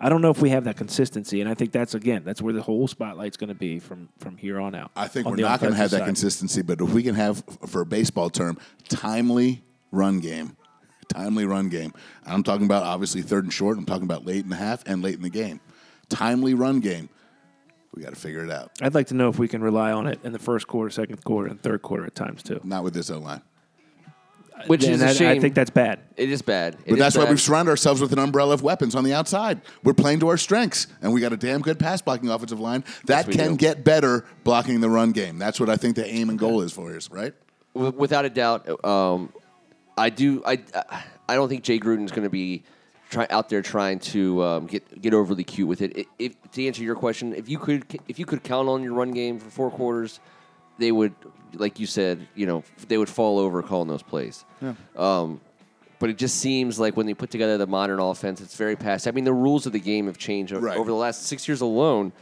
I 0.00 0.08
don't 0.08 0.20
know 0.20 0.30
if 0.30 0.42
we 0.42 0.50
have 0.50 0.64
that 0.64 0.76
consistency, 0.76 1.40
and 1.40 1.48
I 1.48 1.54
think 1.54 1.72
that's 1.72 1.94
again 1.94 2.24
that's 2.24 2.42
where 2.42 2.52
the 2.52 2.60
whole 2.60 2.86
spotlight's 2.88 3.36
going 3.36 3.48
to 3.48 3.54
be 3.54 3.78
from 3.78 4.08
from 4.18 4.36
here 4.36 4.60
on 4.60 4.74
out. 4.74 4.90
I 4.96 5.08
think 5.08 5.26
we're 5.26 5.36
not 5.36 5.60
going 5.60 5.72
to 5.72 5.76
have 5.76 5.86
offensive 5.86 6.00
that 6.00 6.04
consistency, 6.04 6.62
but 6.62 6.80
if 6.80 6.90
we 6.90 7.02
can 7.02 7.14
have, 7.14 7.42
for 7.66 7.80
a 7.80 7.86
baseball 7.86 8.28
term, 8.28 8.58
timely 8.88 9.62
run 9.92 10.18
game, 10.18 10.56
timely 11.04 11.44
run 11.44 11.68
game. 11.68 11.92
I'm 12.26 12.42
talking 12.42 12.66
about 12.66 12.82
obviously 12.82 13.22
third 13.22 13.44
and 13.44 13.52
short. 13.52 13.78
I'm 13.78 13.86
talking 13.86 14.04
about 14.04 14.24
late 14.26 14.44
in 14.44 14.50
the 14.50 14.56
half 14.56 14.82
and 14.86 15.02
late 15.02 15.14
in 15.14 15.22
the 15.22 15.30
game. 15.30 15.60
Timely 16.08 16.54
run 16.54 16.80
game. 16.80 17.08
We 17.94 18.02
got 18.02 18.10
to 18.10 18.16
figure 18.16 18.44
it 18.44 18.50
out. 18.50 18.72
I'd 18.82 18.94
like 18.94 19.06
to 19.08 19.14
know 19.14 19.28
if 19.28 19.38
we 19.38 19.46
can 19.46 19.62
rely 19.62 19.92
on 19.92 20.06
it 20.08 20.18
in 20.24 20.32
the 20.32 20.38
first 20.38 20.66
quarter, 20.66 20.90
second 20.90 21.22
quarter, 21.24 21.48
and 21.48 21.62
third 21.62 21.80
quarter 21.82 22.04
at 22.04 22.14
times 22.14 22.42
too. 22.42 22.60
Not 22.64 22.82
with 22.84 22.92
this 22.94 23.08
O 23.10 23.18
line. 23.18 23.42
Which 24.68 24.84
And 24.84 24.94
is 24.94 25.02
a 25.02 25.08
I, 25.08 25.12
shame. 25.12 25.28
I 25.36 25.40
think 25.40 25.54
that's 25.54 25.70
bad. 25.70 25.98
it 26.16 26.30
is 26.30 26.40
bad. 26.40 26.74
It 26.74 26.80
But 26.86 26.92
is 26.94 26.98
that's 27.00 27.16
why 27.16 27.24
bad. 27.24 27.30
we've 27.30 27.40
surrounded 27.40 27.70
ourselves 27.70 28.00
with 28.00 28.12
an 28.12 28.18
umbrella 28.20 28.54
of 28.54 28.62
weapons 28.62 28.94
on 28.94 29.02
the 29.04 29.12
outside. 29.12 29.60
We're 29.82 29.94
playing 29.94 30.20
to 30.20 30.28
our 30.28 30.36
strengths, 30.38 30.86
and 31.02 31.12
we 31.12 31.20
got 31.20 31.32
a 31.32 31.36
damn 31.36 31.60
good 31.60 31.78
pass 31.78 32.00
blocking 32.00 32.30
offensive 32.30 32.60
line 32.60 32.84
that 33.06 33.26
we 33.26 33.34
can 33.34 33.50
do. 33.52 33.56
get 33.56 33.84
better 33.84 34.24
blocking 34.44 34.80
the 34.80 34.88
run 34.88 35.10
game. 35.12 35.38
That's 35.38 35.58
what 35.58 35.68
I 35.68 35.76
think 35.76 35.96
the 35.96 36.06
aim 36.06 36.30
and 36.30 36.38
goal 36.38 36.62
is 36.62 36.72
for 36.72 36.94
us, 36.96 37.10
right? 37.10 37.34
W- 37.74 37.92
without 37.98 38.24
a 38.24 38.30
doubt, 38.30 38.84
um, 38.84 39.32
I 39.96 40.10
do. 40.10 40.42
I 40.44 40.62
I 41.28 41.34
don't 41.34 41.48
think 41.48 41.64
Jay 41.64 41.78
Gruden's 41.78 42.12
going 42.12 42.24
to 42.24 42.30
be 42.30 42.62
try, 43.10 43.26
out 43.30 43.48
there 43.48 43.62
trying 43.62 43.98
to 44.00 44.42
um, 44.42 44.66
get 44.66 45.00
get 45.00 45.14
overly 45.14 45.44
cute 45.44 45.68
with 45.68 45.82
it. 45.82 46.06
If 46.18 46.34
to 46.52 46.66
answer 46.66 46.82
your 46.82 46.96
question, 46.96 47.34
if 47.34 47.48
you 47.48 47.58
could 47.58 47.84
if 48.08 48.18
you 48.18 48.26
could 48.26 48.42
count 48.42 48.68
on 48.68 48.82
your 48.82 48.94
run 48.94 49.12
game 49.12 49.38
for 49.38 49.50
four 49.50 49.70
quarters, 49.70 50.20
they 50.78 50.92
would, 50.92 51.14
like 51.54 51.78
you 51.78 51.86
said, 51.86 52.26
you 52.34 52.46
know, 52.46 52.64
they 52.88 52.98
would 52.98 53.08
fall 53.08 53.38
over 53.38 53.62
calling 53.62 53.88
those 53.88 54.02
plays. 54.02 54.44
Yeah. 54.60 54.74
Um, 54.96 55.40
but 56.00 56.10
it 56.10 56.18
just 56.18 56.36
seems 56.40 56.78
like 56.78 56.96
when 56.96 57.06
they 57.06 57.14
put 57.14 57.30
together 57.30 57.56
the 57.56 57.66
modern 57.66 58.00
offense, 58.00 58.40
it's 58.40 58.56
very 58.56 58.76
past. 58.76 59.06
I 59.06 59.12
mean, 59.12 59.24
the 59.24 59.32
rules 59.32 59.64
of 59.64 59.72
the 59.72 59.80
game 59.80 60.06
have 60.06 60.18
changed 60.18 60.52
Right. 60.52 60.76
over 60.76 60.90
the 60.90 60.96
last 60.96 61.22
six 61.26 61.46
years 61.48 61.60
alone. 61.60 62.12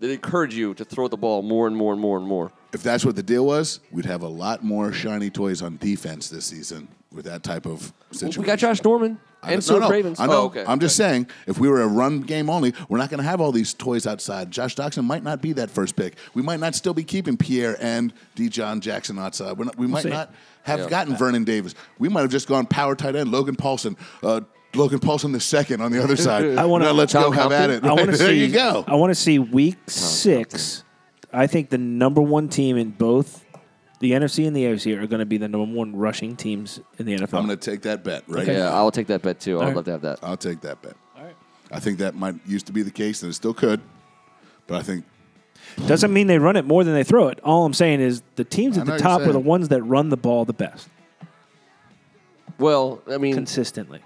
That 0.00 0.10
encourage 0.10 0.54
you 0.56 0.74
to 0.74 0.84
throw 0.84 1.06
the 1.06 1.16
ball 1.16 1.40
more 1.42 1.68
and 1.68 1.76
more 1.76 1.92
and 1.92 2.02
more 2.02 2.18
and 2.18 2.26
more. 2.26 2.50
If 2.72 2.82
that's 2.82 3.04
what 3.04 3.14
the 3.14 3.22
deal 3.22 3.46
was, 3.46 3.78
we'd 3.92 4.04
have 4.04 4.22
a 4.22 4.28
lot 4.28 4.64
more 4.64 4.92
shiny 4.92 5.30
toys 5.30 5.62
on 5.62 5.76
defense 5.76 6.28
this 6.28 6.44
season 6.46 6.88
with 7.14 7.24
that 7.26 7.42
type 7.42 7.66
of 7.66 7.92
situation. 8.10 8.42
We 8.42 8.46
got 8.46 8.58
Josh 8.58 8.82
Norman 8.82 9.18
I 9.42 9.48
and 9.52 9.56
know- 9.56 9.60
so 9.60 9.74
no, 9.74 9.80
no, 9.80 9.90
Ravens. 9.90 10.18
I 10.20 10.26
know. 10.26 10.32
Oh, 10.32 10.44
okay. 10.46 10.64
I'm 10.66 10.80
just 10.80 10.96
saying, 10.96 11.26
if 11.46 11.58
we 11.58 11.68
were 11.68 11.82
a 11.82 11.86
run 11.86 12.20
game 12.22 12.48
only, 12.50 12.72
we're 12.88 12.98
not 12.98 13.10
going 13.10 13.18
to 13.18 13.24
have 13.28 13.40
all 13.40 13.52
these 13.52 13.74
toys 13.74 14.06
outside. 14.06 14.50
Josh 14.50 14.74
Doctson 14.74 15.04
might 15.04 15.22
not 15.22 15.40
be 15.42 15.52
that 15.54 15.70
first 15.70 15.96
pick. 15.96 16.16
We 16.34 16.42
might 16.42 16.60
not 16.60 16.74
still 16.74 16.94
be 16.94 17.04
keeping 17.04 17.36
Pierre 17.36 17.76
and 17.80 18.12
DeSean 18.36 18.80
Jackson 18.80 19.18
outside. 19.18 19.56
We're 19.58 19.66
not, 19.66 19.76
we 19.78 19.86
might 19.86 20.02
see. 20.04 20.08
not 20.10 20.32
have 20.62 20.80
Yeah. 20.80 20.88
gotten 20.88 21.14
Vernon 21.16 21.44
Davis. 21.44 21.74
We 21.98 22.08
might 22.08 22.22
have 22.22 22.30
just 22.30 22.48
gone 22.48 22.66
power 22.66 22.94
tight 22.96 23.16
end, 23.16 23.30
Logan 23.30 23.54
Paulson. 23.56 23.96
Uh, 24.22 24.40
Logan 24.74 24.98
Paulson 24.98 25.30
the 25.30 25.40
second 25.40 25.82
on 25.82 25.92
the 25.92 26.02
other 26.02 26.16
side. 26.28 26.56
I 26.58 26.64
wanna- 26.64 26.92
let's 26.92 27.12
Tom 27.12 27.24
go 27.24 27.30
have 27.32 27.52
at 27.52 27.68
Compton? 27.70 27.84
it. 27.84 27.90
I 27.90 27.92
want 27.92 28.10
to 28.10 28.16
see. 28.16 28.24
there 28.24 28.32
you 28.34 28.48
go. 28.48 28.84
I 28.88 28.94
want 28.96 29.10
to 29.10 29.14
see 29.14 29.38
week 29.38 29.76
six. 29.88 30.82
I 31.32 31.46
think 31.46 31.68
the 31.70 31.78
number 31.78 32.22
one 32.22 32.48
team 32.48 32.76
in 32.76 32.90
both 32.90 33.43
the 34.04 34.12
NFC 34.12 34.46
and 34.46 34.54
the 34.54 34.64
AFC 34.64 34.94
are 35.02 35.06
going 35.06 35.20
to 35.20 35.24
be 35.24 35.38
the 35.38 35.48
number 35.48 35.72
one 35.72 35.96
rushing 35.96 36.36
teams 36.36 36.78
in 36.98 37.06
the 37.06 37.14
NFL. 37.16 37.38
I'm 37.38 37.46
going 37.46 37.58
to 37.58 37.70
take 37.70 37.80
that 37.82 38.04
bet 38.04 38.22
right 38.26 38.46
Yeah. 38.46 38.70
I'll 38.70 38.90
take 38.90 39.06
that 39.06 39.22
bet 39.22 39.40
too. 39.40 39.58
I'd 39.60 39.68
right. 39.68 39.76
love 39.76 39.86
to 39.86 39.92
have 39.92 40.02
that. 40.02 40.18
I'll 40.22 40.36
take 40.36 40.60
that 40.60 40.82
bet. 40.82 40.94
I 41.72 41.80
think 41.80 41.98
that 41.98 42.14
might 42.14 42.34
used 42.46 42.66
to 42.66 42.72
be 42.72 42.82
the 42.82 42.90
case, 42.90 43.22
and 43.22 43.30
it 43.30 43.34
still 43.34 43.54
could. 43.54 43.80
But 44.66 44.76
I 44.76 44.82
think 44.82 45.06
Doesn't 45.86 46.12
mean 46.12 46.26
they 46.26 46.38
run 46.38 46.56
it 46.56 46.66
more 46.66 46.84
than 46.84 46.92
they 46.92 47.02
throw 47.02 47.28
it. 47.28 47.40
All 47.42 47.64
I'm 47.64 47.72
saying 47.72 48.00
is 48.00 48.22
the 48.36 48.44
teams 48.44 48.76
I 48.76 48.82
at 48.82 48.86
know 48.86 48.90
the 48.90 48.92
what 48.96 49.00
top 49.02 49.20
you're 49.20 49.30
are 49.30 49.32
the 49.32 49.38
saying. 49.38 49.44
ones 49.46 49.68
that 49.68 49.82
run 49.82 50.10
the 50.10 50.18
ball 50.18 50.44
the 50.44 50.52
best 50.52 50.88
Well, 52.58 53.02
I 53.10 53.16
mean, 53.16 53.34
consistently. 53.34 54.00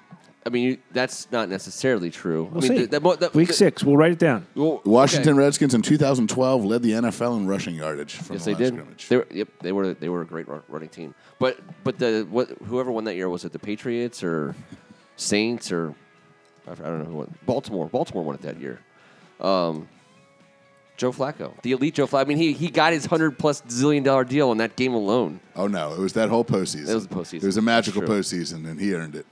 I 0.48 0.50
mean, 0.50 0.64
you, 0.64 0.78
that's 0.92 1.30
not 1.30 1.50
necessarily 1.50 2.10
true. 2.10 2.44
We'll 2.50 2.64
I 2.64 2.68
mean, 2.68 2.78
see. 2.78 2.86
the- 2.86 2.98
the- 3.00 3.16
the- 3.16 3.30
week 3.34 3.48
the- 3.48 3.52
six, 3.54 3.84
we'll 3.84 3.98
write 3.98 4.12
it 4.12 4.18
down. 4.18 4.46
well, 4.54 4.80
Washington 4.86 5.34
okay. 5.34 5.40
Redskins 5.44 5.74
in 5.74 5.82
2012 5.82 6.64
led 6.64 6.82
the 6.82 6.92
NFL 6.92 7.36
in 7.36 7.46
rushing 7.46 7.74
yardage 7.74 8.14
from 8.14 8.36
Yes, 8.36 8.44
the 8.46 8.54
they 8.54 8.54
line 8.54 8.62
did. 8.62 8.72
scrimmage. 8.74 9.08
They 9.08 9.16
were, 9.18 9.26
yep, 9.30 9.48
they 9.60 9.72
were. 9.72 9.92
They 9.94 10.08
were 10.08 10.22
a 10.22 10.26
great 10.26 10.46
running 10.68 10.88
team. 10.88 11.14
But 11.38 11.58
but 11.84 11.98
the 11.98 12.26
what 12.30 12.48
whoever 12.64 12.90
won 12.90 13.04
that 13.04 13.14
year 13.16 13.28
was 13.28 13.44
it 13.44 13.52
the 13.52 13.58
Patriots 13.58 14.24
or 14.24 14.54
Saints 15.16 15.70
or 15.70 15.94
I 16.66 16.74
don't 16.74 17.00
know 17.00 17.04
who 17.04 17.14
won. 17.16 17.34
Baltimore. 17.44 17.86
Baltimore 17.88 18.24
won 18.24 18.34
it 18.34 18.42
that 18.42 18.58
year. 18.58 18.80
Um, 19.40 19.86
Joe 20.96 21.12
Flacco, 21.12 21.52
the 21.62 21.72
elite 21.72 21.94
Joe 21.94 22.06
Flacco. 22.08 22.22
I 22.22 22.24
mean, 22.24 22.38
he 22.38 22.52
he 22.52 22.70
got 22.70 22.92
his 22.92 23.06
hundred 23.06 23.38
plus 23.38 23.60
zillion 23.62 24.02
dollar 24.02 24.24
deal 24.24 24.48
on 24.50 24.56
that 24.56 24.74
game 24.76 24.94
alone. 24.94 25.38
Oh 25.54 25.66
no, 25.68 25.92
it 25.92 25.98
was 26.00 26.14
that 26.14 26.28
whole 26.28 26.44
postseason. 26.44 26.88
It 26.88 26.94
was 26.94 27.06
the 27.06 27.14
postseason. 27.14 27.42
It 27.42 27.46
was 27.46 27.56
a 27.56 27.62
magical 27.62 28.02
True. 28.02 28.16
postseason, 28.18 28.68
and 28.68 28.80
he 28.80 28.92
earned 28.94 29.14
it. 29.14 29.24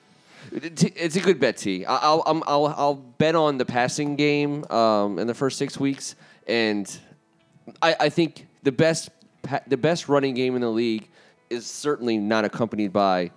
It- 0.56 0.96
It's 0.96 1.16
a 1.16 1.20
good 1.20 1.38
bet, 1.38 1.56
T. 1.58 1.84
I'll, 1.84 2.22
I'm- 2.26 2.42
I'll, 2.46 2.66
I'll 2.66 2.94
bet 2.94 3.34
on 3.34 3.58
the 3.58 3.64
passing 3.64 4.16
game 4.16 4.64
um, 4.70 5.18
in 5.18 5.26
the 5.26 5.34
first 5.34 5.58
six 5.58 5.78
weeks, 5.78 6.16
and 6.46 6.86
I, 7.82 7.96
I 8.00 8.08
think 8.08 8.46
the 8.62 8.72
best 8.72 9.10
the 9.68 9.76
best 9.76 10.08
running 10.08 10.34
game 10.34 10.56
in 10.56 10.60
the 10.60 10.68
league 10.70 11.08
is 11.50 11.66
certainly 11.66 12.16
not 12.18 12.44
accompanied 12.44 12.92
by 12.92 13.30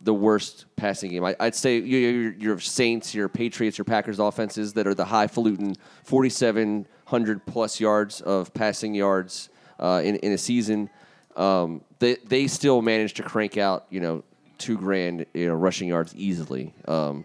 the 0.00 0.14
worst 0.14 0.66
passing 0.76 1.10
game. 1.10 1.24
I, 1.24 1.34
I'd 1.40 1.56
say 1.56 1.78
your, 1.78 2.32
your 2.34 2.60
Saints, 2.60 3.12
your 3.12 3.28
Patriots, 3.28 3.76
your 3.76 3.84
Packers 3.84 4.20
offenses 4.20 4.74
that 4.74 4.86
are 4.86 4.94
the 4.94 5.04
highfalutin 5.06 5.74
4,700 6.04 7.46
plus 7.46 7.80
yards 7.80 8.20
of 8.20 8.52
passing 8.54 8.94
yards 8.94 9.48
uh, 9.80 10.00
in, 10.04 10.16
in 10.16 10.32
a 10.32 10.38
season. 10.38 10.88
Um, 11.36 11.82
they, 11.98 12.16
they 12.26 12.46
still 12.46 12.82
manage 12.82 13.14
to 13.14 13.22
crank 13.24 13.56
out, 13.56 13.86
you 13.90 13.98
know, 14.00 14.22
two 14.58 14.76
grand, 14.76 15.26
you 15.34 15.46
know, 15.46 15.54
rushing 15.54 15.88
yards 15.88 16.14
easily. 16.16 16.74
Um, 16.86 17.24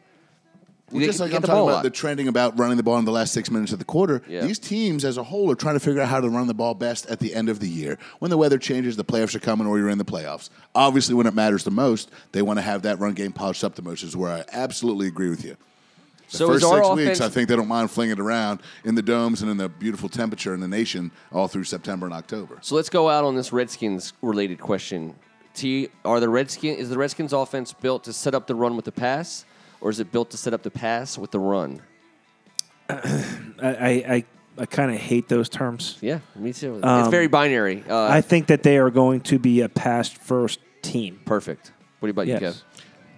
Well, 0.91 1.01
just 1.05 1.21
like 1.21 1.33
I'm 1.33 1.41
talking 1.41 1.69
about 1.69 1.83
the 1.83 1.89
trending 1.89 2.27
about 2.27 2.59
running 2.59 2.75
the 2.75 2.83
ball 2.83 2.97
in 2.97 3.05
the 3.05 3.13
last 3.13 3.31
six 3.31 3.49
minutes 3.49 3.71
of 3.71 3.79
the 3.79 3.85
quarter. 3.85 4.21
Yeah. 4.27 4.41
These 4.41 4.59
teams 4.59 5.05
as 5.05 5.15
a 5.17 5.23
whole 5.23 5.49
are 5.49 5.55
trying 5.55 5.75
to 5.75 5.79
figure 5.79 6.01
out 6.01 6.09
how 6.09 6.19
to 6.19 6.27
run 6.29 6.47
the 6.47 6.53
ball 6.53 6.73
best 6.73 7.05
at 7.09 7.19
the 7.19 7.33
end 7.33 7.47
of 7.47 7.61
the 7.61 7.69
year. 7.69 7.97
When 8.19 8.29
the 8.29 8.37
weather 8.37 8.57
changes, 8.57 8.97
the 8.97 9.05
playoffs 9.05 9.33
are 9.33 9.39
coming, 9.39 9.67
or 9.67 9.77
you're 9.79 9.87
in 9.89 9.97
the 9.97 10.03
playoffs. 10.03 10.49
Obviously, 10.75 11.15
when 11.15 11.27
it 11.27 11.33
matters 11.33 11.63
the 11.63 11.71
most, 11.71 12.11
they 12.33 12.41
want 12.41 12.57
to 12.59 12.61
have 12.61 12.81
that 12.81 12.99
run 12.99 13.13
game 13.13 13.31
polished 13.31 13.63
up 13.63 13.75
the 13.75 13.81
most. 13.81 14.03
Is 14.03 14.17
where 14.17 14.31
I 14.33 14.43
absolutely 14.51 15.07
agree 15.07 15.29
with 15.29 15.45
you. 15.45 15.55
The 16.29 16.37
So 16.37 16.47
first 16.47 16.65
six 16.65 16.75
offense- 16.87 16.95
weeks, 16.97 17.21
I 17.21 17.29
think 17.29 17.47
they 17.47 17.55
don't 17.55 17.67
mind 17.69 17.89
flinging 17.91 18.13
it 18.13 18.19
around 18.19 18.59
in 18.83 18.95
the 18.95 19.01
domes 19.01 19.41
and 19.41 19.49
in 19.49 19.55
the 19.57 19.69
beautiful 19.69 20.09
temperature 20.09 20.53
in 20.53 20.59
the 20.59 20.67
nation 20.67 21.11
all 21.31 21.47
through 21.47 21.63
September 21.65 22.05
and 22.05 22.13
October. 22.13 22.57
So 22.61 22.75
let's 22.75 22.89
go 22.89 23.09
out 23.09 23.23
on 23.23 23.35
this 23.37 23.51
Redskins 23.53 24.11
related 24.21 24.59
question. 24.59 25.15
T, 25.53 25.89
are 26.05 26.19
the 26.19 26.29
Redskins 26.29 26.79
is 26.79 26.89
the 26.89 26.97
Redskins 26.97 27.33
offense 27.33 27.73
built 27.73 28.03
to 28.05 28.13
set 28.13 28.33
up 28.35 28.47
the 28.47 28.55
run 28.55 28.75
with 28.75 28.85
the 28.85 28.91
pass, 28.91 29.45
or 29.81 29.89
is 29.89 29.99
it 29.99 30.11
built 30.11 30.31
to 30.31 30.37
set 30.37 30.53
up 30.53 30.63
the 30.63 30.71
pass 30.71 31.17
with 31.17 31.31
the 31.31 31.39
run? 31.39 31.81
I 32.89 32.95
I, 33.61 33.89
I, 33.89 34.25
I 34.57 34.65
kind 34.65 34.91
of 34.93 34.97
hate 34.99 35.27
those 35.29 35.49
terms. 35.49 35.97
Yeah, 36.01 36.19
me 36.35 36.53
too. 36.53 36.75
it's 36.77 36.85
Um, 36.85 37.09
very 37.11 37.27
binary. 37.27 37.83
Uh, 37.89 38.03
I 38.07 38.21
think 38.21 38.47
that 38.47 38.63
they 38.63 38.77
are 38.77 38.89
going 38.89 39.21
to 39.21 39.39
be 39.39 39.61
a 39.61 39.69
pass 39.69 40.09
first 40.09 40.59
team. 40.81 41.19
perfect. 41.25 41.71
What 41.99 42.09
about 42.09 42.27
you, 42.27 42.35
Kev? 42.35 42.41
Yes. 42.41 42.63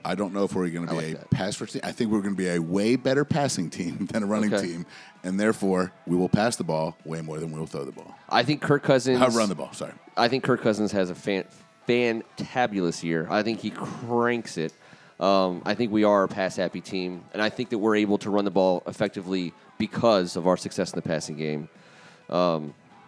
I 0.05 0.15
don't 0.15 0.33
know 0.33 0.43
if 0.43 0.53
we're 0.53 0.67
going 0.67 0.85
to 0.85 0.91
be 0.91 0.97
like 0.97 1.13
a 1.13 1.17
that. 1.19 1.29
pass 1.31 1.55
first 1.55 1.73
team. 1.73 1.81
I 1.85 1.93
think 1.93 2.11
we're 2.11 2.19
going 2.21 2.35
to 2.35 2.37
be 2.37 2.49
a 2.49 2.59
way 2.61 2.97
better 2.97 3.23
passing 3.23 3.69
team 3.69 4.05
than 4.11 4.21
a 4.23 4.25
running 4.25 4.53
Okay. 4.53 4.67
team, 4.67 4.85
and 5.23 5.39
therefore 5.39 5.93
we 6.05 6.17
will 6.17 6.27
pass 6.29 6.57
the 6.57 6.65
ball 6.65 6.97
way 7.05 7.21
more 7.21 7.39
than 7.39 7.51
we 7.53 7.59
will 7.59 7.65
throw 7.67 7.85
the 7.85 7.93
ball. 7.93 8.13
I 8.29 8.43
think 8.43 8.61
Kirk 8.61 8.83
Cousins. 8.83 9.21
Uh, 9.21 9.29
run 9.33 9.47
the 9.47 9.55
ball. 9.55 9.71
Sorry. 9.71 9.93
I 10.17 10.27
think 10.27 10.43
Kirk 10.43 10.61
Cousins 10.61 10.91
has 10.91 11.09
a 11.09 11.15
fan, 11.15 11.45
fantabulous 11.87 13.03
year. 13.03 13.27
I 13.29 13.43
think 13.43 13.59
he 13.59 13.69
cranks 13.71 14.57
it. 14.57 14.73
Um, 15.19 15.61
I 15.65 15.75
think 15.75 15.91
we 15.91 16.03
are 16.03 16.23
a 16.23 16.27
pass 16.27 16.55
happy 16.55 16.81
team, 16.81 17.23
and 17.33 17.41
I 17.41 17.49
think 17.49 17.69
that 17.69 17.77
we're 17.77 17.95
able 17.95 18.17
to 18.19 18.29
run 18.29 18.45
the 18.45 18.51
ball 18.51 18.83
effectively 18.87 19.53
because 19.77 20.35
of 20.35 20.47
our 20.47 20.57
success 20.57 20.91
in 20.91 20.97
the 20.97 21.07
passing 21.07 21.37
game. 21.37 21.69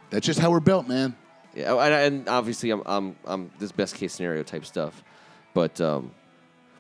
That's 0.10 0.26
just 0.26 0.40
how 0.40 0.52
we're 0.52 0.60
built, 0.60 0.88
man. 0.88 1.16
Yeah, 1.56 1.74
and, 1.76 1.94
and 1.94 2.30
obviously 2.30 2.70
I'm 2.70 2.84
I'm 2.86 3.16
I'm 3.26 3.52
this 3.60 3.72
best 3.72 3.96
case 3.96 4.14
scenario 4.14 4.44
type 4.44 4.66
stuff, 4.66 5.04
but 5.54 5.80
um, 5.82 6.12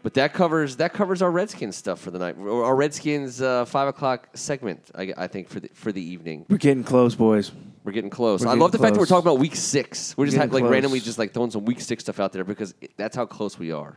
but 0.03 0.13
that 0.15 0.33
covers 0.33 0.77
that 0.77 0.93
covers 0.93 1.21
our 1.21 1.31
Redskins 1.31 1.75
stuff 1.75 1.99
for 1.99 2.11
the 2.11 2.19
night. 2.19 2.37
Our 2.37 2.75
Redskins 2.75 3.41
uh, 3.41 3.65
five 3.65 3.87
o'clock 3.87 4.29
segment, 4.35 4.91
I, 4.93 5.13
I 5.17 5.27
think 5.27 5.49
for 5.49 5.59
the 5.59 5.69
for 5.73 5.91
the 5.91 6.01
evening. 6.01 6.45
We're 6.49 6.57
getting 6.57 6.83
close, 6.83 7.15
boys. 7.15 7.51
We're 7.85 7.91
getting 7.91 8.09
close. 8.09 8.41
We're 8.43 8.47
I 8.49 8.55
love 8.55 8.71
the 8.71 8.79
getting 8.79 8.85
fact 8.87 8.93
that 8.95 8.99
we're 8.99 9.05
close. 9.05 9.09
talking 9.23 9.27
about 9.31 9.39
week 9.39 9.55
six. 9.55 10.17
We're 10.17 10.25
just 10.25 10.35
Getting 10.35 10.49
ha- 10.49 10.53
like 10.55 10.61
close. 10.63 10.71
randomly 10.71 10.99
just 10.99 11.19
like 11.19 11.33
throwing 11.33 11.51
some 11.51 11.65
week 11.65 11.79
six 11.79 12.03
stuff 12.03 12.19
out 12.19 12.33
there 12.33 12.43
because 12.43 12.73
it, 12.81 12.91
that's 12.97 13.15
how 13.15 13.25
close 13.27 13.59
we 13.59 13.71
are. 13.71 13.95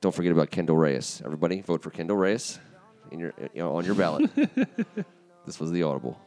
Don't 0.00 0.14
forget 0.14 0.30
about 0.32 0.50
Kendall 0.50 0.76
Reyes. 0.76 1.20
Everybody, 1.24 1.60
vote 1.62 1.82
for 1.82 1.90
Kendall 1.90 2.16
Reyes 2.16 2.58
in 3.10 3.18
your 3.18 3.32
you 3.54 3.62
know 3.62 3.74
on 3.76 3.84
your 3.84 3.94
ballot. 3.96 4.30
this 5.46 5.58
was 5.58 5.72
the 5.72 5.82
audible. 5.82 6.18